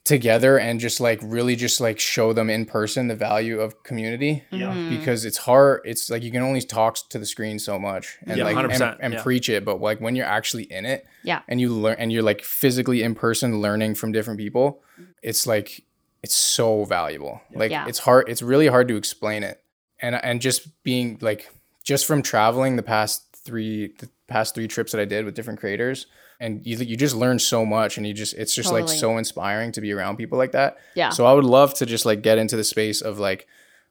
together 0.06 0.58
and 0.60 0.80
just 0.80 1.02
like 1.02 1.20
really 1.24 1.56
just 1.56 1.82
like 1.82 2.00
show 2.00 2.32
them 2.32 2.48
in 2.50 2.64
person 2.66 3.08
the 3.08 3.16
value 3.16 3.60
of 3.60 3.82
community 3.84 4.44
Yeah. 4.52 4.72
Mhm. 4.72 4.90
because 5.00 5.26
it's 5.26 5.38
hard 5.40 5.82
it's 5.84 6.12
like 6.12 6.22
you 6.24 6.32
can 6.32 6.44
only 6.44 6.62
talk 6.62 6.98
to 7.10 7.18
the 7.18 7.26
screen 7.26 7.58
so 7.58 7.80
much 7.80 8.18
and 8.28 8.38
Yeah, 8.38 8.44
like 8.44 8.56
and, 8.56 8.72
100%, 8.72 8.98
and 9.02 9.14
yeah. 9.16 9.24
preach 9.24 9.50
it 9.50 9.66
but 9.66 9.82
like 9.82 10.00
when 10.00 10.16
you're 10.16 10.28
actually 10.28 10.66
in 10.66 10.86
it 10.86 11.06
Yeah. 11.24 11.42
and 11.48 11.60
you 11.60 11.70
learn 11.74 11.96
and 11.98 12.12
you're 12.14 12.22
like 12.22 12.44
physically 12.44 13.02
in 13.02 13.16
person 13.16 13.60
learning 13.62 13.96
from 13.96 14.12
different 14.12 14.40
people 14.40 14.84
it's 15.24 15.48
like 15.48 15.84
it's 16.22 16.36
so 16.36 16.84
valuable 16.86 17.42
like 17.56 17.72
Yeah. 17.72 17.88
it's 17.88 18.00
hard 18.00 18.30
it's 18.30 18.44
really 18.44 18.68
hard 18.68 18.88
to 18.90 18.96
explain 18.98 19.42
it 19.42 19.60
and 20.00 20.16
and 20.24 20.40
just 20.40 20.84
being 20.84 21.18
like 21.22 21.50
just 21.84 22.06
from 22.06 22.22
traveling 22.22 22.76
the 22.76 22.84
past 22.84 23.24
three 23.44 23.94
the 24.00 24.10
past 24.28 24.54
three 24.54 24.68
trips 24.68 24.92
that 24.92 25.02
I 25.02 25.06
did 25.06 25.26
with 25.26 25.34
different 25.34 25.60
creators 25.60 26.06
and 26.40 26.66
you 26.66 26.78
you 26.78 26.98
just 26.98 27.16
learn 27.16 27.40
so 27.40 27.66
much 27.66 27.98
and 27.98 28.06
you 28.06 28.14
just 28.14 28.34
it's 28.34 28.54
just 28.54 28.72
like 28.72 28.88
so 28.88 29.18
inspiring 29.18 29.72
to 29.72 29.82
be 29.82 29.92
around 29.92 30.18
people 30.18 30.38
like 30.38 30.52
that 30.52 30.78
yeah, 30.96 31.10
so 31.10 31.26
I 31.26 31.34
would 31.34 31.46
love 31.46 31.74
to 31.76 31.86
just 31.86 32.06
like 32.06 32.22
get 32.22 32.38
into 32.38 32.56
the 32.56 32.64
space 32.64 33.02
of 33.02 33.20
like, 33.20 33.48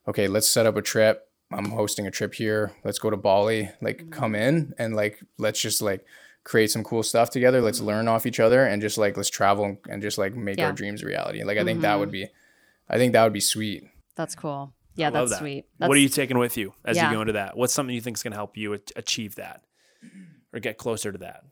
okay, 0.08 0.28
let's 0.28 0.48
set 0.48 0.66
up 0.66 0.76
a 0.76 0.82
trip. 0.82 1.28
I'm 1.52 1.70
hosting 1.70 2.06
a 2.06 2.10
trip 2.10 2.34
here. 2.34 2.72
Let's 2.84 2.98
go 2.98 3.10
to 3.10 3.16
Bali. 3.16 3.70
Like 3.80 3.98
mm-hmm. 3.98 4.10
come 4.10 4.34
in 4.34 4.74
and 4.78 4.96
like 4.96 5.22
let's 5.38 5.60
just 5.60 5.82
like 5.82 6.04
create 6.42 6.70
some 6.70 6.84
cool 6.84 7.02
stuff 7.02 7.30
together. 7.30 7.60
Let's 7.60 7.78
mm-hmm. 7.78 7.88
learn 7.88 8.08
off 8.08 8.26
each 8.26 8.40
other 8.40 8.64
and 8.66 8.82
just 8.82 8.98
like 8.98 9.16
let's 9.16 9.30
travel 9.30 9.78
and 9.88 10.02
just 10.02 10.18
like 10.18 10.34
make 10.34 10.58
Yeah. 10.58 10.66
our 10.66 10.72
dreams 10.72 11.02
a 11.02 11.06
reality. 11.06 11.44
Like 11.44 11.58
I 11.58 11.64
think 11.64 11.80
that 11.82 11.98
would 11.98 12.08
mm-hmm. 12.08 12.28
be 12.28 12.28
I 12.88 12.98
think 12.98 13.12
that 13.14 13.24
would 13.24 13.32
be 13.32 13.40
sweet. 13.40 13.84
that's 14.14 14.34
cool. 14.34 14.72
Yeah, 14.96 15.08
I 15.08 15.10
that's 15.10 15.30
that. 15.32 15.38
sweet. 15.40 15.66
That's, 15.78 15.88
what 15.88 15.96
are 15.96 16.00
you 16.00 16.08
taking 16.08 16.38
with 16.38 16.56
you 16.56 16.74
as 16.84 16.96
Yeah. 16.96 17.08
you 17.10 17.16
go 17.16 17.20
into 17.20 17.32
that? 17.34 17.56
What's 17.56 17.74
something 17.74 17.94
you 17.94 18.00
think 18.00 18.16
is 18.16 18.22
going 18.22 18.32
to 18.32 18.36
help 18.36 18.56
you 18.56 18.78
achieve 18.94 19.34
that 19.36 19.62
or 20.52 20.60
get 20.60 20.78
closer 20.78 21.10
to 21.10 21.18
that? 21.18 21.44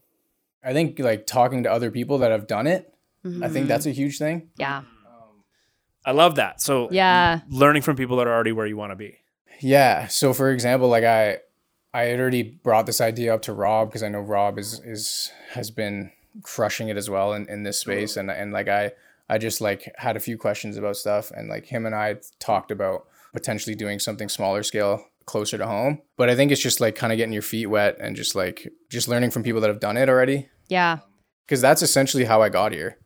I 0.65 0.73
think 0.73 0.99
like 0.99 1.27
talking 1.27 1.63
to 1.65 1.71
other 1.73 1.91
people 1.91 2.19
that 2.19 2.31
have 2.31 2.47
done 2.47 2.67
it, 2.67 2.93
I 3.25 3.29
Mhm. 3.29 3.53
think 3.53 3.69
that's 3.69 3.87
a 3.87 3.91
huge 3.91 4.19
thing. 4.19 4.49
yeah, 4.57 4.83
I 6.05 6.13
love 6.13 6.35
that. 6.37 6.61
So 6.61 6.89
yeah, 6.91 7.41
learning 7.49 7.83
from 7.83 7.97
people 7.97 8.17
that 8.17 8.27
are 8.27 8.35
already 8.35 8.53
where 8.53 8.67
you 8.67 8.77
want 8.77 8.91
to 8.93 8.97
be. 8.97 9.19
Yeah. 9.61 10.09
So 10.09 10.33
for 10.33 10.51
example, 10.51 10.89
like 10.89 11.05
I 11.05 11.39
I 11.95 12.05
had 12.05 12.19
already 12.21 12.43
brought 12.43 12.87
this 12.87 13.01
idea 13.01 13.35
up 13.35 13.43
to 13.43 13.53
Rob 13.53 13.89
because 13.89 14.03
I 14.03 14.09
know 14.09 14.21
Rob 14.21 14.59
is 14.59 14.81
is 14.85 15.31
has 15.51 15.71
been 15.71 16.11
crushing 16.43 16.89
it 16.89 16.97
as 16.97 17.09
well 17.11 17.33
in, 17.35 17.49
in 17.49 17.63
this 17.63 17.79
space 17.79 18.17
and 18.17 18.31
and 18.31 18.53
like 18.53 18.69
I 18.69 18.93
I 19.29 19.39
just 19.39 19.61
like 19.61 19.93
had 19.99 20.17
a 20.17 20.21
few 20.21 20.37
questions 20.37 20.77
about 20.77 20.97
stuff 20.97 21.31
and 21.31 21.49
like 21.49 21.67
him 21.67 21.87
and 21.87 21.95
I 21.95 22.17
talked 22.41 22.71
about 22.71 23.07
potentially 23.33 23.77
doing 23.77 23.99
something 23.99 24.29
smaller 24.29 24.63
scale 24.63 25.07
closer 25.27 25.59
to 25.59 25.67
home. 25.67 26.01
But 26.17 26.31
I 26.31 26.35
think 26.37 26.53
it's 26.53 26.61
just 26.61 26.81
like 26.81 26.95
kind 26.95 27.13
of 27.13 27.17
getting 27.17 27.33
your 27.33 27.43
feet 27.43 27.67
wet 27.67 27.97
and 28.01 28.17
just 28.17 28.35
like 28.35 28.69
just 28.91 29.09
learning 29.09 29.31
from 29.31 29.43
people 29.43 29.61
that 29.61 29.69
have 29.69 29.81
done 29.81 29.97
it 29.97 30.09
already. 30.09 30.49
yeah, 30.69 30.99
Because 31.47 31.61
that's 31.61 31.83
essentially 31.83 32.25
how 32.25 32.43
I 32.43 32.49
got 32.49 32.73
here. 32.73 32.99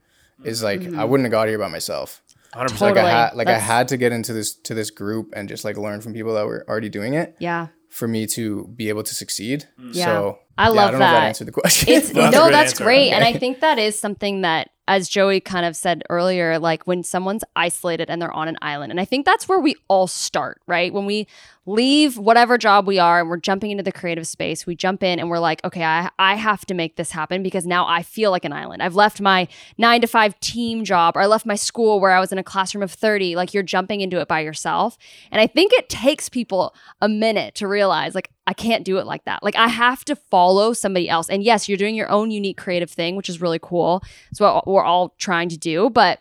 Is 0.45 0.63
like 0.63 0.87
I 0.95 1.05
wouldn't 1.05 1.25
have 1.27 1.33
got 1.33 1.49
here 1.49 1.59
by 1.59 1.69
myself. 1.69 2.23
100%. 2.53 2.67
Mm-hmm. 2.67 2.77
Totally. 2.77 3.03
Like 3.03 3.07
I 3.07 3.11
had 3.11 3.35
like 3.35 3.49
I 3.49 3.59
had 3.59 3.89
to 3.89 3.97
get 3.97 4.13
into 4.13 4.33
this 4.35 4.55
to 4.55 4.75
this 4.75 4.91
group 4.91 5.33
and 5.35 5.49
just 5.49 5.65
like 5.65 5.77
learn 5.79 6.01
from 6.03 6.13
people 6.13 6.35
that 6.35 6.47
were 6.47 6.65
already 6.69 6.89
doing 6.91 7.15
it 7.15 7.37
yeah. 7.39 7.69
for 7.89 8.07
me 8.07 8.27
to 8.29 8.69
be 8.77 8.89
able 8.91 9.03
to 9.03 9.15
succeed. 9.15 9.65
Yeah. 9.93 10.05
So 10.05 10.39
I 10.59 10.65
yeah, 10.65 10.69
love 10.69 10.79
I 10.79 10.91
don't 10.91 11.01
know 11.01 11.07
if 11.07 11.11
that. 11.11 11.21
that 11.21 11.27
answered 11.27 11.47
the 11.49 11.53
question. 11.53 11.89
It's 11.89 12.13
Well, 12.15 12.25
that's 12.31 12.37
no, 12.37 12.51
that's 12.51 12.73
answer. 12.73 12.85
great. 12.85 13.13
And 13.13 13.25
I 13.25 13.33
think 13.39 13.61
that 13.61 13.79
is 13.79 13.99
something 13.99 14.43
that, 14.43 14.71
as 14.89 15.09
Joey 15.09 15.41
kind 15.41 15.65
of 15.67 15.75
said 15.75 16.03
earlier, 16.11 16.59
like 16.59 16.87
when 16.87 17.03
someone's 17.03 17.45
isolated 17.57 18.09
and 18.11 18.21
they're 18.21 18.33
on 18.33 18.49
an 18.49 18.57
island. 18.63 18.91
And 18.91 19.01
I 19.01 19.05
think 19.07 19.25
that's 19.27 19.49
where 19.49 19.59
we 19.59 19.77
all 19.89 20.07
start, 20.07 20.61
right? 20.67 20.93
When 20.93 21.07
we 21.07 21.27
leave 21.67 22.17
whatever 22.17 22.57
job 22.57 22.87
we 22.87 22.99
are 22.99 23.21
and 23.21 23.29
we're 23.29 23.37
jumping 23.37 23.73
into 23.73 23.83
the 23.83 23.93
creative 23.93 24.27
space, 24.27 24.67
we 24.67 24.77
jump 24.77 25.03
in 25.03 25.19
and 25.19 25.29
we're 25.29 25.41
like, 25.41 25.63
okay, 25.65 25.83
I, 25.83 26.09
I 26.19 26.37
have 26.37 26.65
to 26.67 26.75
make 26.75 26.97
this 26.97 27.11
happen 27.11 27.43
because 27.43 27.67
now 27.67 27.87
I 27.87 28.03
feel 28.03 28.31
like 28.31 28.45
an 28.45 28.53
island. 28.53 28.83
I've 28.83 28.95
left 28.95 29.21
my 29.21 29.49
nine 29.77 30.01
to 30.01 30.07
five 30.07 30.39
team 30.41 30.85
job 30.85 31.17
or 31.17 31.21
I 31.21 31.27
left 31.27 31.45
my 31.45 31.57
school 31.57 32.01
where 32.01 32.13
I 32.13 32.21
was 32.21 32.31
in 32.31 32.39
a 32.39 32.45
classroom 32.45 32.83
of 32.83 32.93
30. 32.93 33.35
Like 33.35 33.53
you're 33.53 33.65
jumping 33.65 34.01
into 34.01 34.21
it 34.21 34.29
by 34.29 34.41
yourself. 34.41 34.97
And 35.33 35.41
I 35.41 35.49
think 35.49 35.73
it 35.73 35.89
takes 35.89 36.29
people 36.29 36.75
a 37.01 37.09
minute 37.09 37.57
to 37.57 37.67
realize, 37.67 38.15
like, 38.15 38.31
I 38.47 38.53
can't 38.53 38.85
do 38.85 38.99
it 38.99 39.07
like 39.07 39.25
that. 39.25 39.43
Like 39.43 39.57
I 39.57 39.67
have 39.67 40.05
to 40.05 40.15
follow 40.15 40.73
somebody 40.73 41.09
else. 41.09 41.29
And 41.29 41.43
yes, 41.43 41.69
you're 41.69 41.79
doing 41.79 41.97
your 41.97 42.09
own 42.09 42.31
unique 42.31 42.57
creative 42.57 42.91
thing, 42.91 43.17
which 43.17 43.29
is 43.29 43.41
really 43.41 43.59
cool. 43.61 44.05
It's 44.31 44.41
what 44.41 44.69
we're 44.69 44.85
all 44.85 45.15
trying 45.19 45.49
to 45.49 45.59
do. 45.59 45.91
But 45.91 46.21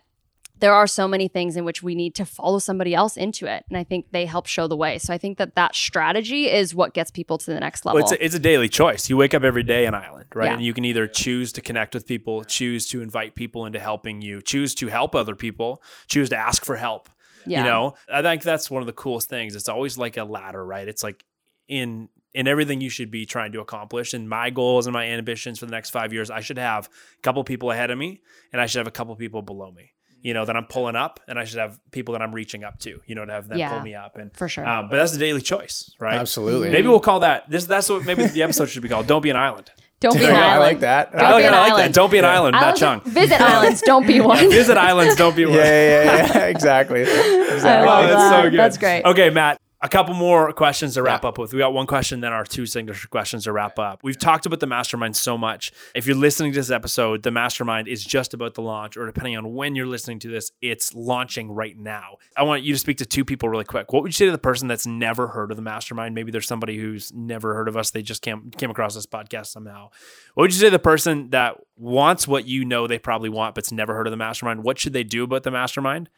there 0.59 0.73
are 0.73 0.87
so 0.87 1.07
many 1.07 1.27
things 1.27 1.57
in 1.57 1.65
which 1.65 1.83
we 1.83 1.95
need 1.95 2.15
to 2.15 2.25
follow 2.25 2.59
somebody 2.59 2.95
else 2.95 3.17
into 3.17 3.45
it. 3.45 3.65
And 3.69 3.77
I 3.77 3.83
think 3.83 4.11
they 4.11 4.25
help 4.25 4.45
show 4.47 4.67
the 4.67 4.77
way. 4.77 4.97
So 4.97 5.13
I 5.13 5.17
think 5.17 5.37
that 5.37 5.55
that 5.55 5.75
strategy 5.75 6.49
is 6.49 6.73
what 6.73 6.93
gets 6.93 7.11
people 7.11 7.37
to 7.39 7.51
the 7.53 7.59
next 7.59 7.85
level. 7.85 8.01
Well, 8.01 8.05
it's 8.05 8.11
a, 8.13 8.25
it's 8.25 8.35
a 8.35 8.39
daily 8.39 8.69
choice. 8.69 9.09
You 9.09 9.17
wake 9.17 9.33
up 9.33 9.43
every 9.43 9.63
day 9.63 9.85
an 9.85 9.93
island, 9.93 10.27
right? 10.33 10.45
Yeah. 10.45 10.53
And 10.53 10.63
you 10.63 10.73
can 10.73 10.85
either 10.85 11.07
choose 11.07 11.51
to 11.53 11.61
connect 11.61 11.93
with 11.93 12.07
people, 12.07 12.43
choose 12.45 12.87
to 12.87 13.01
invite 13.01 13.35
people 13.35 13.65
into 13.65 13.79
helping 13.79 14.21
you, 14.21 14.41
choose 14.41 14.73
to 14.75 14.87
help 14.87 15.13
other 15.13 15.35
people, 15.35 15.81
choose 16.07 16.29
to 16.29 16.37
ask 16.37 16.63
for 16.63 16.77
help. 16.77 17.09
yeah. 17.45 17.59
You 17.59 17.65
know, 17.65 17.95
I 18.11 18.21
think 18.21 18.43
that's 18.43 18.71
one 18.71 18.81
of 18.81 18.87
the 18.87 18.93
coolest 18.93 19.29
things. 19.29 19.55
It's 19.55 19.69
always 19.69 19.97
like 19.97 20.17
a 20.17 20.23
ladder, 20.23 20.65
right? 20.65 20.87
It's 20.87 21.03
like 21.03 21.25
in 21.67 22.09
in 22.33 22.47
everything 22.47 22.81
you 22.81 22.89
should 22.89 23.11
be 23.11 23.25
trying 23.25 23.53
to 23.53 23.61
accomplish. 23.61 24.13
And 24.13 24.27
my 24.27 24.49
goals 24.49 24.87
and 24.87 24.93
my 24.93 25.05
ambitions 25.05 25.59
for 25.59 25.65
the 25.65 25.71
next 25.71 25.91
five 25.91 26.11
years, 26.11 26.29
I 26.29 26.41
should 26.41 26.57
have 26.57 26.87
a 26.87 27.21
couple 27.21 27.43
people 27.45 27.71
ahead 27.71 27.91
of 27.91 27.97
me, 27.97 28.21
and 28.51 28.61
I 28.61 28.65
should 28.65 28.79
have 28.79 28.87
a 28.87 28.91
couple 28.91 29.15
people 29.15 29.41
below 29.41 29.71
me. 29.71 29.91
You 30.25 30.33
know, 30.33 30.43
that 30.43 30.55
I'm 30.57 30.65
pulling 30.65 30.95
up, 30.95 31.19
and 31.27 31.37
I 31.37 31.43
should 31.45 31.59
have 31.59 31.79
people 31.91 32.13
that 32.13 32.21
I'm 32.23 32.33
reaching 32.33 32.63
up 32.63 32.79
to. 32.79 32.99
You 33.05 33.13
know, 33.15 33.25
to 33.25 33.31
have 33.31 33.47
them 33.47 33.59
Yeah. 33.59 33.69
pull 33.69 33.81
me 33.81 33.93
up, 33.93 34.17
and 34.17 34.35
For 34.35 34.49
sure. 34.49 34.67
um, 34.67 34.89
but 34.89 34.97
that's 34.97 35.13
a 35.13 35.19
daily 35.19 35.41
choice, 35.41 35.91
right? 35.99 36.15
Absolutely. 36.17 36.71
Maybe 36.71 36.87
we'll 36.87 36.99
call 36.99 37.19
that 37.19 37.47
this. 37.49 37.65
That's 37.65 37.87
what 37.89 38.05
maybe 38.05 38.25
the 38.25 38.41
episode 38.41 38.69
should 38.69 38.81
be 38.81 38.89
called. 38.89 39.05
Don't 39.05 39.21
be 39.21 39.29
an 39.29 39.35
island. 39.35 39.69
Don't 40.01 40.17
be 40.17 40.23
Yeah, 40.23 40.29
an 40.31 40.35
I 40.35 40.39
island. 40.55 40.59
like 40.61 40.79
that. 40.81 41.11
Don't 41.13 41.21
I 41.21 41.27
be 41.27 41.33
like, 41.33 41.45
an 41.45 41.53
I 41.53 41.59
like 41.59 41.71
island. 41.73 41.85
that. 41.93 41.93
Don't 41.93 42.11
be 42.11 42.17
an 42.17 42.25
island, 42.25 42.53
Matt 42.53 42.63
Islands- 42.63 42.79
Chung. 42.79 43.01
Visit 43.05 43.39
islands. 43.53 43.81
Don't 43.81 44.07
be 44.07 44.19
one. 44.19 44.49
Visit 44.49 44.77
islands. 44.77 45.15
Don't 45.15 45.35
be 45.35 45.45
one. 45.51 45.55
yeah, 45.55 45.63
yeah, 45.63 46.03
yeah, 46.03 46.31
yeah, 46.37 46.45
exactly. 46.47 47.01
I 47.05 47.05
Exactly. 47.53 47.87
love 47.87 48.05
Oh, 48.05 48.07
that's 48.07 48.13
that. 48.29 48.43
so 48.43 48.49
good. 48.49 48.59
That's 48.59 48.77
great. 48.77 49.03
Okay, 49.05 49.29
Matt. 49.29 49.57
A 49.85 49.87
couple 49.87 50.15
more 50.15 50.51
questions 50.51 50.95
to 50.95 51.03
wrap 51.03 51.21
Yeah. 51.21 51.29
up 51.29 51.37
with. 51.37 51.53
We 51.53 51.59
got 51.59 51.71
one 51.71 51.85
question, 51.85 52.19
then 52.19 52.33
our 52.33 52.43
two 52.43 52.65
signature 52.65 53.07
questions 53.07 53.43
to 53.43 53.51
wrap 53.51 53.77
up. 53.77 53.99
We've 54.01 54.17
talked 54.17 54.47
about 54.47 54.59
the 54.59 54.65
mastermind 54.65 55.15
so 55.15 55.37
much. 55.37 55.71
If 55.93 56.07
you're 56.07 56.15
listening 56.15 56.53
to 56.53 56.59
this 56.59 56.71
episode, 56.71 57.21
the 57.21 57.29
mastermind 57.29 57.87
is 57.87 58.03
just 58.03 58.33
about 58.33 58.55
to 58.55 58.61
launch, 58.61 58.97
or 58.97 59.05
depending 59.05 59.37
on 59.37 59.53
when 59.53 59.75
you're 59.75 59.85
listening 59.85 60.17
to 60.21 60.27
this, 60.27 60.51
it's 60.59 60.95
launching 60.95 61.51
right 61.51 61.77
now. 61.77 62.17
I 62.35 62.41
want 62.41 62.63
you 62.63 62.73
to 62.73 62.79
speak 62.79 62.97
to 62.97 63.05
two 63.05 63.23
people 63.23 63.47
really 63.47 63.63
quick. 63.63 63.93
What 63.93 64.01
would 64.01 64.09
you 64.09 64.13
say 64.13 64.25
to 64.25 64.31
the 64.31 64.39
person 64.39 64.67
that's 64.67 64.87
never 64.87 65.27
heard 65.27 65.51
of 65.51 65.55
the 65.55 65.61
mastermind? 65.61 66.15
Maybe 66.15 66.31
there's 66.31 66.47
somebody 66.47 66.79
who's 66.79 67.13
never 67.13 67.53
heard 67.53 67.67
of 67.67 67.77
us. 67.77 67.91
They 67.91 68.01
just 68.01 68.23
came 68.23 68.49
came 68.57 68.71
across 68.71 68.95
this 68.95 69.05
podcast 69.05 69.45
somehow. 69.47 69.89
What 70.33 70.45
would 70.45 70.53
you 70.53 70.59
say 70.59 70.65
to 70.65 70.71
the 70.71 70.79
person 70.79 71.29
that 71.29 71.57
wants 71.77 72.27
what 72.27 72.47
you 72.47 72.65
know 72.65 72.87
they 72.87 72.97
probably 72.97 73.29
want, 73.29 73.53
but's 73.53 73.71
never 73.71 73.93
heard 73.93 74.07
of 74.07 74.11
the 74.11 74.17
mastermind? 74.17 74.63
What 74.63 74.79
should 74.79 74.93
they 74.93 75.03
do 75.03 75.25
about 75.25 75.43
the 75.43 75.51
mastermind? 75.51 76.09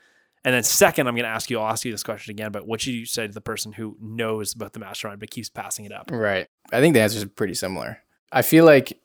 And 0.46 0.54
then 0.54 0.64
second, 0.64 1.08
I'm 1.08 1.16
going 1.16 1.26
to 1.26 1.30
ask 1.30 1.50
you, 1.50 1.60
I'll 1.60 1.72
ask 1.72 1.84
you 1.84 1.92
this 1.92 2.04
question 2.04 2.32
again, 2.32 2.52
but 2.52 2.66
what 2.66 2.80
should 2.80 2.94
you 2.94 3.06
say 3.06 3.28
to 3.28 3.34
the 3.34 3.42
person 3.42 3.74
who 3.74 3.98
knows 4.00 4.54
about 4.54 4.74
the 4.74 4.80
mastermind 4.80 5.20
but 5.20 5.30
keeps 5.30 5.50
passing 5.50 5.86
it 5.86 5.92
up? 5.92 6.10
Right. 6.12 6.48
I 6.72 6.80
think 6.80 6.94
the 6.94 7.02
answer 7.02 7.18
is 7.18 7.26
pretty 7.26 7.54
similar. 7.54 8.00
I 8.32 8.42
feel 8.42 8.66
like 8.66 9.00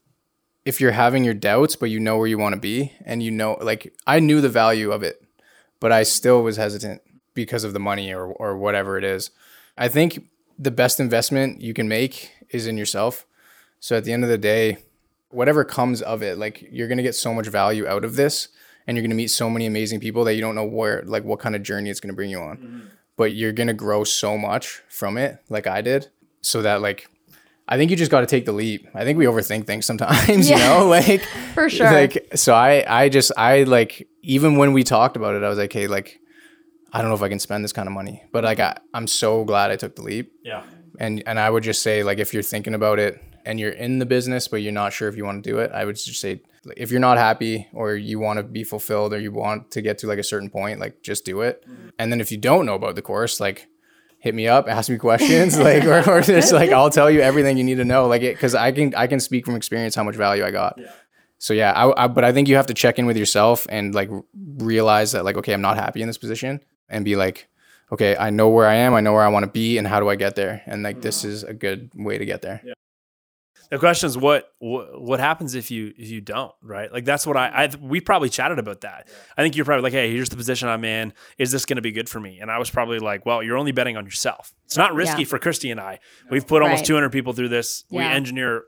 if 0.64 0.80
you're 0.80 0.92
having 0.92 1.24
your 1.24 1.34
doubts, 1.34 1.76
but 1.76 1.90
you 1.90 2.00
know 2.00 2.16
where 2.18 2.26
you 2.26 2.38
want 2.38 2.54
to 2.54 2.60
be, 2.60 2.92
and 3.04 3.22
you 3.22 3.30
know, 3.30 3.56
like 3.60 3.92
I 4.06 4.20
knew 4.20 4.40
the 4.40 4.48
value 4.48 4.92
of 4.92 5.02
it, 5.02 5.22
but 5.80 5.92
I 5.92 6.02
still 6.04 6.42
was 6.42 6.56
hesitant 6.56 7.02
because 7.34 7.64
of 7.64 7.72
the 7.72 7.80
money 7.80 8.12
or 8.12 8.26
or 8.26 8.56
whatever 8.56 8.98
it 8.98 9.04
is. 9.04 9.30
I 9.76 9.88
think 9.88 10.28
the 10.58 10.70
best 10.70 11.00
investment 11.00 11.60
you 11.60 11.74
can 11.74 11.88
make 11.88 12.30
is 12.50 12.66
in 12.66 12.76
yourself. 12.76 13.26
So 13.80 13.96
at 13.96 14.04
the 14.04 14.12
end 14.12 14.22
of 14.22 14.30
the 14.30 14.38
day, 14.38 14.78
whatever 15.30 15.64
comes 15.64 16.02
of 16.02 16.22
it, 16.22 16.38
like 16.38 16.62
you're 16.70 16.88
gonna 16.88 17.02
get 17.02 17.14
so 17.14 17.34
much 17.34 17.48
value 17.48 17.86
out 17.86 18.04
of 18.04 18.16
this, 18.16 18.48
and 18.86 18.96
you're 18.96 19.02
gonna 19.02 19.14
meet 19.14 19.28
so 19.28 19.48
many 19.48 19.66
amazing 19.66 20.00
people 20.00 20.24
that 20.24 20.34
you 20.34 20.40
don't 20.40 20.54
know 20.54 20.64
where, 20.64 21.02
like, 21.06 21.24
what 21.24 21.38
kind 21.38 21.54
of 21.54 21.62
journey 21.62 21.90
it's 21.90 22.00
gonna 22.00 22.14
bring 22.14 22.30
you 22.30 22.40
on. 22.40 22.56
Mm-hmm. 22.56 22.80
But 23.16 23.34
you're 23.34 23.52
gonna 23.52 23.74
grow 23.74 24.04
so 24.04 24.38
much 24.38 24.82
from 24.88 25.16
it, 25.16 25.38
like 25.48 25.66
I 25.66 25.82
did, 25.82 26.08
so 26.40 26.62
that 26.62 26.80
like 26.80 27.08
I 27.68 27.76
think 27.76 27.90
you 27.90 27.96
just 27.96 28.10
got 28.10 28.20
to 28.20 28.26
take 28.26 28.44
the 28.44 28.52
leap. 28.52 28.88
I 28.94 29.04
think 29.04 29.18
we 29.18 29.24
overthink 29.24 29.66
things 29.66 29.86
sometimes, 29.86 30.48
yeah, 30.48 30.56
you 30.56 30.80
know, 30.80 30.86
like 30.88 31.22
for 31.54 31.70
sure. 31.70 31.90
Like, 31.90 32.28
so 32.34 32.54
I, 32.54 32.84
I 32.86 33.08
just, 33.08 33.32
I 33.36 33.62
like, 33.62 34.08
even 34.22 34.56
when 34.56 34.72
we 34.72 34.84
talked 34.84 35.16
about 35.16 35.34
it, 35.34 35.42
I 35.42 35.48
was 35.48 35.58
like, 35.58 35.72
hey, 35.72 35.86
like, 35.86 36.20
I 36.92 37.00
don't 37.00 37.08
know 37.08 37.16
if 37.16 37.22
I 37.22 37.28
can 37.28 37.38
spend 37.38 37.64
this 37.64 37.72
kind 37.72 37.88
of 37.88 37.94
money, 37.94 38.24
but 38.32 38.44
like, 38.44 38.60
I, 38.60 38.76
I'm 38.92 39.06
so 39.06 39.44
glad 39.44 39.70
I 39.70 39.76
took 39.76 39.96
the 39.96 40.02
leap. 40.02 40.32
Yeah. 40.44 40.64
And, 40.98 41.22
and 41.26 41.38
I 41.38 41.48
would 41.48 41.62
just 41.62 41.82
say, 41.82 42.02
like, 42.02 42.18
if 42.18 42.34
you're 42.34 42.42
thinking 42.42 42.74
about 42.74 42.98
it 42.98 43.22
and 43.46 43.58
you're 43.58 43.70
in 43.70 43.98
the 43.98 44.06
business, 44.06 44.48
but 44.48 44.58
you're 44.58 44.72
not 44.72 44.92
sure 44.92 45.08
if 45.08 45.16
you 45.16 45.24
want 45.24 45.42
to 45.42 45.50
do 45.50 45.58
it, 45.58 45.70
I 45.72 45.84
would 45.86 45.96
just 45.96 46.20
say, 46.20 46.42
if 46.76 46.90
you're 46.90 47.00
not 47.00 47.18
happy 47.18 47.68
or 47.72 47.94
you 47.94 48.18
want 48.18 48.38
to 48.38 48.42
be 48.42 48.64
fulfilled 48.64 49.12
or 49.12 49.18
you 49.18 49.32
want 49.32 49.70
to 49.72 49.82
get 49.82 49.98
to 49.98 50.06
like 50.06 50.18
a 50.18 50.22
certain 50.22 50.50
point, 50.50 50.80
like, 50.80 51.02
just 51.02 51.24
do 51.24 51.40
it. 51.40 51.64
Mm-hmm. 51.68 51.88
And 51.98 52.12
then 52.12 52.20
if 52.20 52.30
you 52.30 52.38
don't 52.38 52.66
know 52.66 52.74
about 52.74 52.94
the 52.94 53.02
course, 53.02 53.40
like, 53.40 53.68
hit 54.22 54.36
me 54.36 54.46
up, 54.46 54.68
ask 54.68 54.88
me 54.88 54.96
questions, 54.96 55.58
like 55.68 55.84
or, 55.84 56.08
or 56.08 56.20
just 56.22 56.52
like 56.52 56.70
I'll 56.70 56.90
tell 56.90 57.10
you 57.10 57.20
everything 57.20 57.58
you 57.58 57.64
need 57.64 57.76
to 57.76 57.84
know, 57.84 58.06
like 58.06 58.22
it 58.22 58.34
because 58.34 58.54
I 58.54 58.72
can 58.72 58.94
I 58.94 59.08
can 59.08 59.20
speak 59.20 59.44
from 59.44 59.56
experience 59.56 59.94
how 59.94 60.04
much 60.04 60.14
value 60.14 60.44
I 60.44 60.50
got. 60.50 60.76
Yeah. 60.78 60.92
So 61.38 61.54
yeah, 61.54 61.72
I, 61.72 62.04
I, 62.04 62.06
but 62.06 62.22
I 62.22 62.32
think 62.32 62.46
you 62.46 62.54
have 62.54 62.68
to 62.68 62.74
check 62.74 63.00
in 63.00 63.06
with 63.06 63.16
yourself 63.16 63.66
and 63.68 63.92
like 63.92 64.08
realize 64.58 65.10
that 65.12 65.24
like 65.24 65.36
okay, 65.38 65.52
I'm 65.52 65.60
not 65.60 65.76
happy 65.76 66.00
in 66.00 66.06
this 66.06 66.18
position, 66.18 66.60
and 66.88 67.04
be 67.04 67.16
like, 67.16 67.48
okay, 67.90 68.16
I 68.16 68.30
know 68.30 68.48
where 68.48 68.68
I 68.68 68.74
am, 68.76 68.94
I 68.94 69.00
know 69.00 69.12
where 69.12 69.24
I 69.24 69.28
want 69.28 69.44
to 69.44 69.50
be, 69.50 69.76
and 69.76 69.88
how 69.88 69.98
do 69.98 70.08
I 70.08 70.14
get 70.14 70.36
there? 70.36 70.62
And 70.66 70.84
like 70.84 71.02
this 71.02 71.24
is 71.24 71.42
a 71.42 71.52
good 71.52 71.90
way 71.96 72.16
to 72.16 72.24
get 72.24 72.42
there. 72.42 72.62
Yeah 72.64 72.74
the 73.72 73.78
question 73.78 74.06
is 74.06 74.18
what, 74.18 74.52
what 74.58 75.00
what 75.00 75.18
happens 75.18 75.54
if 75.54 75.70
you 75.70 75.94
if 75.96 76.10
you 76.10 76.20
don't 76.20 76.52
right? 76.62 76.92
Like 76.92 77.06
that's 77.06 77.26
what 77.26 77.38
I, 77.38 77.64
I 77.64 77.68
mm-hmm. 77.68 77.88
we 77.88 78.02
probably 78.02 78.28
chatted 78.28 78.58
about 78.58 78.82
that. 78.82 79.08
I 79.36 79.42
think 79.42 79.56
you're 79.56 79.64
probably 79.64 79.82
like 79.84 79.94
hey 79.94 80.12
here's 80.12 80.28
the 80.28 80.36
position 80.36 80.68
I'm 80.68 80.84
in. 80.84 81.14
Is 81.38 81.52
this 81.52 81.64
going 81.64 81.76
to 81.76 81.82
be 81.82 81.90
good 81.90 82.06
for 82.06 82.20
me? 82.20 82.38
And 82.40 82.50
I 82.50 82.58
was 82.58 82.68
probably 82.68 82.98
like 82.98 83.24
well 83.24 83.42
you're 83.42 83.56
only 83.56 83.72
betting 83.72 83.96
on 83.96 84.04
yourself. 84.04 84.52
It's 84.66 84.76
not 84.76 84.94
risky 84.94 85.22
yeah. 85.22 85.28
for 85.28 85.38
Christy 85.38 85.70
and 85.70 85.80
I. 85.80 86.00
We've 86.30 86.46
put 86.46 86.60
almost 86.60 86.80
right. 86.80 86.86
200 86.86 87.12
people 87.12 87.32
through 87.32 87.48
this. 87.48 87.84
Yeah. 87.88 87.98
we 87.98 88.04
engineer 88.04 88.64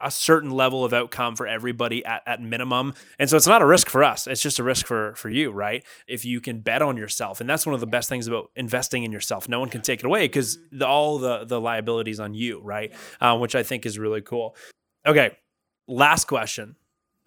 a 0.00 0.10
certain 0.10 0.50
level 0.50 0.84
of 0.84 0.92
outcome 0.92 1.36
for 1.36 1.46
everybody 1.46 2.04
at, 2.04 2.22
at 2.26 2.40
minimum. 2.40 2.94
And 3.18 3.28
so 3.28 3.36
it's 3.36 3.46
not 3.46 3.62
a 3.62 3.66
risk 3.66 3.88
for 3.88 4.04
us. 4.04 4.26
It's 4.26 4.42
just 4.42 4.58
a 4.58 4.62
risk 4.62 4.86
for 4.86 5.14
for 5.14 5.28
you, 5.28 5.50
right? 5.50 5.84
If 6.06 6.24
you 6.24 6.40
can 6.40 6.60
bet 6.60 6.82
on 6.82 6.96
yourself. 6.96 7.40
And 7.40 7.48
that's 7.48 7.66
one 7.66 7.74
of 7.74 7.80
the 7.80 7.86
best 7.86 8.08
things 8.08 8.26
about 8.26 8.50
investing 8.56 9.04
in 9.04 9.12
yourself. 9.12 9.48
No 9.48 9.60
one 9.60 9.68
can 9.68 9.82
take 9.82 10.00
it 10.00 10.06
away 10.06 10.26
because 10.26 10.58
all 10.84 11.18
the 11.18 11.44
the 11.44 11.60
liabilities 11.60 12.20
on 12.20 12.34
you, 12.34 12.60
right? 12.60 12.92
Um, 13.20 13.40
which 13.40 13.54
I 13.54 13.62
think 13.62 13.86
is 13.86 13.98
really 13.98 14.20
cool. 14.20 14.56
Okay. 15.06 15.36
Last 15.86 16.26
question 16.26 16.76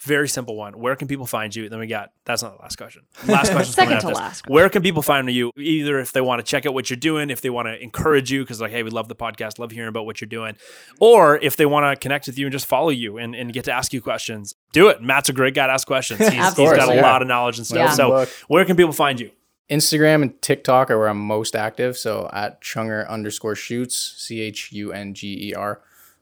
very 0.01 0.27
simple 0.27 0.55
one. 0.55 0.79
Where 0.79 0.95
can 0.95 1.07
people 1.07 1.27
find 1.27 1.55
you? 1.55 1.69
Then 1.69 1.79
we 1.79 1.87
got 1.87 2.11
that's 2.25 2.41
not 2.41 2.55
the 2.55 2.61
last 2.61 2.75
question. 2.77 3.03
Last 3.27 3.51
question. 3.51 3.73
Second 3.73 4.01
to 4.01 4.09
last. 4.09 4.47
Where 4.49 4.67
can 4.69 4.81
people 4.81 5.01
find 5.01 5.29
you? 5.29 5.51
Either 5.55 5.99
if 5.99 6.11
they 6.11 6.21
want 6.21 6.39
to 6.39 6.43
check 6.43 6.65
out 6.65 6.73
what 6.73 6.89
you're 6.89 6.97
doing, 6.97 7.29
if 7.29 7.41
they 7.41 7.49
want 7.49 7.67
to 7.67 7.81
encourage 7.81 8.31
you, 8.31 8.43
because 8.43 8.59
like, 8.59 8.71
hey, 8.71 8.83
we 8.83 8.89
love 8.89 9.07
the 9.07 9.15
podcast, 9.15 9.59
love 9.59 9.71
hearing 9.71 9.89
about 9.89 10.05
what 10.05 10.19
you're 10.19 10.27
doing, 10.27 10.55
or 10.99 11.37
if 11.37 11.55
they 11.55 11.65
want 11.65 11.83
to 11.85 12.01
connect 12.01 12.25
with 12.25 12.37
you 12.37 12.47
and 12.47 12.51
just 12.51 12.65
follow 12.65 12.89
you 12.89 13.17
and, 13.17 13.35
and 13.35 13.53
get 13.53 13.65
to 13.65 13.71
ask 13.71 13.93
you 13.93 14.01
questions, 14.01 14.55
do 14.73 14.89
it. 14.89 15.01
Matt's 15.01 15.29
a 15.29 15.33
great 15.33 15.53
guy 15.53 15.67
to 15.67 15.73
ask 15.73 15.85
questions. 15.85 16.19
He's, 16.31 16.31
he's 16.31 16.55
got 16.55 16.89
a 16.89 16.95
yeah. 16.95 17.01
lot 17.01 17.21
of 17.21 17.27
knowledge 17.27 17.57
and 17.57 17.67
stuff. 17.67 17.77
Yeah. 17.77 17.93
So 17.93 18.25
where 18.47 18.65
can 18.65 18.75
people 18.75 18.93
find 18.93 19.19
you? 19.19 19.31
Instagram 19.69 20.21
and 20.21 20.41
TikTok 20.41 20.91
are 20.91 20.97
where 20.97 21.07
I'm 21.07 21.19
most 21.19 21.55
active. 21.55 21.97
So 21.97 22.29
at 22.33 22.61
Chunger 22.61 23.07
underscore 23.07 23.55
shoots, 23.55 24.15
C 24.17 24.41
H 24.41 24.71
U 24.73 24.91
N 24.91 25.13
G 25.13 25.49
E 25.49 25.53
R 25.53 25.81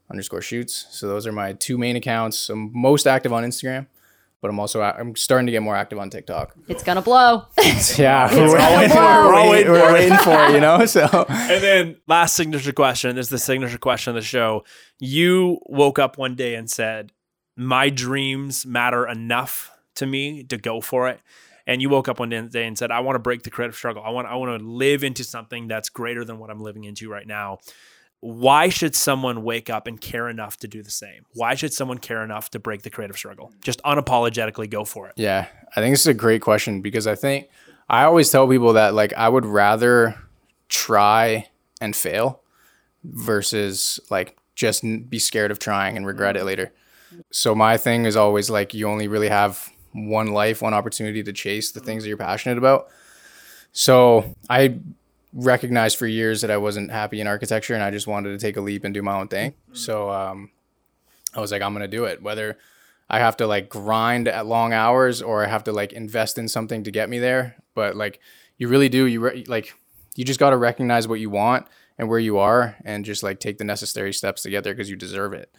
underscore 0.10 0.42
shoots. 0.42 0.88
So 0.92 1.08
those 1.08 1.28
are 1.28 1.32
my 1.32 1.54
two 1.54 1.78
main 1.78 1.96
accounts. 1.96 2.50
I'm 2.50 2.72
most 2.74 3.08
active 3.08 3.32
on 3.32 3.44
Instagram, 3.44 3.88
but 4.42 4.50
I'm 4.50 4.60
also 4.60 4.82
I'm 4.82 5.16
starting 5.16 5.46
to 5.48 5.52
get 5.52 5.62
more 5.62 5.76
active 5.76 6.00
on 6.00 6.10
TikTok. 6.10 6.56
It's 6.68 6.84
gonna 6.84 7.02
blow. 7.02 7.46
yeah, 7.98 8.34
we're, 8.34 8.58
all 8.58 8.78
waiting, 8.78 8.96
we're, 8.96 9.34
all 9.36 9.50
waiting, 9.50 9.72
we're 9.72 9.94
waiting 9.94 10.18
for 10.18 10.46
it, 10.46 10.54
you 10.54 10.60
know. 10.60 10.86
So 10.86 11.26
and 11.30 11.64
then 11.64 11.98
last 12.08 12.36
signature 12.36 12.74
question 12.74 13.16
this 13.16 13.28
is 13.28 13.30
the 13.30 13.40
signature 13.40 13.78
question 13.78 14.12
of 14.12 14.16
the 14.16 14.28
show. 14.28 14.64
You 15.00 15.60
woke 15.66 16.00
up 16.00 16.18
one 16.18 16.36
day 16.36 16.56
and 16.56 16.70
said, 16.70 17.12
"My 17.56 17.90
dreams 17.90 18.66
matter 18.66 19.08
enough 19.08 19.72
to 19.96 20.06
me 20.06 20.44
to 20.46 20.58
go 20.58 20.82
for 20.82 21.10
it." 21.10 21.20
and 21.68 21.84
you 21.84 21.90
woke 21.90 22.08
up 22.08 22.20
one 22.20 22.30
day 22.30 22.66
and 22.66 22.76
said, 22.76 22.90
"I 22.90 23.02
want 23.02 23.14
to 23.14 23.20
break 23.20 23.44
the 23.44 23.52
creative 23.52 23.76
struggle. 23.76 24.02
I 24.04 24.10
want 24.10 24.28
I 24.28 24.34
want 24.36 24.60
to 24.60 24.66
live 24.66 25.04
into 25.04 25.24
something 25.24 25.68
that's 25.68 25.90
greater 25.90 26.26
than 26.26 26.40
what 26.40 26.50
I'm 26.50 26.62
living 26.62 26.86
into 26.86 27.12
right 27.12 27.28
now." 27.28 27.60
Why 28.22 28.68
should 28.70 28.96
someone 28.96 29.44
wake 29.44 29.70
up 29.70 29.88
and 29.88 30.00
care 30.00 30.28
enough 30.28 30.58
to 30.58 30.68
do 30.68 30.84
the 30.84 30.92
same? 30.92 31.26
Why 31.34 31.56
should 31.56 31.74
someone 31.74 32.00
care 32.00 32.24
enough 32.24 32.50
to 32.52 32.60
break 32.60 32.82
the 32.82 32.90
creative 32.90 33.16
struggle? 33.16 33.54
Just 33.64 33.82
unapologetically 33.84 34.70
go 34.70 34.84
for 34.84 35.08
it. 35.08 35.14
Yeah, 35.16 35.48
I 35.76 35.82
think 35.82 35.94
this 35.94 36.02
is 36.02 36.08
a 36.08 36.14
great 36.14 36.42
question 36.42 36.82
because 36.82 37.08
I 37.08 37.16
think 37.16 37.48
I 37.88 38.04
always 38.04 38.30
tell 38.30 38.48
people 38.48 38.74
that 38.74 38.94
like 38.94 39.14
I 39.14 39.30
would 39.30 39.46
rather 39.46 40.16
try 40.68 41.48
and 41.80 41.96
fail 41.96 42.42
versus 43.04 44.00
like 44.10 44.38
just 44.56 44.84
be 45.10 45.20
scared 45.20 45.52
of 45.52 45.60
trying 45.60 45.96
and 45.96 46.06
regret 46.06 46.36
it 46.36 46.44
later. 46.44 46.74
So 47.32 47.56
my 47.56 47.78
thing 47.78 48.06
is 48.06 48.18
always 48.18 48.50
like 48.50 48.74
you 48.74 48.88
only 48.88 49.08
really 49.08 49.30
have 49.30 49.72
one 49.94 50.28
life, 50.28 50.62
one 50.62 50.74
opportunity 50.74 51.24
to 51.24 51.34
chase 51.34 51.72
the 51.72 51.80
things 51.80 52.04
that 52.04 52.10
you're 52.10 52.18
passionate 52.18 52.58
about. 52.58 52.88
So 53.72 54.36
I 54.50 54.80
recognized 55.34 55.98
for 55.98 56.08
years 56.08 56.42
that 56.42 56.52
I 56.52 56.58
wasn't 56.58 56.92
happy 56.92 57.22
in 57.22 57.28
architecture 57.28 57.74
and 57.74 57.84
I 57.84 57.92
just 57.92 58.08
wanted 58.08 58.32
to 58.32 58.38
take 58.40 58.58
a 58.58 58.62
leap 58.62 58.84
and 58.84 58.94
do 58.94 59.02
my 59.02 59.20
own 59.20 59.28
thing. 59.28 59.52
Mm-hmm. 59.52 59.76
So 59.76 60.10
um, 60.10 60.52
I 61.36 61.40
was 61.40 61.52
like, 61.52 61.62
I'm 61.62 61.74
gonna 61.74 61.88
do 61.88 62.06
it. 62.06 62.22
Whether 62.22 62.58
I 63.10 63.20
have 63.20 63.38
to 63.38 63.48
like 63.48 63.70
grind 63.70 64.28
at 64.28 64.46
long 64.46 64.74
hours 64.74 65.22
or 65.22 65.44
I 65.44 65.48
have 65.48 65.64
to 65.66 65.72
like 65.72 65.94
invest 65.94 66.38
in 66.38 66.48
something 66.48 66.84
to 66.84 66.92
get 66.92 67.10
me 67.10 67.20
there, 67.20 67.58
but 67.74 67.96
like 67.96 68.20
you 68.58 68.68
really 68.68 68.90
do. 68.90 69.06
You 69.06 69.22
re- 69.22 69.46
like 69.48 69.74
you 70.16 70.26
just 70.26 70.40
got 70.40 70.52
to 70.52 70.58
recognize 70.58 71.08
what 71.08 71.20
you 71.20 71.30
want 71.30 71.66
and 71.98 72.10
where 72.10 72.20
you 72.20 72.38
are 72.38 72.76
and 72.84 73.06
just 73.06 73.24
like 73.24 73.40
take 73.40 73.58
the 73.58 73.64
necessary 73.64 74.14
steps 74.14 74.44
to 74.44 74.50
get 74.50 74.64
there 74.64 74.74
because 74.74 74.90
you 74.90 74.96
deserve 74.96 75.34
it. 75.34 75.52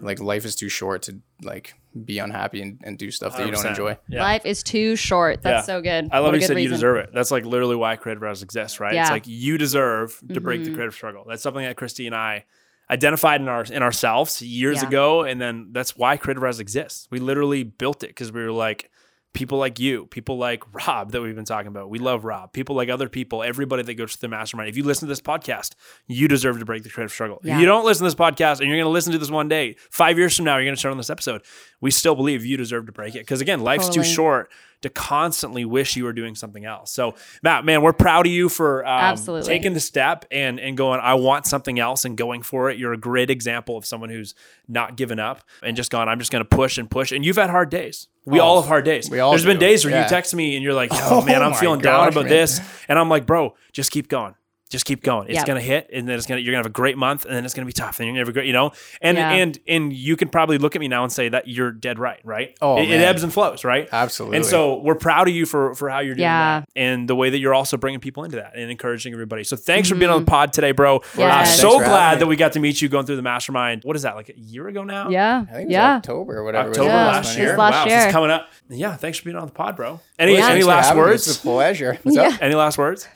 Like 0.00 0.20
life 0.20 0.44
is 0.44 0.54
too 0.54 0.68
short 0.68 1.02
to 1.02 1.20
like 1.42 1.74
be 2.04 2.18
unhappy 2.18 2.62
and, 2.62 2.80
and 2.84 2.98
do 2.98 3.10
stuff 3.10 3.36
that 3.36 3.42
100%. 3.42 3.46
you 3.46 3.52
don't 3.52 3.66
enjoy. 3.66 3.98
Yeah. 4.08 4.22
Life 4.22 4.44
is 4.44 4.62
too 4.62 4.96
short. 4.96 5.42
That's 5.42 5.66
yeah. 5.66 5.74
so 5.74 5.80
good. 5.80 6.08
I 6.12 6.18
love 6.18 6.34
you 6.34 6.40
said 6.40 6.56
reason. 6.56 6.62
you 6.64 6.68
deserve 6.68 6.98
it. 6.98 7.10
That's 7.12 7.30
like 7.30 7.44
literally 7.44 7.76
why 7.76 7.96
Creative 7.96 8.22
Rise 8.22 8.42
exists, 8.42 8.80
right? 8.80 8.94
Yeah. 8.94 9.02
It's 9.02 9.10
like 9.10 9.26
you 9.26 9.58
deserve 9.58 10.18
to 10.18 10.26
mm-hmm. 10.26 10.44
break 10.44 10.60
the 10.60 10.66
mm-hmm. 10.66 10.74
creative 10.74 10.94
struggle. 10.94 11.24
That's 11.26 11.42
something 11.42 11.64
that 11.64 11.76
Christy 11.76 12.06
and 12.06 12.14
I 12.14 12.44
identified 12.90 13.40
in 13.40 13.48
our 13.48 13.64
in 13.64 13.82
ourselves 13.82 14.42
years 14.42 14.82
yeah. 14.82 14.88
ago, 14.88 15.22
and 15.22 15.40
then 15.40 15.68
that's 15.72 15.96
why 15.96 16.16
Creative 16.16 16.42
Rise 16.42 16.60
exists. 16.60 17.08
We 17.10 17.18
literally 17.18 17.62
built 17.62 18.02
it 18.04 18.08
because 18.08 18.32
we 18.32 18.42
were 18.42 18.52
like, 18.52 18.90
people 19.36 19.58
like 19.58 19.78
you, 19.78 20.06
people 20.06 20.38
like 20.38 20.64
Rob 20.72 21.12
that 21.12 21.20
we've 21.20 21.36
been 21.36 21.44
talking 21.44 21.68
about. 21.68 21.90
We 21.90 21.98
love 21.98 22.24
Rob. 22.24 22.54
People 22.54 22.74
like 22.74 22.88
other 22.88 23.08
people, 23.08 23.42
everybody 23.42 23.82
that 23.82 23.94
goes 23.94 24.14
to 24.14 24.20
the 24.20 24.28
mastermind. 24.28 24.70
If 24.70 24.78
you 24.78 24.82
listen 24.82 25.06
to 25.06 25.12
this 25.12 25.20
podcast, 25.20 25.74
you 26.06 26.26
deserve 26.26 26.58
to 26.58 26.64
break 26.64 26.82
the 26.82 26.88
creative 26.88 27.12
struggle. 27.12 27.38
Yeah. 27.44 27.54
If 27.54 27.60
you 27.60 27.66
don't 27.66 27.84
listen 27.84 28.04
to 28.04 28.06
this 28.06 28.14
podcast 28.14 28.60
and 28.60 28.68
you're 28.68 28.78
going 28.78 28.86
to 28.86 28.90
listen 28.90 29.12
to 29.12 29.18
this 29.18 29.30
one 29.30 29.48
day, 29.48 29.76
five 29.90 30.16
years 30.16 30.34
from 30.34 30.46
now, 30.46 30.56
you're 30.56 30.64
going 30.64 30.74
to 30.74 30.78
start 30.78 30.92
on 30.92 30.96
this 30.96 31.10
episode. 31.10 31.42
We 31.82 31.90
still 31.90 32.14
believe 32.14 32.46
you 32.46 32.56
deserve 32.56 32.86
to 32.86 32.92
break 32.92 33.14
it. 33.14 33.20
Because 33.20 33.42
again, 33.42 33.60
life's 33.60 33.88
totally. 33.88 34.06
too 34.06 34.10
short 34.10 34.50
to 34.86 34.90
constantly 34.90 35.64
wish 35.64 35.96
you 35.96 36.04
were 36.04 36.12
doing 36.12 36.34
something 36.34 36.64
else. 36.64 36.90
So, 36.92 37.14
Matt, 37.42 37.64
man, 37.64 37.82
we're 37.82 37.92
proud 37.92 38.26
of 38.26 38.32
you 38.32 38.48
for 38.48 38.86
um, 38.86 39.16
taking 39.42 39.74
the 39.74 39.80
step 39.80 40.24
and 40.30 40.58
and 40.58 40.76
going. 40.76 41.00
I 41.00 41.14
want 41.14 41.46
something 41.46 41.78
else 41.78 42.04
and 42.04 42.16
going 42.16 42.42
for 42.42 42.70
it. 42.70 42.78
You're 42.78 42.92
a 42.92 42.98
great 42.98 43.30
example 43.30 43.76
of 43.76 43.84
someone 43.84 44.10
who's 44.10 44.34
not 44.68 44.96
given 44.96 45.18
up 45.18 45.42
and 45.62 45.76
just 45.76 45.90
gone. 45.90 46.08
I'm 46.08 46.18
just 46.18 46.32
going 46.32 46.44
to 46.44 46.48
push 46.48 46.78
and 46.78 46.90
push. 46.90 47.12
And 47.12 47.24
you've 47.24 47.36
had 47.36 47.50
hard 47.50 47.70
days. 47.70 48.08
We 48.24 48.40
oh, 48.40 48.44
all 48.44 48.60
have 48.60 48.68
hard 48.68 48.84
days. 48.84 49.08
We 49.08 49.20
all 49.20 49.30
There's 49.30 49.42
do. 49.42 49.48
been 49.48 49.58
days 49.58 49.84
where 49.84 49.94
yeah. 49.94 50.02
you 50.02 50.08
text 50.08 50.34
me 50.34 50.56
and 50.56 50.64
you're 50.64 50.74
like, 50.74 50.90
"Oh, 50.94 51.22
man, 51.22 51.42
I'm 51.42 51.54
feeling 51.54 51.80
gosh, 51.80 51.92
down 51.92 52.08
about 52.08 52.24
man. 52.24 52.32
this," 52.32 52.60
and 52.88 52.98
I'm 52.98 53.08
like, 53.08 53.26
"Bro, 53.26 53.54
just 53.72 53.90
keep 53.90 54.08
going." 54.08 54.34
Just 54.68 54.84
keep 54.84 55.02
going. 55.02 55.28
It's 55.28 55.36
Yep. 55.36 55.46
gonna 55.46 55.60
hit, 55.60 55.88
and 55.92 56.08
then 56.08 56.16
it's 56.16 56.26
gonna 56.26 56.40
you're 56.40 56.52
gonna 56.52 56.58
have 56.58 56.66
a 56.66 56.70
great 56.70 56.96
month, 56.98 57.24
and 57.24 57.34
then 57.34 57.44
it's 57.44 57.54
gonna 57.54 57.66
be 57.66 57.72
tough, 57.72 58.00
and 58.00 58.06
you're 58.06 58.14
gonna 58.14 58.20
have 58.22 58.28
a 58.28 58.32
great, 58.32 58.46
you 58.46 58.52
know. 58.52 58.72
And 59.00 59.16
Yeah. 59.16 59.30
and 59.30 59.58
and 59.68 59.92
you 59.92 60.16
can 60.16 60.28
probably 60.28 60.58
look 60.58 60.74
at 60.74 60.80
me 60.80 60.88
now 60.88 61.04
and 61.04 61.12
say 61.12 61.28
that 61.28 61.46
you're 61.46 61.70
dead 61.70 61.98
right, 61.98 62.18
right? 62.24 62.56
Oh, 62.60 62.78
it, 62.78 62.90
it 62.90 63.00
ebbs 63.00 63.22
and 63.22 63.32
flows, 63.32 63.64
right? 63.64 63.88
Absolutely. 63.92 64.38
And 64.38 64.46
so 64.46 64.78
we're 64.80 64.96
proud 64.96 65.28
of 65.28 65.34
you 65.34 65.46
for 65.46 65.74
for 65.74 65.88
how 65.88 66.00
you're 66.00 66.14
doing 66.14 66.22
Yeah. 66.24 66.60
that, 66.60 66.68
and 66.74 67.08
the 67.08 67.14
way 67.14 67.30
that 67.30 67.38
you're 67.38 67.54
also 67.54 67.76
bringing 67.76 68.00
people 68.00 68.24
into 68.24 68.36
that 68.36 68.52
and 68.56 68.70
encouraging 68.70 69.12
everybody. 69.12 69.44
So 69.44 69.56
thanks 69.56 69.88
for 69.88 69.94
being 69.94 70.10
on 70.10 70.24
the 70.24 70.30
pod 70.30 70.52
today, 70.52 70.72
bro. 70.72 70.98
Mm-hmm. 70.98 71.20
Yes. 71.20 71.58
Uh, 71.58 71.62
so 71.62 71.78
glad 71.78 72.18
that 72.18 72.26
we 72.26 72.34
got 72.36 72.52
to 72.52 72.60
meet 72.60 72.82
you 72.82 72.88
going 72.88 73.06
through 73.06 73.16
the 73.16 73.22
mastermind. 73.22 73.82
What 73.84 73.94
is 73.94 74.02
that 74.02 74.16
like 74.16 74.30
a 74.30 74.38
year 74.38 74.66
ago 74.68 74.82
now? 74.82 75.10
Yeah. 75.10 75.44
I 75.48 75.52
think 75.52 75.62
it 75.62 75.66
was 75.66 75.72
yeah. 75.72 75.94
October 75.96 76.38
or 76.38 76.44
whatever. 76.44 76.70
October 76.70 76.88
Yeah, 76.88 77.06
last 77.06 77.14
one 77.14 77.20
it 77.22 77.26
was 77.28 77.36
year. 77.36 77.56
last 77.56 77.72
wow, 77.72 77.84
year. 77.86 77.96
this 77.98 78.06
is 78.06 78.12
coming 78.12 78.30
up. 78.30 78.48
Yeah, 78.68 78.96
thanks 78.96 79.18
for 79.18 79.24
being 79.24 79.36
on 79.36 79.46
the 79.46 79.52
pod, 79.52 79.76
bro. 79.76 80.00
Any 80.18 80.34
Well, 80.34 80.50
any 80.50 80.64
last 80.64 80.94
words? 80.96 81.28
It's 81.28 81.38
a 81.38 81.40
pleasure. 81.42 81.98
What's 82.02 82.16
Yeah. 82.16 82.28
up? 82.30 82.42
Any 82.42 82.54
last 82.56 82.78
words? 82.78 83.06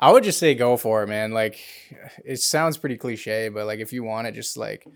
I 0.00 0.10
would 0.12 0.24
just 0.24 0.38
say 0.38 0.54
go 0.54 0.76
for 0.76 1.02
it, 1.02 1.08
man. 1.08 1.32
Like 1.32 1.60
it 2.24 2.38
sounds 2.40 2.78
pretty 2.78 2.96
cliche, 2.96 3.48
but 3.50 3.66
like 3.66 3.80
if 3.80 3.92
you 3.92 4.02
want 4.02 4.26
it, 4.26 4.32
just 4.32 4.56
like 4.56 4.86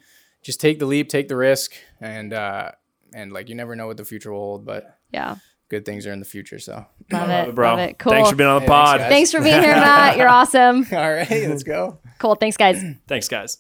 just 0.43 0.61
take 0.61 0.79
the 0.79 0.87
leap, 0.87 1.09
take 1.09 1.29
the 1.29 1.37
risk, 1.37 1.73
and 2.01 2.33
uh 2.33 2.71
and 3.15 3.33
like 3.33 3.49
you 3.49 3.55
never 3.55 3.77
know 3.77 3.87
what 3.87 3.97
the 3.99 4.05
future 4.05 4.33
will 4.33 4.41
hold, 4.41 4.65
but 4.65 4.99
Yeah. 5.13 5.37
good 5.69 5.85
things 5.85 6.07
are 6.07 6.13
in 6.13 6.21
the 6.21 6.25
future. 6.25 6.59
So 6.59 6.87
Love 7.13 7.29
Love 7.29 7.31
it. 7.31 7.49
it, 7.51 7.55
bro. 7.55 7.71
Love 7.71 7.79
it. 7.81 7.99
Cool. 7.99 8.13
Thanks 8.13 8.31
for 8.31 8.37
being 8.37 8.49
on 8.49 8.57
the 8.57 8.61
Hey, 8.63 8.67
pod. 8.69 8.99
guys. 9.01 9.09
Thanks 9.11 9.31
for 9.33 9.41
being 9.41 9.61
here, 9.63 9.75
Matt. 9.87 10.17
You're 10.17 10.29
awesome. 10.29 10.87
all 10.93 11.13
right, 11.13 11.29
let's 11.31 11.63
go. 11.65 11.99
Cool. 12.19 12.35
Thanks, 12.37 12.57
guys. 12.57 12.83
Thanks, 13.07 13.29
guys. 13.29 13.59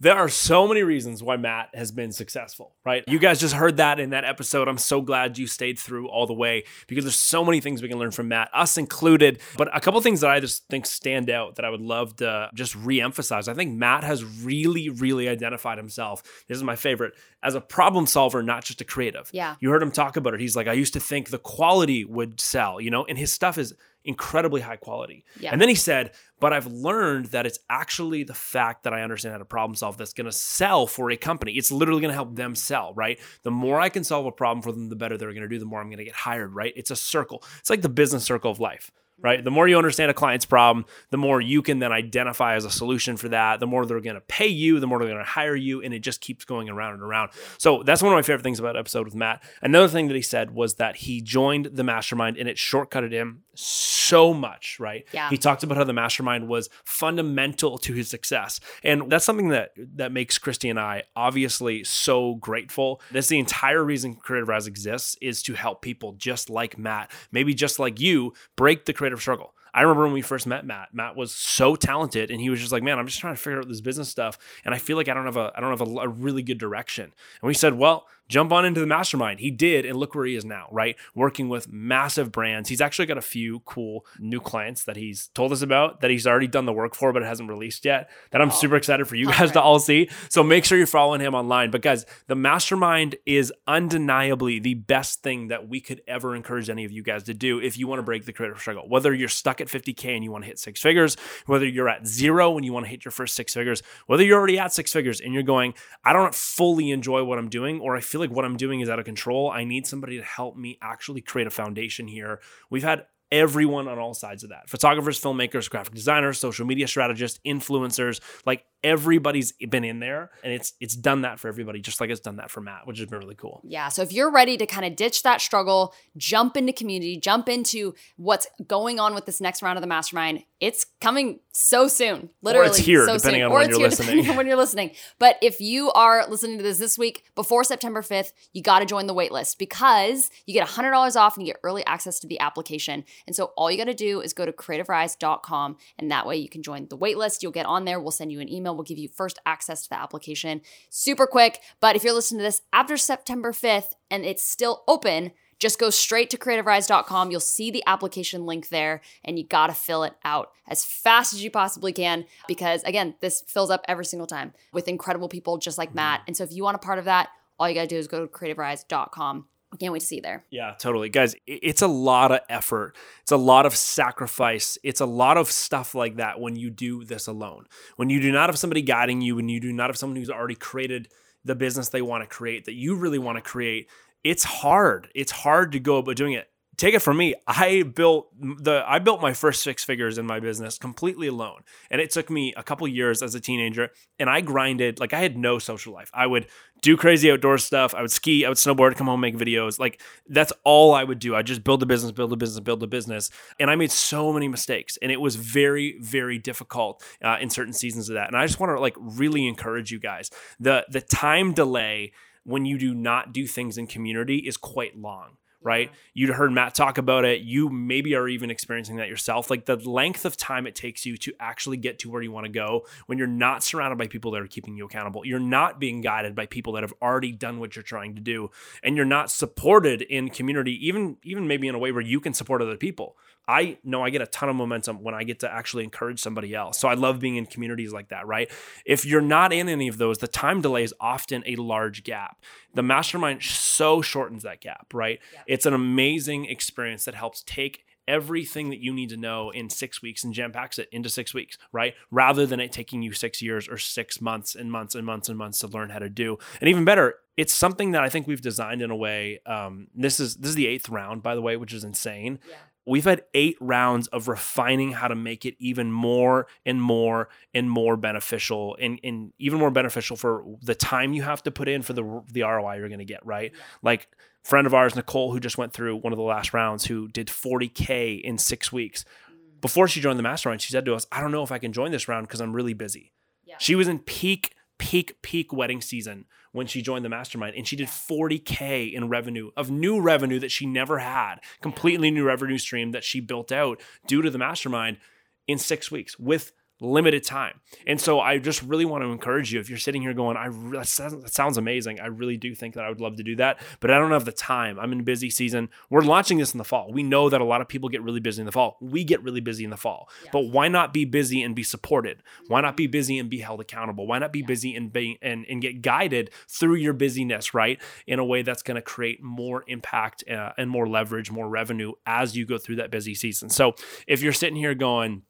There 0.00 0.14
are 0.14 0.28
so 0.28 0.68
many 0.68 0.84
reasons 0.84 1.24
why 1.24 1.36
Matt 1.36 1.70
has 1.74 1.90
been 1.90 2.12
successful, 2.12 2.76
right? 2.84 3.02
You 3.08 3.18
guys 3.18 3.40
just 3.40 3.54
heard 3.54 3.78
that 3.78 3.98
in 3.98 4.10
that 4.10 4.24
episode. 4.24 4.68
I'm 4.68 4.78
so 4.78 5.02
glad 5.02 5.38
you 5.38 5.48
stayed 5.48 5.76
through 5.76 6.08
all 6.08 6.24
the 6.24 6.34
way 6.34 6.64
because 6.86 7.04
there's 7.04 7.16
so 7.16 7.44
many 7.44 7.60
things 7.60 7.82
we 7.82 7.88
can 7.88 7.98
learn 7.98 8.12
from 8.12 8.28
Matt, 8.28 8.48
us 8.54 8.76
included. 8.76 9.40
But 9.56 9.76
a 9.76 9.80
couple 9.80 10.00
things 10.00 10.20
that 10.20 10.30
I 10.30 10.38
just 10.38 10.68
think 10.68 10.86
stand 10.86 11.30
out 11.30 11.56
that 11.56 11.64
I 11.64 11.70
would 11.70 11.80
love 11.80 12.14
to 12.16 12.48
just 12.54 12.76
re-emphasize. 12.76 13.48
I 13.48 13.54
think 13.54 13.76
Matt 13.76 14.04
has 14.04 14.24
really, 14.24 14.88
really 14.88 15.28
identified 15.28 15.78
himself. 15.78 16.22
This 16.46 16.56
is 16.56 16.62
my 16.62 16.76
favorite 16.76 17.14
as 17.42 17.56
a 17.56 17.60
problem 17.60 18.06
solver, 18.06 18.40
not 18.40 18.64
just 18.64 18.80
a 18.80 18.84
creative. 18.84 19.30
Yeah. 19.32 19.56
You 19.58 19.70
heard 19.70 19.82
him 19.82 19.90
talk 19.90 20.16
about 20.16 20.32
it. 20.34 20.40
He's 20.40 20.54
like, 20.54 20.68
I 20.68 20.74
used 20.74 20.92
to 20.92 21.00
think 21.00 21.30
the 21.30 21.38
quality 21.38 22.04
would 22.04 22.40
sell, 22.40 22.80
you 22.80 22.90
know, 22.90 23.04
and 23.04 23.18
his 23.18 23.32
stuff 23.32 23.58
is 23.58 23.74
incredibly 24.04 24.60
high 24.60 24.76
quality. 24.76 25.24
Yeah. 25.38 25.52
And 25.52 25.60
then 25.60 25.68
he 25.68 25.74
said, 25.74 26.12
but 26.40 26.52
I've 26.52 26.66
learned 26.66 27.26
that 27.26 27.46
it's 27.46 27.58
actually 27.68 28.22
the 28.22 28.34
fact 28.34 28.84
that 28.84 28.94
I 28.94 29.02
understand 29.02 29.32
how 29.32 29.38
to 29.38 29.44
problem 29.44 29.74
solve 29.74 29.96
that's 29.96 30.12
going 30.12 30.26
to 30.26 30.32
sell 30.32 30.86
for 30.86 31.10
a 31.10 31.16
company. 31.16 31.52
It's 31.52 31.70
literally 31.70 32.00
going 32.00 32.10
to 32.10 32.14
help 32.14 32.34
them 32.36 32.54
sell, 32.54 32.94
right? 32.94 33.18
The 33.42 33.50
more 33.50 33.80
I 33.80 33.88
can 33.88 34.04
solve 34.04 34.26
a 34.26 34.32
problem 34.32 34.62
for 34.62 34.72
them, 34.72 34.88
the 34.88 34.96
better 34.96 35.16
they're 35.16 35.32
going 35.32 35.42
to 35.42 35.48
do, 35.48 35.58
the 35.58 35.66
more 35.66 35.80
I'm 35.80 35.88
going 35.88 35.98
to 35.98 36.04
get 36.04 36.14
hired, 36.14 36.54
right? 36.54 36.72
It's 36.76 36.90
a 36.90 36.96
circle. 36.96 37.42
It's 37.58 37.70
like 37.70 37.82
the 37.82 37.88
business 37.88 38.24
circle 38.24 38.50
of 38.50 38.60
life. 38.60 38.90
Right. 39.20 39.42
The 39.42 39.50
more 39.50 39.66
you 39.66 39.76
understand 39.76 40.10
a 40.12 40.14
client's 40.14 40.46
problem, 40.46 40.86
the 41.10 41.16
more 41.16 41.40
you 41.40 41.60
can 41.60 41.80
then 41.80 41.90
identify 41.90 42.54
as 42.54 42.64
a 42.64 42.70
solution 42.70 43.16
for 43.16 43.28
that. 43.30 43.58
The 43.58 43.66
more 43.66 43.84
they're 43.84 44.00
going 44.00 44.14
to 44.14 44.20
pay 44.20 44.46
you, 44.46 44.78
the 44.78 44.86
more 44.86 44.98
they're 44.98 45.08
going 45.08 45.18
to 45.18 45.24
hire 45.24 45.56
you, 45.56 45.82
and 45.82 45.92
it 45.92 46.00
just 46.00 46.20
keeps 46.20 46.44
going 46.44 46.68
around 46.68 46.94
and 46.94 47.02
around. 47.02 47.30
So 47.58 47.82
that's 47.82 48.00
one 48.00 48.12
of 48.12 48.16
my 48.16 48.22
favorite 48.22 48.44
things 48.44 48.60
about 48.60 48.76
episode 48.76 49.06
with 49.06 49.16
Matt. 49.16 49.42
Another 49.60 49.88
thing 49.88 50.06
that 50.06 50.14
he 50.14 50.22
said 50.22 50.52
was 50.52 50.74
that 50.74 50.96
he 50.96 51.20
joined 51.20 51.66
the 51.72 51.82
mastermind 51.82 52.36
and 52.36 52.48
it 52.48 52.56
shortcutted 52.56 53.10
him 53.10 53.42
so 53.54 54.32
much. 54.32 54.78
Right. 54.78 55.04
Yeah. 55.12 55.30
He 55.30 55.36
talked 55.36 55.64
about 55.64 55.78
how 55.78 55.84
the 55.84 55.92
mastermind 55.92 56.46
was 56.46 56.68
fundamental 56.84 57.78
to 57.78 57.92
his 57.92 58.08
success, 58.08 58.60
and 58.84 59.10
that's 59.10 59.24
something 59.24 59.48
that 59.48 59.72
that 59.96 60.12
makes 60.12 60.38
Christy 60.38 60.68
and 60.70 60.78
I 60.78 61.02
obviously 61.16 61.82
so 61.82 62.36
grateful. 62.36 63.00
That's 63.10 63.26
the 63.26 63.38
entire 63.38 63.82
reason 63.82 64.14
Creative 64.14 64.48
Rise 64.48 64.66
exists 64.66 65.16
is 65.20 65.42
to 65.42 65.54
help 65.54 65.82
people 65.82 66.12
just 66.12 66.48
like 66.48 66.78
Matt, 66.78 67.10
maybe 67.32 67.52
just 67.52 67.78
like 67.78 68.00
you, 68.00 68.32
break 68.54 68.84
the 68.84 68.92
creative 68.92 69.07
struggle. 69.16 69.54
I 69.72 69.82
remember 69.82 70.04
when 70.04 70.12
we 70.12 70.22
first 70.22 70.46
met 70.46 70.64
Matt. 70.66 70.92
Matt 70.92 71.16
was 71.16 71.32
so 71.32 71.76
talented, 71.76 72.30
and 72.30 72.40
he 72.40 72.50
was 72.50 72.60
just 72.60 72.72
like, 72.72 72.82
"Man, 72.82 72.98
I'm 72.98 73.06
just 73.06 73.20
trying 73.20 73.34
to 73.34 73.40
figure 73.40 73.58
out 73.58 73.68
this 73.68 73.80
business 73.80 74.08
stuff, 74.08 74.38
and 74.64 74.74
I 74.74 74.78
feel 74.78 74.96
like 74.96 75.08
I 75.08 75.14
don't 75.14 75.26
have 75.26 75.36
a, 75.36 75.52
I 75.54 75.60
don't 75.60 75.70
have 75.70 75.86
a, 75.86 76.00
a 76.00 76.08
really 76.08 76.42
good 76.42 76.58
direction." 76.58 77.04
And 77.04 77.48
we 77.48 77.54
said, 77.54 77.74
"Well, 77.74 78.06
jump 78.28 78.52
on 78.52 78.64
into 78.64 78.80
the 78.80 78.86
mastermind." 78.86 79.40
He 79.40 79.50
did, 79.50 79.84
and 79.84 79.96
look 79.96 80.14
where 80.14 80.26
he 80.26 80.34
is 80.34 80.44
now, 80.44 80.68
right? 80.70 80.96
Working 81.14 81.48
with 81.48 81.70
massive 81.72 82.32
brands. 82.32 82.68
He's 82.68 82.80
actually 82.80 83.06
got 83.06 83.18
a 83.18 83.22
few 83.22 83.60
cool 83.60 84.04
new 84.18 84.40
clients 84.40 84.84
that 84.84 84.96
he's 84.96 85.28
told 85.34 85.52
us 85.52 85.62
about 85.62 86.00
that 86.00 86.10
he's 86.10 86.26
already 86.26 86.46
done 86.46 86.66
the 86.66 86.72
work 86.72 86.94
for, 86.94 87.12
but 87.12 87.22
it 87.22 87.26
hasn't 87.26 87.48
released 87.48 87.84
yet. 87.84 88.10
That 88.30 88.40
I'm 88.40 88.50
super 88.50 88.76
excited 88.76 89.06
for 89.06 89.16
you 89.16 89.26
guys 89.26 89.52
to 89.52 89.60
all 89.60 89.78
see. 89.78 90.08
So 90.28 90.42
make 90.42 90.64
sure 90.64 90.78
you're 90.78 90.86
following 90.86 91.20
him 91.20 91.34
online. 91.34 91.70
But 91.70 91.82
guys, 91.82 92.04
the 92.26 92.34
mastermind 92.34 93.16
is 93.26 93.52
undeniably 93.66 94.58
the 94.58 94.74
best 94.74 95.22
thing 95.22 95.48
that 95.48 95.68
we 95.68 95.80
could 95.80 96.02
ever 96.06 96.34
encourage 96.34 96.70
any 96.70 96.84
of 96.84 96.92
you 96.92 97.02
guys 97.02 97.24
to 97.24 97.34
do 97.34 97.60
if 97.60 97.78
you 97.78 97.86
want 97.86 97.98
to 97.98 98.02
break 98.02 98.24
the 98.24 98.32
creative 98.32 98.58
struggle. 98.58 98.88
Whether 98.88 99.14
you're 99.14 99.28
stuck 99.28 99.60
at 99.60 99.68
50K 99.68 100.14
and 100.14 100.24
you 100.24 100.30
want 100.30 100.44
to 100.44 100.48
hit 100.48 100.58
six 100.58 100.80
figures, 100.80 101.16
whether 101.46 101.66
you're 101.66 101.88
at 101.88 102.06
zero 102.06 102.56
and 102.56 102.64
you 102.64 102.72
want 102.72 102.86
to 102.86 102.90
hit 102.90 103.04
your 103.04 103.12
first 103.12 103.34
six 103.34 103.54
figures, 103.54 103.82
whether 104.06 104.22
you're 104.22 104.38
already 104.38 104.58
at 104.58 104.72
six 104.72 104.92
figures 104.92 105.20
and 105.20 105.34
you're 105.34 105.42
going, 105.42 105.74
I 106.04 106.12
don't 106.12 106.34
fully 106.34 106.90
enjoy 106.90 107.24
what 107.24 107.38
I'm 107.38 107.48
doing, 107.48 107.80
or 107.80 107.96
I 107.96 108.00
feel 108.00 108.17
like 108.20 108.30
what 108.30 108.44
I'm 108.44 108.56
doing 108.56 108.80
is 108.80 108.88
out 108.88 108.98
of 108.98 109.04
control. 109.04 109.50
I 109.50 109.64
need 109.64 109.86
somebody 109.86 110.18
to 110.18 110.24
help 110.24 110.56
me 110.56 110.78
actually 110.82 111.20
create 111.20 111.46
a 111.46 111.50
foundation 111.50 112.08
here. 112.08 112.40
We've 112.70 112.82
had 112.82 113.06
everyone 113.30 113.88
on 113.88 113.98
all 113.98 114.14
sides 114.14 114.42
of 114.42 114.50
that 114.50 114.68
photographers, 114.68 115.20
filmmakers, 115.20 115.68
graphic 115.68 115.94
designers, 115.94 116.38
social 116.38 116.66
media 116.66 116.88
strategists, 116.88 117.40
influencers 117.46 118.20
like 118.46 118.64
everybody's 118.84 119.52
been 119.52 119.84
in 119.84 120.00
there 120.00 120.30
and 120.42 120.52
it's 120.52 120.72
it's 120.80 120.94
done 120.94 121.22
that 121.22 121.38
for 121.38 121.48
everybody 121.48 121.80
just 121.80 122.00
like 122.00 122.10
it's 122.10 122.20
done 122.20 122.36
that 122.36 122.50
for 122.50 122.60
Matt 122.60 122.86
which 122.86 122.98
has 122.98 123.08
been 123.08 123.18
really 123.18 123.34
cool 123.34 123.62
Yeah. 123.64 123.88
So 123.88 124.02
if 124.02 124.12
you're 124.12 124.30
ready 124.30 124.56
to 124.56 124.66
kind 124.66 124.84
of 124.84 124.96
ditch 124.96 125.22
that 125.22 125.40
struggle, 125.40 125.94
jump 126.16 126.56
into 126.56 126.72
community, 126.72 127.16
jump 127.16 127.48
into 127.48 127.94
what's 128.16 128.46
going 128.66 128.98
on 128.98 129.14
with 129.14 129.26
this 129.26 129.40
next 129.40 129.62
round 129.62 129.76
of 129.76 129.82
the 129.82 129.86
mastermind, 129.86 130.42
it's 130.60 130.86
coming 131.00 131.40
so 131.52 131.88
soon. 131.88 132.30
Literally, 132.42 132.68
it's 132.68 132.78
here, 132.78 133.06
so 133.06 133.16
depending 133.16 133.40
soon. 133.40 133.46
on 133.46 133.52
or 133.52 133.54
when 133.56 133.68
it's 133.68 133.78
you're 133.78 133.88
here, 133.88 133.96
depending 133.96 134.16
listening. 134.16 134.30
on 134.30 134.36
when 134.36 134.46
you're 134.46 134.56
listening. 134.56 134.90
But 135.18 135.36
if 135.42 135.60
you 135.60 135.90
are 135.92 136.26
listening 136.28 136.56
to 136.58 136.62
this 136.62 136.78
this 136.78 136.98
week 136.98 137.24
before 137.34 137.64
September 137.64 138.02
5th, 138.02 138.32
you 138.52 138.62
got 138.62 138.80
to 138.80 138.86
join 138.86 139.06
the 139.06 139.14
waitlist 139.14 139.58
because 139.58 140.30
you 140.46 140.54
get 140.54 140.66
$100 140.66 141.16
off 141.16 141.36
and 141.36 141.46
you 141.46 141.52
get 141.52 141.60
early 141.62 141.84
access 141.86 142.18
to 142.20 142.26
the 142.26 142.40
application. 142.40 143.04
And 143.26 143.36
so 143.36 143.52
all 143.56 143.70
you 143.70 143.76
got 143.76 143.84
to 143.84 143.94
do 143.94 144.20
is 144.20 144.32
go 144.32 144.46
to 144.46 144.52
creativerise.com 144.52 145.76
and 145.98 146.10
that 146.10 146.26
way 146.26 146.36
you 146.36 146.48
can 146.48 146.62
join 146.62 146.86
the 146.88 146.98
waitlist. 146.98 147.42
You'll 147.42 147.52
get 147.52 147.66
on 147.66 147.84
there. 147.84 148.00
We'll 148.00 148.10
send 148.10 148.32
you 148.32 148.40
an 148.40 148.48
email. 148.48 148.67
We'll 148.74 148.84
give 148.84 148.98
you 148.98 149.08
first 149.08 149.38
access 149.46 149.82
to 149.82 149.88
the 149.90 150.00
application 150.00 150.60
super 150.90 151.26
quick. 151.26 151.60
But 151.80 151.96
if 151.96 152.04
you're 152.04 152.12
listening 152.14 152.40
to 152.40 152.44
this 152.44 152.62
after 152.72 152.96
September 152.96 153.52
5th 153.52 153.92
and 154.10 154.24
it's 154.24 154.44
still 154.44 154.84
open, 154.88 155.32
just 155.58 155.78
go 155.78 155.90
straight 155.90 156.30
to 156.30 156.38
creativerise.com. 156.38 157.30
You'll 157.30 157.40
see 157.40 157.70
the 157.70 157.82
application 157.86 158.46
link 158.46 158.68
there 158.68 159.00
and 159.24 159.38
you 159.38 159.46
got 159.46 159.68
to 159.68 159.74
fill 159.74 160.04
it 160.04 160.14
out 160.24 160.52
as 160.68 160.84
fast 160.84 161.32
as 161.32 161.42
you 161.42 161.50
possibly 161.50 161.92
can 161.92 162.26
because, 162.46 162.82
again, 162.84 163.14
this 163.20 163.42
fills 163.46 163.70
up 163.70 163.84
every 163.88 164.04
single 164.04 164.26
time 164.26 164.52
with 164.72 164.88
incredible 164.88 165.28
people 165.28 165.58
just 165.58 165.78
like 165.78 165.90
mm-hmm. 165.90 165.96
Matt. 165.96 166.22
And 166.26 166.36
so 166.36 166.44
if 166.44 166.52
you 166.52 166.62
want 166.62 166.76
a 166.76 166.78
part 166.78 166.98
of 166.98 167.06
that, 167.06 167.30
all 167.58 167.68
you 167.68 167.74
got 167.74 167.82
to 167.82 167.88
do 167.88 167.96
is 167.96 168.06
go 168.06 168.24
to 168.24 168.32
creativerise.com. 168.32 169.46
I 169.72 169.76
can't 169.76 169.92
wait 169.92 170.00
to 170.00 170.06
see 170.06 170.16
you 170.16 170.22
there. 170.22 170.44
Yeah, 170.50 170.74
totally. 170.78 171.10
Guys, 171.10 171.34
it's 171.46 171.82
a 171.82 171.88
lot 171.88 172.32
of 172.32 172.40
effort. 172.48 172.96
It's 173.20 173.32
a 173.32 173.36
lot 173.36 173.66
of 173.66 173.76
sacrifice. 173.76 174.78
It's 174.82 175.00
a 175.00 175.06
lot 175.06 175.36
of 175.36 175.50
stuff 175.50 175.94
like 175.94 176.16
that 176.16 176.40
when 176.40 176.56
you 176.56 176.70
do 176.70 177.04
this 177.04 177.26
alone. 177.26 177.66
When 177.96 178.08
you 178.08 178.20
do 178.20 178.32
not 178.32 178.48
have 178.48 178.58
somebody 178.58 178.80
guiding 178.80 179.20
you, 179.20 179.36
when 179.36 179.48
you 179.48 179.60
do 179.60 179.72
not 179.72 179.90
have 179.90 179.98
someone 179.98 180.16
who's 180.16 180.30
already 180.30 180.54
created 180.54 181.08
the 181.44 181.54
business 181.54 181.90
they 181.90 182.02
want 182.02 182.22
to 182.22 182.34
create, 182.34 182.64
that 182.64 182.74
you 182.74 182.94
really 182.94 183.18
want 183.18 183.36
to 183.36 183.42
create, 183.42 183.90
it's 184.24 184.44
hard. 184.44 185.08
It's 185.14 185.32
hard 185.32 185.72
to 185.72 185.80
go 185.80 185.98
about 185.98 186.16
doing 186.16 186.32
it. 186.32 186.48
Take 186.78 186.94
it 186.94 187.00
from 187.00 187.16
me. 187.16 187.34
I 187.44 187.82
built 187.82 188.28
the 188.40 188.84
I 188.86 189.00
built 189.00 189.20
my 189.20 189.32
first 189.32 189.64
six 189.64 189.82
figures 189.82 190.16
in 190.16 190.26
my 190.26 190.38
business 190.38 190.78
completely 190.78 191.26
alone. 191.26 191.62
And 191.90 192.00
it 192.00 192.10
took 192.10 192.30
me 192.30 192.54
a 192.56 192.62
couple 192.62 192.86
years 192.86 193.20
as 193.20 193.34
a 193.34 193.40
teenager 193.40 193.90
and 194.20 194.30
I 194.30 194.42
grinded 194.42 195.00
like 195.00 195.12
I 195.12 195.18
had 195.18 195.36
no 195.36 195.58
social 195.58 195.92
life. 195.92 196.08
I 196.14 196.28
would 196.28 196.46
do 196.80 196.96
crazy 196.96 197.32
outdoor 197.32 197.58
stuff. 197.58 197.96
I 197.96 198.00
would 198.00 198.12
ski, 198.12 198.44
I 198.44 198.48
would 198.48 198.58
snowboard, 198.58 198.94
come 198.94 199.08
home, 199.08 199.18
make 199.20 199.36
videos. 199.36 199.80
Like 199.80 200.00
that's 200.28 200.52
all 200.62 200.94
I 200.94 201.02
would 201.02 201.18
do. 201.18 201.34
I 201.34 201.42
just 201.42 201.64
build 201.64 201.82
a 201.82 201.86
business, 201.86 202.12
build 202.12 202.32
a 202.32 202.36
business, 202.36 202.60
build 202.60 202.80
a 202.84 202.86
business. 202.86 203.30
And 203.58 203.72
I 203.72 203.74
made 203.74 203.90
so 203.90 204.32
many 204.32 204.46
mistakes 204.46 204.96
and 205.02 205.10
it 205.10 205.20
was 205.20 205.34
very, 205.34 205.98
very 205.98 206.38
difficult 206.38 207.02
uh, 207.24 207.38
in 207.40 207.50
certain 207.50 207.72
seasons 207.72 208.08
of 208.08 208.14
that. 208.14 208.28
And 208.28 208.36
I 208.36 208.46
just 208.46 208.60
want 208.60 208.76
to 208.76 208.80
like 208.80 208.94
really 209.00 209.48
encourage 209.48 209.90
you 209.90 209.98
guys. 209.98 210.30
The 210.60 210.86
the 210.88 211.00
time 211.00 211.54
delay 211.54 212.12
when 212.44 212.66
you 212.66 212.78
do 212.78 212.94
not 212.94 213.32
do 213.32 213.48
things 213.48 213.76
in 213.78 213.88
community 213.88 214.38
is 214.38 214.56
quite 214.56 214.96
long 214.96 215.38
right? 215.60 215.90
You'd 216.14 216.30
heard 216.30 216.52
Matt 216.52 216.74
talk 216.74 216.98
about 216.98 217.24
it. 217.24 217.40
You 217.40 217.68
maybe 217.68 218.14
are 218.14 218.28
even 218.28 218.50
experiencing 218.50 218.96
that 218.96 219.08
yourself. 219.08 219.50
Like 219.50 219.64
the 219.64 219.76
length 219.76 220.24
of 220.24 220.36
time 220.36 220.66
it 220.66 220.74
takes 220.74 221.04
you 221.04 221.16
to 221.18 221.32
actually 221.40 221.76
get 221.76 221.98
to 222.00 222.10
where 222.10 222.22
you 222.22 222.30
want 222.30 222.46
to 222.46 222.52
go 222.52 222.86
when 223.06 223.18
you're 223.18 223.26
not 223.26 223.62
surrounded 223.62 223.98
by 223.98 224.06
people 224.06 224.30
that 224.32 224.42
are 224.42 224.46
keeping 224.46 224.76
you 224.76 224.86
accountable. 224.86 225.24
You're 225.24 225.40
not 225.40 225.80
being 225.80 226.00
guided 226.00 226.34
by 226.34 226.46
people 226.46 226.74
that 226.74 226.82
have 226.82 226.94
already 227.02 227.32
done 227.32 227.58
what 227.58 227.74
you're 227.74 227.82
trying 227.82 228.14
to 228.14 228.20
do, 228.20 228.50
and 228.82 228.96
you're 228.96 229.04
not 229.04 229.30
supported 229.30 230.02
in 230.02 230.28
community, 230.30 230.86
even 230.86 231.16
even 231.22 231.48
maybe 231.48 231.68
in 231.68 231.74
a 231.74 231.78
way 231.78 231.92
where 231.92 232.02
you 232.02 232.20
can 232.20 232.34
support 232.34 232.62
other 232.62 232.76
people. 232.76 233.16
I 233.48 233.78
know 233.82 234.04
I 234.04 234.10
get 234.10 234.20
a 234.20 234.26
ton 234.26 234.50
of 234.50 234.56
momentum 234.56 235.02
when 235.02 235.14
I 235.14 235.24
get 235.24 235.40
to 235.40 235.50
actually 235.50 235.84
encourage 235.84 236.20
somebody 236.20 236.54
else. 236.54 236.78
So 236.78 236.86
I 236.86 236.94
love 236.94 237.18
being 237.18 237.36
in 237.36 237.46
communities 237.46 237.92
like 237.92 238.10
that, 238.10 238.26
right? 238.26 238.50
If 238.84 239.06
you're 239.06 239.22
not 239.22 239.52
in 239.54 239.70
any 239.70 239.88
of 239.88 239.96
those, 239.96 240.18
the 240.18 240.28
time 240.28 240.60
delay 240.60 240.84
is 240.84 240.94
often 241.00 241.42
a 241.46 241.56
large 241.56 242.04
gap. 242.04 242.42
The 242.74 242.82
mastermind 242.82 243.42
so 243.42 244.02
shortens 244.02 244.42
that 244.42 244.60
gap, 244.60 244.92
right? 244.92 245.18
It's 245.46 245.64
an 245.64 245.72
amazing 245.72 246.44
experience 246.44 247.06
that 247.06 247.14
helps 247.14 247.42
take 247.42 247.84
everything 248.06 248.70
that 248.70 248.82
you 248.82 248.92
need 248.92 249.10
to 249.10 249.16
know 249.16 249.50
in 249.50 249.68
six 249.68 250.00
weeks 250.00 250.24
and 250.24 250.32
jam 250.32 250.50
packs 250.50 250.78
it 250.78 250.88
into 250.90 251.10
six 251.10 251.34
weeks, 251.34 251.58
right? 251.72 251.94
Rather 252.10 252.46
than 252.46 252.58
it 252.58 252.72
taking 252.72 253.02
you 253.02 253.12
six 253.12 253.42
years 253.42 253.68
or 253.68 253.76
six 253.76 254.20
months 254.20 254.54
and 254.54 254.72
months 254.72 254.94
and 254.94 255.04
months 255.04 255.28
and 255.28 255.36
months 255.36 255.58
to 255.60 255.68
learn 255.68 255.90
how 255.90 255.98
to 255.98 256.08
do. 256.08 256.38
And 256.60 256.68
even 256.68 256.84
better, 256.84 257.16
it's 257.36 257.54
something 257.54 257.92
that 257.92 258.02
I 258.02 258.08
think 258.08 258.26
we've 258.26 258.40
designed 258.40 258.82
in 258.82 258.90
a 258.90 258.96
way. 258.96 259.40
Um, 259.46 259.88
this 259.94 260.18
is 260.18 260.36
this 260.36 260.48
is 260.50 260.56
the 260.56 260.66
eighth 260.66 260.88
round, 260.88 261.22
by 261.22 261.34
the 261.34 261.42
way, 261.42 261.56
which 261.56 261.72
is 261.72 261.84
insane. 261.84 262.40
Yeah. 262.48 262.56
We've 262.88 263.04
had 263.04 263.22
eight 263.34 263.56
rounds 263.60 264.06
of 264.08 264.28
refining 264.28 264.92
how 264.92 265.08
to 265.08 265.14
make 265.14 265.44
it 265.44 265.54
even 265.58 265.92
more 265.92 266.46
and 266.64 266.80
more 266.80 267.28
and 267.52 267.70
more 267.70 267.96
beneficial, 267.96 268.76
and, 268.80 268.98
and 269.04 269.32
even 269.38 269.58
more 269.58 269.70
beneficial 269.70 270.16
for 270.16 270.44
the 270.62 270.74
time 270.74 271.12
you 271.12 271.22
have 271.22 271.42
to 271.42 271.50
put 271.50 271.68
in 271.68 271.82
for 271.82 271.92
the 271.92 272.22
the 272.32 272.42
ROI 272.42 272.76
you're 272.76 272.88
going 272.88 272.98
to 272.98 273.04
get. 273.04 273.24
Right, 273.24 273.52
like 273.82 274.08
friend 274.42 274.66
of 274.66 274.74
ours, 274.74 274.96
Nicole, 274.96 275.32
who 275.32 275.40
just 275.40 275.58
went 275.58 275.72
through 275.72 275.96
one 275.96 276.12
of 276.12 276.16
the 276.16 276.22
last 276.22 276.54
rounds, 276.54 276.86
who 276.86 277.08
did 277.08 277.28
40K 277.28 278.20
in 278.20 278.38
six 278.38 278.72
weeks. 278.72 279.04
Mm. 279.30 279.60
Before 279.60 279.86
she 279.86 280.00
joined 280.00 280.18
the 280.18 280.22
mastermind, 280.22 280.62
she 280.62 280.72
said 280.72 280.86
to 280.86 280.94
us, 280.94 281.06
I 281.12 281.20
don't 281.20 281.32
know 281.32 281.42
if 281.42 281.52
I 281.52 281.58
can 281.58 281.72
join 281.72 281.92
this 281.92 282.08
round 282.08 282.26
because 282.26 282.40
I'm 282.40 282.54
really 282.54 282.72
busy. 282.72 283.12
Yeah. 283.44 283.56
She 283.58 283.74
was 283.74 283.88
in 283.88 283.98
peak, 283.98 284.54
peak, 284.78 285.20
peak 285.22 285.52
wedding 285.52 285.80
season 285.80 286.24
when 286.52 286.66
she 286.66 286.82
joined 286.82 287.04
the 287.04 287.08
mastermind 287.08 287.54
and 287.56 287.66
she 287.66 287.76
did 287.76 287.88
40K 287.88 288.92
in 288.92 289.08
revenue 289.08 289.50
of 289.56 289.70
new 289.70 290.00
revenue 290.00 290.38
that 290.38 290.50
she 290.50 290.66
never 290.66 290.98
had, 290.98 291.36
completely 291.60 292.10
new 292.10 292.24
revenue 292.24 292.58
stream 292.58 292.92
that 292.92 293.04
she 293.04 293.20
built 293.20 293.52
out 293.52 293.80
due 294.06 294.22
to 294.22 294.30
the 294.30 294.38
mastermind 294.38 294.98
in 295.46 295.58
six 295.58 295.90
weeks 295.90 296.18
with 296.18 296.52
limited 296.80 297.24
time. 297.24 297.60
And 297.86 298.00
so 298.00 298.20
I 298.20 298.38
just 298.38 298.62
really 298.62 298.84
want 298.84 299.02
to 299.02 299.10
encourage 299.10 299.52
you 299.52 299.60
if 299.60 299.68
you're 299.68 299.78
sitting 299.78 300.02
here 300.02 300.14
going, 300.14 300.36
I 300.36 300.48
that 300.48 300.86
sounds 300.86 301.58
amazing. 301.58 302.00
I 302.00 302.06
really 302.06 302.36
do 302.36 302.54
think 302.54 302.74
that 302.74 302.84
I 302.84 302.88
would 302.88 303.00
love 303.00 303.16
to 303.16 303.22
do 303.22 303.36
that, 303.36 303.60
but 303.80 303.90
I 303.90 303.98
don't 303.98 304.12
have 304.12 304.24
the 304.24 304.32
time. 304.32 304.78
I'm 304.78 304.92
in 304.92 305.00
a 305.00 305.04
busy 305.04 305.30
season. 305.30 305.68
We're 305.90 306.02
launching 306.02 306.38
this 306.38 306.52
in 306.52 306.58
the 306.58 306.64
fall. 306.64 306.92
We 306.92 307.02
know 307.02 307.28
that 307.28 307.40
a 307.40 307.44
lot 307.44 307.60
of 307.60 307.68
people 307.68 307.88
get 307.88 308.02
really 308.02 308.20
busy 308.20 308.42
in 308.42 308.46
the 308.46 308.52
fall. 308.52 308.76
We 308.80 309.04
get 309.04 309.22
really 309.22 309.40
busy 309.40 309.64
in 309.64 309.70
the 309.70 309.76
fall. 309.76 310.08
Yeah. 310.24 310.30
But 310.32 310.46
why 310.48 310.68
not 310.68 310.92
be 310.92 311.04
busy 311.04 311.42
and 311.42 311.54
be 311.54 311.62
supported? 311.62 312.22
Why 312.46 312.60
not 312.60 312.76
be 312.76 312.84
mm-hmm. 312.84 312.92
busy 312.92 313.18
and 313.18 313.28
be 313.28 313.38
held 313.38 313.60
accountable? 313.60 314.06
Why 314.06 314.18
not 314.18 314.32
be 314.32 314.40
yeah. 314.40 314.46
busy 314.46 314.76
and 314.76 314.92
be 314.92 315.18
and, 315.20 315.44
and 315.48 315.60
get 315.60 315.82
guided 315.82 316.30
through 316.48 316.76
your 316.76 316.92
busyness, 316.92 317.54
right? 317.54 317.80
In 318.06 318.18
a 318.18 318.24
way 318.24 318.42
that's 318.42 318.62
going 318.62 318.76
to 318.76 318.82
create 318.82 319.22
more 319.22 319.64
impact 319.66 320.24
uh, 320.30 320.52
and 320.56 320.70
more 320.70 320.88
leverage, 320.88 321.30
more 321.30 321.48
revenue 321.48 321.92
as 322.06 322.36
you 322.36 322.46
go 322.46 322.58
through 322.58 322.76
that 322.76 322.90
busy 322.90 323.14
season. 323.14 323.48
So 323.48 323.74
if 324.06 324.22
you're 324.22 324.32
sitting 324.32 324.56
here 324.56 324.74
going, 324.74 325.22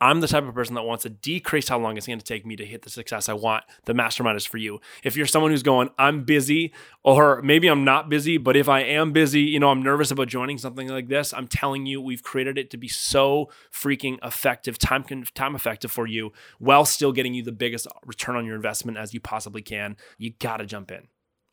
I'm 0.00 0.20
the 0.20 0.28
type 0.28 0.44
of 0.44 0.54
person 0.54 0.74
that 0.76 0.82
wants 0.82 1.02
to 1.02 1.10
decrease 1.10 1.68
how 1.68 1.78
long 1.78 1.96
it's 1.96 2.06
going 2.06 2.18
to 2.18 2.24
take 2.24 2.46
me 2.46 2.54
to 2.56 2.64
hit 2.64 2.82
the 2.82 2.90
success 2.90 3.28
I 3.28 3.32
want. 3.32 3.64
The 3.84 3.94
mastermind 3.94 4.36
is 4.36 4.46
for 4.46 4.58
you. 4.58 4.80
If 5.02 5.16
you're 5.16 5.26
someone 5.26 5.50
who's 5.50 5.64
going, 5.64 5.90
I'm 5.98 6.22
busy, 6.24 6.72
or 7.02 7.42
maybe 7.42 7.66
I'm 7.66 7.84
not 7.84 8.08
busy, 8.08 8.38
but 8.38 8.56
if 8.56 8.68
I 8.68 8.80
am 8.80 9.12
busy, 9.12 9.42
you 9.42 9.58
know, 9.58 9.70
I'm 9.70 9.82
nervous 9.82 10.10
about 10.10 10.28
joining 10.28 10.58
something 10.58 10.88
like 10.88 11.08
this. 11.08 11.34
I'm 11.34 11.48
telling 11.48 11.86
you, 11.86 12.00
we've 12.00 12.22
created 12.22 12.58
it 12.58 12.70
to 12.70 12.76
be 12.76 12.88
so 12.88 13.50
freaking 13.72 14.18
effective, 14.24 14.78
time 14.78 15.04
time 15.34 15.54
effective 15.56 15.90
for 15.90 16.06
you, 16.06 16.32
while 16.58 16.84
still 16.84 17.12
getting 17.12 17.34
you 17.34 17.42
the 17.42 17.52
biggest 17.52 17.88
return 18.06 18.36
on 18.36 18.44
your 18.44 18.56
investment 18.56 18.98
as 18.98 19.12
you 19.12 19.20
possibly 19.20 19.62
can. 19.62 19.96
You 20.16 20.30
got 20.38 20.58
to 20.58 20.66
jump 20.66 20.92
in. 20.92 21.08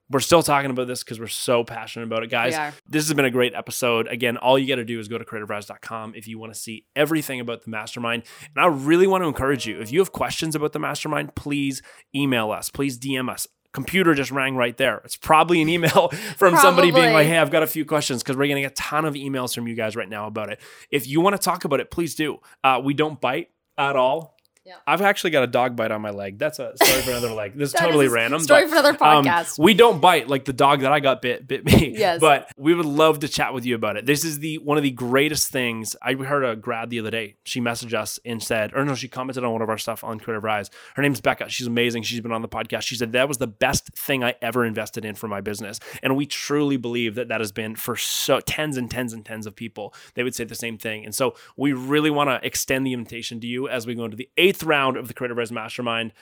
We're 0.09 0.19
still 0.19 0.43
talking 0.43 0.69
about 0.69 0.87
this 0.87 1.03
because 1.03 1.19
we're 1.19 1.27
so 1.27 1.63
passionate 1.63 2.05
about 2.05 2.21
it, 2.23 2.29
guys. 2.29 2.53
This 2.87 3.07
has 3.07 3.13
been 3.15 3.25
a 3.25 3.31
great 3.31 3.55
episode. 3.55 4.07
Again, 4.07 4.37
all 4.37 4.59
you 4.59 4.67
got 4.67 4.75
to 4.75 4.85
do 4.85 4.99
is 4.99 5.07
go 5.07 5.17
to 5.17 5.25
creativerise.com 5.25 6.13
if 6.15 6.27
you 6.27 6.37
want 6.37 6.53
to 6.53 6.59
see 6.59 6.85
everything 6.95 7.39
about 7.39 7.63
the 7.63 7.71
mastermind. 7.71 8.23
And 8.55 8.63
I 8.63 8.67
really 8.67 9.07
want 9.07 9.23
to 9.23 9.27
encourage 9.27 9.65
you 9.65 9.79
if 9.81 9.91
you 9.91 9.99
have 9.99 10.11
questions 10.11 10.55
about 10.55 10.73
the 10.73 10.79
mastermind, 10.79 11.33
please 11.35 11.81
email 12.13 12.51
us, 12.51 12.69
please 12.69 12.99
DM 12.99 13.29
us. 13.29 13.47
Computer 13.73 14.13
just 14.13 14.31
rang 14.31 14.55
right 14.55 14.77
there. 14.77 15.01
It's 15.03 15.17
probably 15.17 15.61
an 15.61 15.67
email 15.67 16.07
from 16.37 16.53
probably. 16.53 16.59
somebody 16.59 16.91
being 16.91 17.11
like, 17.11 17.27
Hey, 17.27 17.37
I've 17.37 17.51
got 17.51 17.61
a 17.63 17.67
few 17.67 17.83
questions 17.83 18.23
because 18.23 18.37
we're 18.37 18.47
getting 18.47 18.63
a 18.63 18.69
ton 18.69 19.03
of 19.05 19.15
emails 19.15 19.53
from 19.53 19.67
you 19.67 19.75
guys 19.75 19.95
right 19.97 20.07
now 20.07 20.27
about 20.27 20.49
it. 20.49 20.61
If 20.91 21.07
you 21.07 21.19
want 21.19 21.35
to 21.35 21.41
talk 21.41 21.65
about 21.65 21.79
it, 21.81 21.91
please 21.91 22.15
do. 22.15 22.37
Uh, 22.63 22.79
we 22.81 22.93
don't 22.93 23.19
bite 23.19 23.49
at 23.77 23.95
all. 23.97 24.34
Yeah. 24.65 24.77
I've 24.87 25.01
actually 25.01 25.29
got 25.29 25.43
a 25.43 25.47
dog 25.47 25.75
bite 25.75 25.91
on 25.91 26.01
my 26.01 26.09
leg. 26.09 26.39
That's 26.39 26.57
a 26.57 26.73
story 26.75 27.01
for 27.03 27.11
another 27.11 27.31
leg. 27.31 27.55
This 27.55 27.69
is 27.73 27.79
totally 27.79 28.07
random. 28.07 28.41
Story 28.41 28.63
but, 28.63 28.69
for 28.69 28.75
another 28.77 28.97
um, 29.03 29.23
podcast. 29.23 29.59
Um, 29.59 29.63
we 29.63 29.75
don't 29.75 30.01
bite 30.01 30.27
like 30.27 30.45
the 30.45 30.53
dog 30.53 30.81
that 30.81 30.91
I 30.91 30.99
got 30.99 31.21
bit 31.21 31.47
bit 31.47 31.63
me. 31.65 31.95
Yes. 32.05 32.19
But 32.19 32.51
we 32.57 32.73
would 32.73 32.85
love 32.85 33.19
to 33.19 33.27
chat 33.27 33.53
with 33.53 33.65
you 33.65 33.75
about 33.75 33.95
it. 33.95 34.05
This 34.05 34.25
is 34.25 34.39
the 34.39 34.57
one 34.57 34.77
of 34.77 34.83
the 34.83 34.91
greatest 34.91 35.49
things. 35.49 35.95
I 36.01 36.13
heard 36.13 36.43
a 36.43 36.55
grad 36.55 36.89
the 36.89 36.99
other 36.99 37.11
day. 37.11 37.35
She 37.43 37.61
messaged 37.61 37.93
us 37.93 38.19
and 38.25 38.41
said, 38.41 38.73
or 38.73 38.83
no, 38.83 38.95
she 38.95 39.07
commented 39.07 39.43
on 39.43 39.51
one 39.53 39.61
of 39.61 39.69
our 39.69 39.77
stuff 39.77 40.03
on 40.03 40.19
Creative 40.19 40.43
Rise. 40.43 40.71
Her 40.95 41.03
name's 41.03 41.21
Becca. 41.21 41.49
She's 41.49 41.67
amazing. 41.67 42.03
She's 42.03 42.21
been 42.21 42.31
on 42.31 42.41
the 42.41 42.49
podcast. 42.49 42.81
She 42.81 42.95
said 42.95 43.11
that 43.13 43.27
was 43.27 43.37
the 43.37 43.47
best 43.47 43.95
thing 43.95 44.23
I 44.23 44.33
ever 44.41 44.65
invested 44.65 45.05
in 45.05 45.13
for 45.13 45.27
my 45.27 45.41
business. 45.41 45.79
And 46.01 46.17
we 46.17 46.25
truly 46.25 46.77
believe 46.77 47.15
that 47.15 47.27
that 47.27 47.39
has 47.39 47.51
been 47.51 47.75
for 47.75 47.95
so 47.95 48.39
tens 48.39 48.77
and 48.77 48.89
tens 48.89 49.13
and 49.13 49.23
tens 49.23 49.45
of 49.45 49.55
people. 49.55 49.93
They 50.15 50.23
would 50.23 50.35
say 50.35 50.43
the 50.43 50.55
same 50.55 50.77
thing. 50.77 51.05
And 51.05 51.13
so 51.13 51.35
we 51.55 51.71
really 51.73 52.09
want 52.09 52.29
to 52.29 52.45
extend 52.45 52.85
the 52.85 52.93
invitation 52.93 53.39
to 53.41 53.47
you 53.47 53.69
as 53.69 53.85
we 53.85 53.93
go 53.93 54.05
into 54.05 54.17
the 54.17 54.29
eighth 54.37 54.54
round 54.63 54.97
of 54.97 55.07
the 55.07 55.13
Creative 55.13 55.37
Rise 55.37 55.51
Mastermind. 55.51 56.13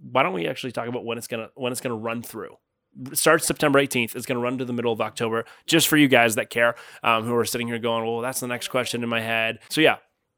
Why 0.00 0.22
don't 0.22 0.34
we 0.34 0.48
actually 0.48 0.72
talk 0.72 0.88
about 0.88 1.04
when 1.04 1.18
it's 1.18 1.28
gonna 1.28 1.50
when 1.54 1.72
it's 1.72 1.80
gonna 1.80 1.96
run 1.96 2.22
through? 2.22 2.56
starts 3.12 3.46
September 3.46 3.80
18th. 3.80 4.14
It's 4.16 4.26
going 4.26 4.36
to 4.36 4.42
run 4.42 4.58
to 4.58 4.64
the 4.64 4.72
middle 4.72 4.92
of 4.92 5.00
October, 5.00 5.44
just 5.66 5.88
for 5.88 5.96
you 5.96 6.08
guys 6.08 6.34
that 6.34 6.50
care, 6.50 6.74
um, 7.02 7.24
who 7.24 7.34
are 7.34 7.44
sitting 7.44 7.66
here 7.66 7.78
going, 7.78 8.04
well, 8.04 8.20
that's 8.20 8.40
the 8.40 8.46
next 8.46 8.68
question 8.68 9.02
in 9.02 9.08
my 9.08 9.20
head. 9.20 9.58
So, 9.70 9.80
yeah, 9.80 9.96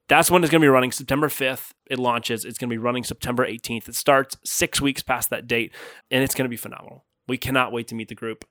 that's 0.09 0.30
when 0.30 0.42
it's 0.42 0.50
going 0.50 0.61
to 0.61 0.64
be 0.64 0.70
running 0.70 0.92
September 0.92 1.28
5th. 1.28 1.72
It 1.90 1.98
launches. 1.98 2.44
It's 2.44 2.59
going 2.59 2.68
to 2.68 2.74
be 2.74 2.78
running 2.78 3.05
September 3.05 3.46
18th. 3.46 3.88
It 3.88 3.94
starts 3.94 4.36
six 4.44 4.80
weeks 4.80 5.02
past 5.02 5.30
that 5.30 5.46
date, 5.46 5.72
and 6.11 6.22
it's 6.22 6.34
going 6.34 6.44
to 6.44 6.50
be 6.50 6.57
phenomenal. 6.57 7.05
We 7.26 7.38
cannot 7.38 7.72
wait 7.72 7.88
to 7.88 7.94
meet 7.94 8.09
the 8.09 8.14
group. 8.14 8.44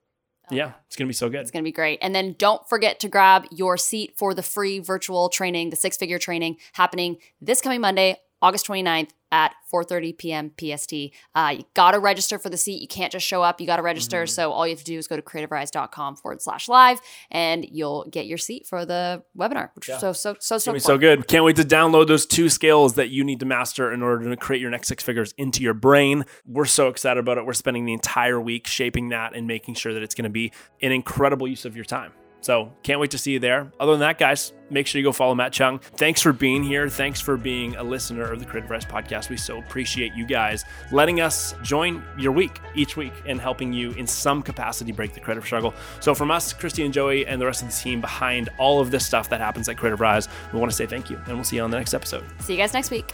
Oh, 0.52 0.56
yeah, 0.56 0.74
it's 0.88 0.98
going 0.98 1.08
to 1.08 1.10
be 1.10 1.14
so 1.14 1.30
good. 1.30 1.42
It's 1.42 1.52
going 1.52 1.64
to 1.64 1.68
be 1.68 1.72
great. 1.72 2.00
And 2.02 2.14
then 2.14 2.36
don't 2.38 2.68
forget 2.68 3.00
to 3.02 3.08
grab 3.08 3.46
your 3.52 3.78
seat 3.78 4.14
for 4.18 4.34
the 4.34 4.44
free 4.44 4.80
virtual 4.80 5.30
training, 5.30 5.70
the 5.70 5.78
six 5.78 5.96
figure 5.96 6.20
training 6.20 6.58
happening 6.74 7.18
this 7.40 7.62
coming 7.62 7.80
Monday, 7.80 8.18
August 8.44 8.68
29th 8.68 9.12
at 9.32 9.56
4:30 9.74 10.18
p.m. 10.18 10.52
PST. 10.60 10.94
Uh, 11.34 11.56
you 11.58 11.64
got 11.74 11.92
to 11.92 12.00
register 12.00 12.38
for 12.38 12.50
the 12.50 12.58
seat. 12.58 12.82
You 12.82 12.88
can't 12.88 13.12
just 13.12 13.26
show 13.26 13.42
up. 13.42 13.60
You 13.60 13.66
got 13.66 13.78
to 13.78 13.82
register. 13.82 14.24
Mm-hmm. 14.24 14.30
So 14.32 14.52
all 14.52 14.68
you 14.68 14.74
have 14.74 14.80
to 14.80 14.86
do 14.86 14.98
is 14.98 15.08
go 15.08 15.16
to 15.16 15.22
creativerise.com 15.22 16.18
forward 16.18 16.42
slash 16.42 16.68
live, 16.68 17.00
and 17.32 17.66
you'll 17.72 18.06
get 18.12 18.28
your 18.28 18.38
seat 18.38 18.68
for 18.68 18.86
the 18.86 19.24
webinar, 19.36 19.70
which 19.76 19.88
yeah. 19.88 19.96
is 19.96 20.02
so 20.02 20.14
so 20.14 20.36
so 20.40 20.58
so. 20.58 20.78
so 20.78 20.98
good. 20.98 21.28
Can't 21.28 21.46
wait 21.46 21.56
to 21.56 21.64
download 21.64 22.08
those 22.08 22.26
two 22.26 22.50
skills 22.50 22.94
that 22.94 23.10
you 23.10 23.24
need 23.24 23.40
to 23.40 23.46
master 23.46 23.92
in 23.92 24.04
order 24.04 24.30
to 24.30 24.38
create 24.38 24.62
your 24.62 24.70
next 24.70 24.90
six 24.90 25.04
figures 25.04 25.34
into 25.38 25.64
your 25.64 25.74
brain. 25.74 26.26
We're 26.46 26.66
so 26.66 26.90
excited 26.90 27.20
about 27.20 27.38
it. 27.38 27.46
We're 27.46 27.54
spending 27.54 27.86
the 27.86 27.94
entire 27.94 28.40
week 28.40 28.68
shaping 28.68 29.10
that 29.10 29.36
and 29.36 29.48
making 29.48 29.76
sure 29.76 29.94
that 29.94 30.04
it's 30.04 30.16
going 30.16 30.26
to 30.26 30.30
be 30.30 30.52
an 30.82 30.92
incredible 30.92 31.48
use 31.48 31.66
of 31.66 31.76
your 31.76 31.86
time. 31.86 32.12
So 32.44 32.74
can't 32.84 33.00
wait 33.00 33.12
to 33.12 33.18
see 33.18 33.32
you 33.32 33.40
there. 33.40 33.72
Other 33.80 33.94
than 33.94 34.02
that, 34.02 34.20
guys, 34.20 34.52
make 34.70 34.86
sure 34.86 35.00
you 35.00 35.06
go 35.06 35.14
follow 35.14 35.34
Matt 35.34 35.54
Chung. 35.54 35.80
Thanks 35.80 36.22
for 36.22 36.34
being 36.34 36.62
here. 36.62 36.90
Thanks 36.90 37.22
for 37.22 37.38
being 37.38 37.78
a 37.78 37.84
listener 37.84 38.30
of 38.30 38.40
the 38.40 38.46
Creative 38.46 38.70
Rise 38.70 38.86
podcast. 38.86 39.30
We 39.30 39.38
so 39.38 39.60
appreciate 39.60 40.14
you 40.14 40.26
guys 40.26 40.66
letting 40.92 41.22
us 41.22 41.56
join 41.64 42.04
your 42.18 42.34
week 42.34 42.60
each 42.76 42.98
week 42.98 43.14
and 43.26 43.40
helping 43.40 43.72
you 43.72 43.92
in 43.92 44.06
some 44.06 44.44
capacity 44.44 44.92
break 44.92 45.14
the 45.14 45.22
creative 45.22 45.46
struggle. 45.46 45.74
So 46.02 46.14
from 46.14 46.32
us, 46.32 46.52
Christy 46.52 46.84
and 46.84 46.94
Joey, 46.94 47.26
and 47.26 47.40
the 47.40 47.46
rest 47.46 47.62
of 47.62 47.70
the 47.70 47.76
team 47.76 48.02
behind 48.02 48.50
all 48.58 48.82
of 48.82 48.92
this 48.92 49.06
stuff 49.06 49.30
that 49.30 49.40
happens 49.40 49.70
at 49.70 49.78
Creative 49.78 50.02
Rise, 50.02 50.28
we 50.52 50.60
want 50.60 50.70
to 50.70 50.76
say 50.76 50.86
thank 50.86 51.10
you, 51.10 51.18
and 51.26 51.36
we'll 51.36 51.46
see 51.46 51.56
you 51.56 51.62
on 51.62 51.72
the 51.72 51.78
next 51.78 51.94
episode. 51.94 52.26
See 52.42 52.54
you 52.54 52.60
guys 52.60 52.74
next 52.74 52.92
week. 52.92 53.14